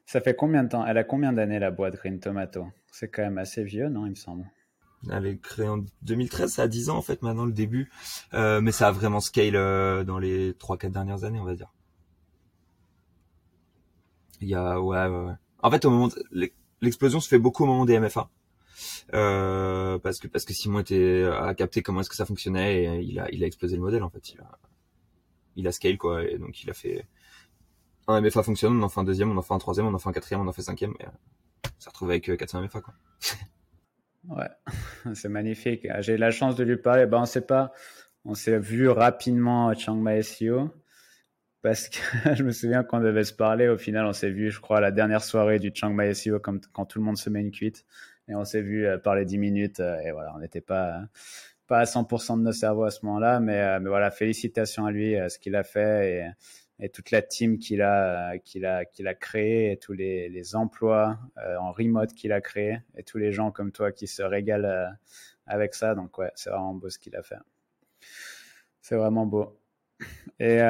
[0.04, 0.84] Ça fait combien de temps?
[0.84, 2.66] Elle a combien d'années la boîte Green Tomato?
[2.90, 4.44] C'est quand même assez vieux, non, il me semble.
[5.10, 7.90] Elle est créée en 2013, ça a 10 ans en fait maintenant le début,
[8.34, 9.54] euh, mais ça a vraiment scale
[10.04, 11.72] dans les 3-4 dernières années on va dire.
[14.42, 15.32] Il y a ouais, ouais.
[15.62, 16.08] En fait, au moment
[16.80, 18.28] l'explosion se fait beaucoup au moment des MFA.
[19.14, 23.00] Euh, parce que parce que Simon était à capter comment est-ce que ça fonctionnait et
[23.00, 24.30] il a il a explosé le modèle en fait.
[24.30, 24.58] Il a
[25.56, 27.06] il a scale quoi et donc il a fait
[28.08, 29.98] un MFA fonctionne, on en fait un deuxième, on en fait un troisième, on en
[29.98, 30.94] fait un quatrième, on en fait un cinquième.
[30.98, 32.94] Et, euh, ça retrouve avec 400 euh, MFA quoi.
[34.28, 34.48] ouais,
[35.14, 35.86] c'est magnifique.
[36.00, 37.06] J'ai eu la chance de lui parler.
[37.06, 37.72] Ben on sait pas,
[38.24, 40.70] on s'est vu rapidement à Chiang Mai SEO
[41.62, 41.98] parce que
[42.34, 43.68] je me souviens qu'on devait se parler.
[43.68, 46.40] Au final, on s'est vu, je crois, à la dernière soirée du Chiang Mai SEO,
[46.40, 47.84] quand tout le monde se met une cuite.
[48.28, 49.80] Et on s'est vu euh, parler 10 minutes.
[49.80, 51.02] Euh, et voilà, on n'était pas,
[51.66, 53.40] pas à 100% de nos cerveaux à ce moment-là.
[53.40, 56.34] Mais, euh, mais voilà, félicitations à lui, ce qu'il a fait
[56.80, 60.56] et, et, toute la team qu'il a, qu'il a, qu'il a créé et tous les,
[60.56, 61.18] emplois
[61.60, 64.92] en remote qu'il a créé et tous les gens comme toi qui se régalent
[65.46, 65.94] avec ça.
[65.94, 67.36] Donc, ouais, c'est vraiment beau ce qu'il a fait.
[68.80, 69.58] C'est vraiment beau.
[70.40, 70.60] Et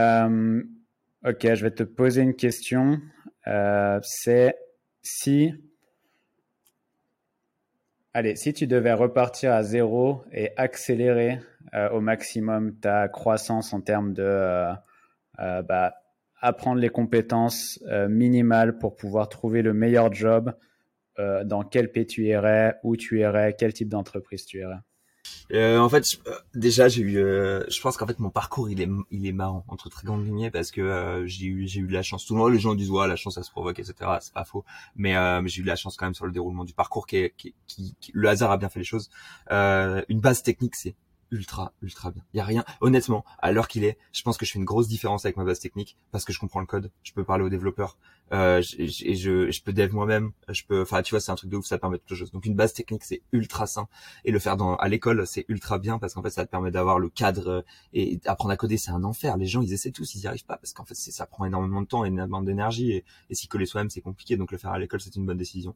[1.25, 3.01] Ok, je vais te poser une question.
[3.47, 4.57] Euh, c'est
[5.03, 5.55] si,
[8.13, 11.39] allez, si tu devais repartir à zéro et accélérer
[11.75, 15.95] euh, au maximum ta croissance en termes de euh, bah,
[16.41, 20.53] apprendre les compétences minimales pour pouvoir trouver le meilleur job,
[21.19, 24.81] dans quel pays tu irais, où tu irais, quel type d'entreprise tu irais?
[25.53, 28.81] Euh, en fait, euh, déjà, j'ai eu, euh, je pense qu'en fait, mon parcours, il
[28.81, 31.87] est, il est marrant entre très grandes lignées parce que euh, j'ai eu, j'ai eu
[31.87, 32.25] de la chance.
[32.25, 33.95] Tout le monde, les gens disent ouais, la chance, ça se provoque, etc.
[34.21, 34.65] C'est pas faux,
[34.97, 35.15] mais
[35.47, 37.55] j'ai eu de la chance quand même sur le déroulement du parcours, qui, est, qui,
[37.67, 39.11] qui, le hasard a bien fait les choses.
[39.51, 40.95] une base technique, c'est
[41.33, 42.23] ultra, ultra bien.
[42.35, 42.65] Il y a rien.
[42.81, 45.45] Honnêtement, à l'heure qu'il est, je pense que je fais une grosse différence avec ma
[45.45, 46.93] base technique parce que je comprends le code.
[47.03, 47.97] Je peux parler aux développeurs
[48.33, 50.33] euh, et je, je peux dev moi-même.
[50.49, 51.67] Je peux, enfin, tu vois, c'est un truc de ouf.
[51.67, 52.31] Ça permet de choses.
[52.31, 53.89] Donc une base technique, c'est ultra sain.
[54.25, 56.71] Et le faire dans à l'école, c'est ultra bien parce qu'en fait, ça te permet
[56.71, 57.63] d'avoir le cadre euh,
[57.95, 59.37] et apprendre à coder, c'est un enfer.
[59.39, 61.81] Les gens, ils essaient tous, ils y arrivent pas parce qu'en fait, ça prend énormément
[61.81, 64.37] de temps énormément d'énergie et, et s'y coller soi-même, c'est compliqué.
[64.37, 65.75] Donc le faire à l'école, c'est une bonne décision.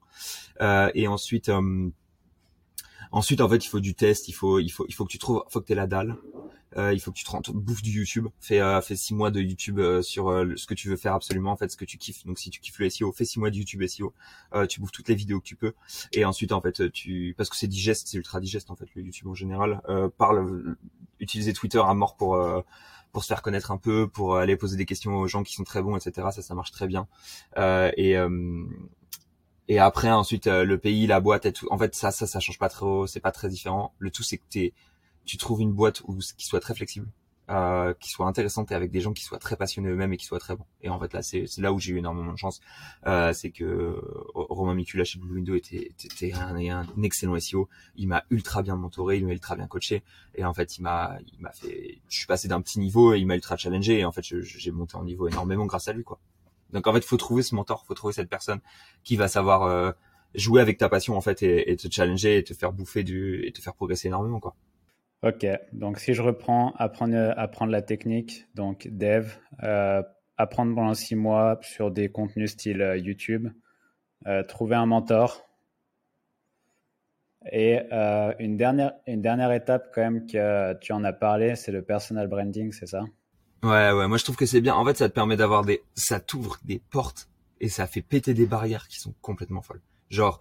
[0.60, 1.48] Euh, et ensuite.
[1.48, 1.90] Euh,
[3.12, 5.18] Ensuite, en fait, il faut du test, il faut, il faut, il faut que tu
[5.18, 6.16] trouves, faut que t'aies la dalle.
[6.76, 8.28] Euh, il faut que tu te rentres, bouffes du YouTube.
[8.40, 11.14] Fais, euh, fais six mois de YouTube euh, sur euh, ce que tu veux faire
[11.14, 12.26] absolument, en fait, ce que tu kiffes.
[12.26, 14.12] Donc, si tu kiffes le SEO, fais six mois de YouTube SEO.
[14.68, 15.72] tu bouffes toutes les vidéos que tu peux.
[16.12, 19.02] Et ensuite, en fait, tu, parce que c'est digeste, c'est ultra digeste, en fait, le
[19.02, 19.80] YouTube en général.
[20.18, 20.76] parle,
[21.20, 22.38] utiliser Twitter à mort pour
[23.12, 25.64] pour se faire connaître un peu, pour aller poser des questions aux gens qui sont
[25.64, 26.28] très bons, etc.
[26.32, 27.06] Ça, ça marche très bien.
[27.56, 28.16] et
[29.68, 31.66] et après, ensuite, euh, le pays, la boîte et tout.
[31.70, 33.06] En fait, ça, ça, ça change pas trop.
[33.06, 33.94] C'est pas très différent.
[33.98, 34.72] Le tout, c'est que t'es,
[35.24, 37.08] tu trouves une boîte où, qui soit très flexible,
[37.50, 40.24] euh, qui soit intéressante et avec des gens qui soient très passionnés eux-mêmes et qui
[40.24, 40.66] soient très bons.
[40.82, 42.60] Et en fait, là, c'est là où j'ai eu énormément de chance.
[43.08, 44.00] Euh, c'est que
[44.34, 47.68] Romain Micula chez Blue Window était, était, un, un, excellent SEO.
[47.96, 50.04] Il m'a ultra bien mentoré, il m'a ultra bien coaché.
[50.36, 53.18] Et en fait, il m'a, il m'a fait, je suis passé d'un petit niveau et
[53.18, 53.98] il m'a ultra challengé.
[53.98, 56.20] Et en fait, j'ai monté en niveau énormément grâce à lui, quoi.
[56.72, 58.60] Donc en fait, faut trouver ce mentor, faut trouver cette personne
[59.04, 59.92] qui va savoir euh,
[60.34, 63.52] jouer avec ta passion en fait et, te challenger et te faire bouffer du et
[63.52, 64.54] te faire progresser énormément quoi.
[65.22, 70.02] Ok, donc si je reprends, apprendre, apprendre la technique, donc dev, euh,
[70.36, 73.48] apprendre pendant six mois sur des contenus style euh, YouTube,
[74.48, 75.46] trouver un mentor.
[77.52, 81.72] Et euh, une, dernière, une dernière étape quand même que tu en as parlé, c'est
[81.72, 83.04] le personal branding, c'est ça?
[83.66, 84.74] Ouais, ouais, moi je trouve que c'est bien.
[84.74, 85.82] En fait, ça te permet d'avoir des...
[85.94, 87.28] Ça t'ouvre des portes
[87.60, 89.82] et ça fait péter des barrières qui sont complètement folles.
[90.10, 90.40] Genre,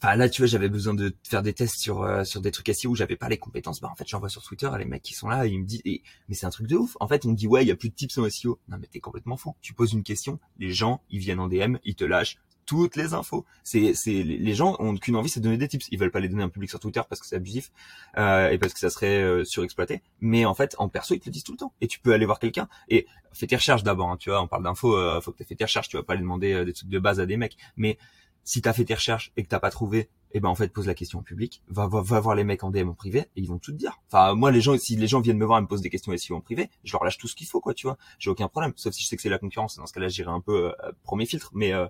[0.00, 2.68] Enfin là, tu vois, j'avais besoin de faire des tests sur euh, sur des trucs
[2.68, 3.80] SEO où j'avais pas les compétences.
[3.80, 5.82] Bah en fait, j'envoie sur Twitter les mecs qui sont là, et ils me disent,
[5.84, 6.96] mais c'est un truc de ouf.
[7.00, 8.60] En fait, on me dit ouais, il y a plus de tips en SEO.
[8.68, 9.56] Non mais t'es complètement fou.
[9.60, 12.38] Tu poses une question, les gens, ils viennent en DM, ils te lâchent
[12.68, 13.46] toutes les infos.
[13.64, 15.88] C'est c'est les gens ont qu'une envie, c'est de donner des tips.
[15.90, 17.72] Ils veulent pas les donner en public sur Twitter parce que c'est abusif
[18.18, 20.02] euh, et parce que ça serait euh, surexploité.
[20.20, 21.72] Mais en fait, en perso, ils te le disent tout le temps.
[21.80, 24.10] Et tu peux aller voir quelqu'un et fais tes recherches d'abord.
[24.10, 25.88] Hein, tu vois, on parle d'infos, euh, faut que tu fait tes recherches.
[25.88, 27.96] Tu vas pas aller demander euh, des trucs de base à des mecs, mais
[28.44, 30.86] si t'as fait tes recherches et que t'as pas trouvé, eh ben en fait pose
[30.86, 33.40] la question en public, va, va, va voir les mecs en DM en privé et
[33.40, 34.00] ils vont tout te dire.
[34.10, 36.12] Enfin moi les gens si les gens viennent me voir et me posent des questions
[36.14, 37.98] ici en privé, je leur lâche tout ce qu'il faut quoi, tu vois.
[38.18, 39.76] J'ai aucun problème, sauf si je sais que c'est la concurrence.
[39.76, 41.86] Dans ce cas-là, j'irai un peu euh, premier filtre, mais euh,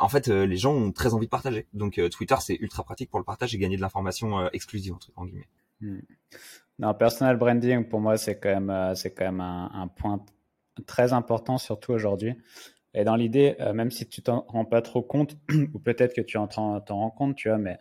[0.00, 1.66] en fait euh, les gens ont très envie de partager.
[1.72, 5.26] Donc Twitter c'est ultra pratique pour le partage et gagner de l'information exclusive entre en
[5.26, 5.48] guillemets.
[5.80, 6.00] Hmm.
[6.80, 10.24] Non, personal branding pour moi c'est quand même c'est quand même un, point
[10.86, 12.34] très important surtout aujourd'hui
[12.94, 15.36] et dans l'idée, euh, même si tu t'en rends pas trop compte,
[15.74, 17.78] ou peut-être que tu en t'en rends compte, tu vois, mais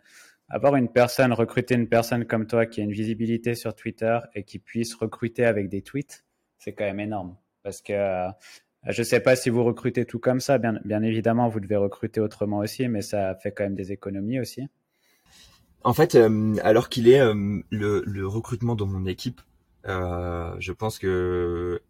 [0.50, 4.44] avoir une personne, recruter une personne comme toi qui a une visibilité sur Twitter et
[4.44, 6.26] qui puisse recruter avec des tweets,
[6.58, 7.36] c'est quand même énorme.
[7.64, 8.28] Parce que
[8.88, 11.76] euh, je sais pas si vous recrutez tout comme ça, bien, bien évidemment, vous devez
[11.76, 14.68] recruter autrement aussi, mais ça fait quand même des économies aussi.
[15.84, 19.42] En fait, euh, alors qu'il est le, le, recrutement dans mon équipe,
[19.86, 21.82] je pense que,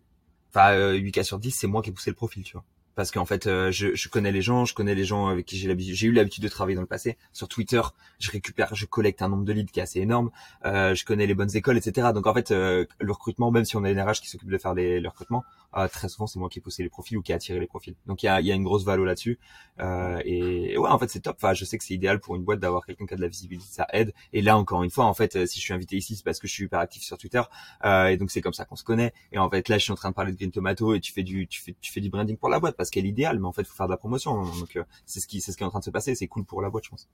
[0.54, 2.66] enfin, 8 cas sur 10, c'est moi qui ai poussé le profil, tu vois
[2.98, 5.56] parce qu'en fait euh, je, je, connais les gens, je connais les gens avec qui
[5.56, 7.16] j'ai l'habitude, j'ai eu l'habitude de travailler dans le passé.
[7.32, 7.82] Sur Twitter,
[8.18, 10.32] je récupère, je collecte un nombre de leads qui est assez énorme.
[10.66, 12.08] Euh, je connais les bonnes écoles, etc.
[12.12, 14.58] Donc en fait, euh, le recrutement, même si on a une RH qui s'occupe de
[14.58, 15.46] faire les, le recrutement,
[15.78, 17.68] euh, très souvent c'est moi qui ai poussé les profils ou qui ai attiré les
[17.68, 17.96] profils.
[18.06, 19.40] Donc il y a, y a, une grosse valeur là-dessus.
[19.80, 21.38] Euh, et, ouais, en fait c'est top.
[21.38, 23.28] Enfin, je sais que c'est idéal pour une boîte d'avoir quelqu'un qui a de la
[23.28, 24.14] visibilité, ça aide.
[24.34, 26.48] Et là encore une fois, en fait, si je suis invité ici, c'est parce que
[26.48, 27.42] je suis hyper actif sur Twitter.
[27.84, 29.14] et donc c'est comme ça qu'on se connaît.
[29.32, 31.14] Et en fait là, je suis en train de parler de Green Tomato et tu
[31.14, 33.40] fais du, tu fais, tu fais du branding pour la boîte parce qu'elle est idéale.
[33.40, 34.44] Mais en fait faut faire de la promotion.
[34.44, 36.16] Donc euh, c'est ce qui c'est ce qui est en train de se passer.
[36.16, 37.10] C'est cool pour la boîte, je pense.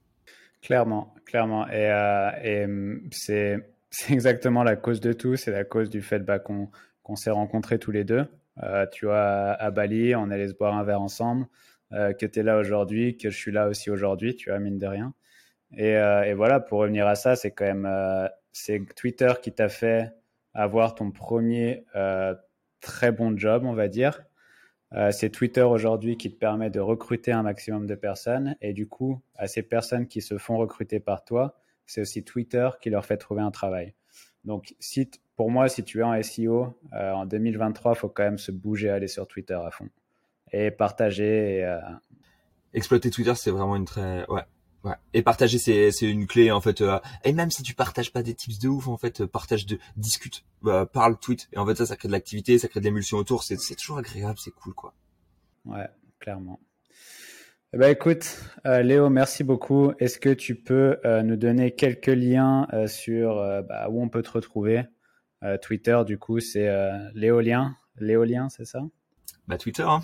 [0.62, 1.68] Clairement, clairement.
[1.68, 5.36] Et, euh, et mm, c'est c'est exactement la cause de tout.
[5.36, 8.26] C'est la cause du fait bah, qu'on s'est rencontrés tous les deux.
[8.62, 11.46] Euh, tu vois, à Bali, on allait se boire un verre ensemble.
[11.90, 14.86] que tu es là aujourd'hui, que je suis là aussi aujourd'hui, tu vois, mine de
[14.86, 15.14] rien.
[15.76, 17.88] Et, et voilà, pour revenir à ça, c'est quand même
[18.52, 20.12] c'est Twitter qui t'a fait
[20.54, 21.84] avoir ton premier
[22.80, 24.24] très bon job, on va dire.
[24.94, 28.56] Euh, c'est Twitter aujourd'hui qui te permet de recruter un maximum de personnes.
[28.60, 32.68] Et du coup, à ces personnes qui se font recruter par toi, c'est aussi Twitter
[32.80, 33.94] qui leur fait trouver un travail.
[34.44, 38.22] Donc, si pour moi, si tu es en SEO, euh, en 2023, il faut quand
[38.22, 39.88] même se bouger, aller sur Twitter à fond.
[40.52, 41.58] Et partager.
[41.58, 41.80] Et, euh,
[42.72, 44.26] Exploiter Twitter, c'est vraiment une très...
[44.28, 44.42] Ouais,
[44.84, 44.94] Ouais.
[45.14, 46.82] Et partager, c'est, c'est une clé en fait.
[46.82, 49.78] Euh, et même si tu partages pas des tips de ouf, en fait, partage de,
[49.96, 51.48] discute, bah, parle, tweet.
[51.54, 53.44] Et en fait, ça, ça crée de l'activité, ça crée de l'émulsion autour.
[53.44, 54.92] C'est, c'est toujours agréable, c'est cool, quoi.
[55.64, 55.88] Ouais,
[56.20, 56.60] clairement.
[57.72, 59.92] Eh ben, écoute, euh, Léo, merci beaucoup.
[59.98, 64.30] Est-ce que tu peux euh, nous donner quelques liens sur bah, où on peut te
[64.30, 64.84] retrouver?
[65.62, 66.68] Twitter, du coup, c'est
[67.14, 67.76] Léolien.
[67.98, 68.82] Léolien, c'est ça?
[69.46, 69.82] Bah Twitter.
[69.82, 70.02] Hein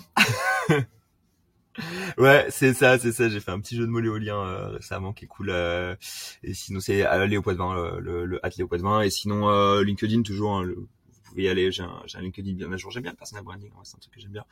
[2.17, 3.29] ouais, c'est ça, c'est ça.
[3.29, 5.49] J'ai fait un petit jeu de mots léolien euh, récemment qui est cool.
[5.49, 5.95] Euh,
[6.43, 9.01] et sinon, c'est à Léo Poitvin, le, le, le Léo Poitvin.
[9.01, 10.57] Et sinon, euh, LinkedIn toujours.
[10.57, 10.87] Hein, vous
[11.23, 11.71] pouvez y aller.
[11.71, 12.91] J'ai un, un, LinkedIn bien à jour.
[12.91, 13.71] J'aime bien le personal branding.
[13.83, 14.45] c'est un truc que j'aime bien.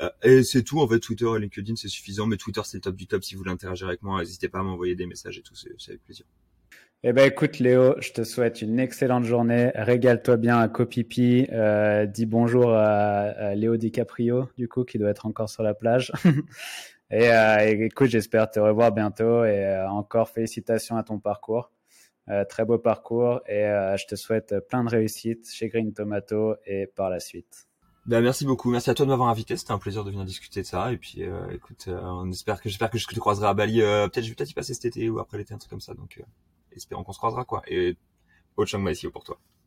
[0.00, 0.80] Euh, et c'est tout.
[0.80, 2.26] En fait, Twitter et LinkedIn, c'est suffisant.
[2.26, 3.24] Mais Twitter, c'est le top du top.
[3.24, 5.54] Si vous voulez interagir avec moi, n'hésitez pas à m'envoyer des messages et tout.
[5.54, 6.26] C'est avec plaisir.
[7.08, 9.70] Eh ben écoute Léo, je te souhaite une excellente journée.
[9.76, 11.46] Régale-toi bien à Copipi.
[11.52, 16.12] Euh, dis bonjour à, Léo DiCaprio, du coup, qui doit être encore sur la plage.
[17.12, 19.44] Euh, et, écoute, j'espère te revoir bientôt.
[19.44, 21.70] Et euh, encore félicitations à ton parcours.
[22.48, 23.42] Très beau parcours.
[23.46, 27.68] Et je te souhaite plein de réussite chez Green Tomato et par la suite.
[28.06, 28.72] Ben, merci beaucoup.
[28.72, 29.56] Merci à toi de m'avoir invité.
[29.56, 30.90] C'était un plaisir de venir discuter de ça.
[30.90, 33.78] Et puis, écoute, on que j'espère que je te croiserai à Bali.
[33.78, 35.94] peut-être, je vais peut-être y passer cet été ou après l'été, un truc comme ça.
[35.94, 36.20] Donc,
[36.76, 37.62] espérons qu'on se croisera, quoi.
[37.66, 37.96] Et
[38.56, 39.38] au Chiang Mai pour toi.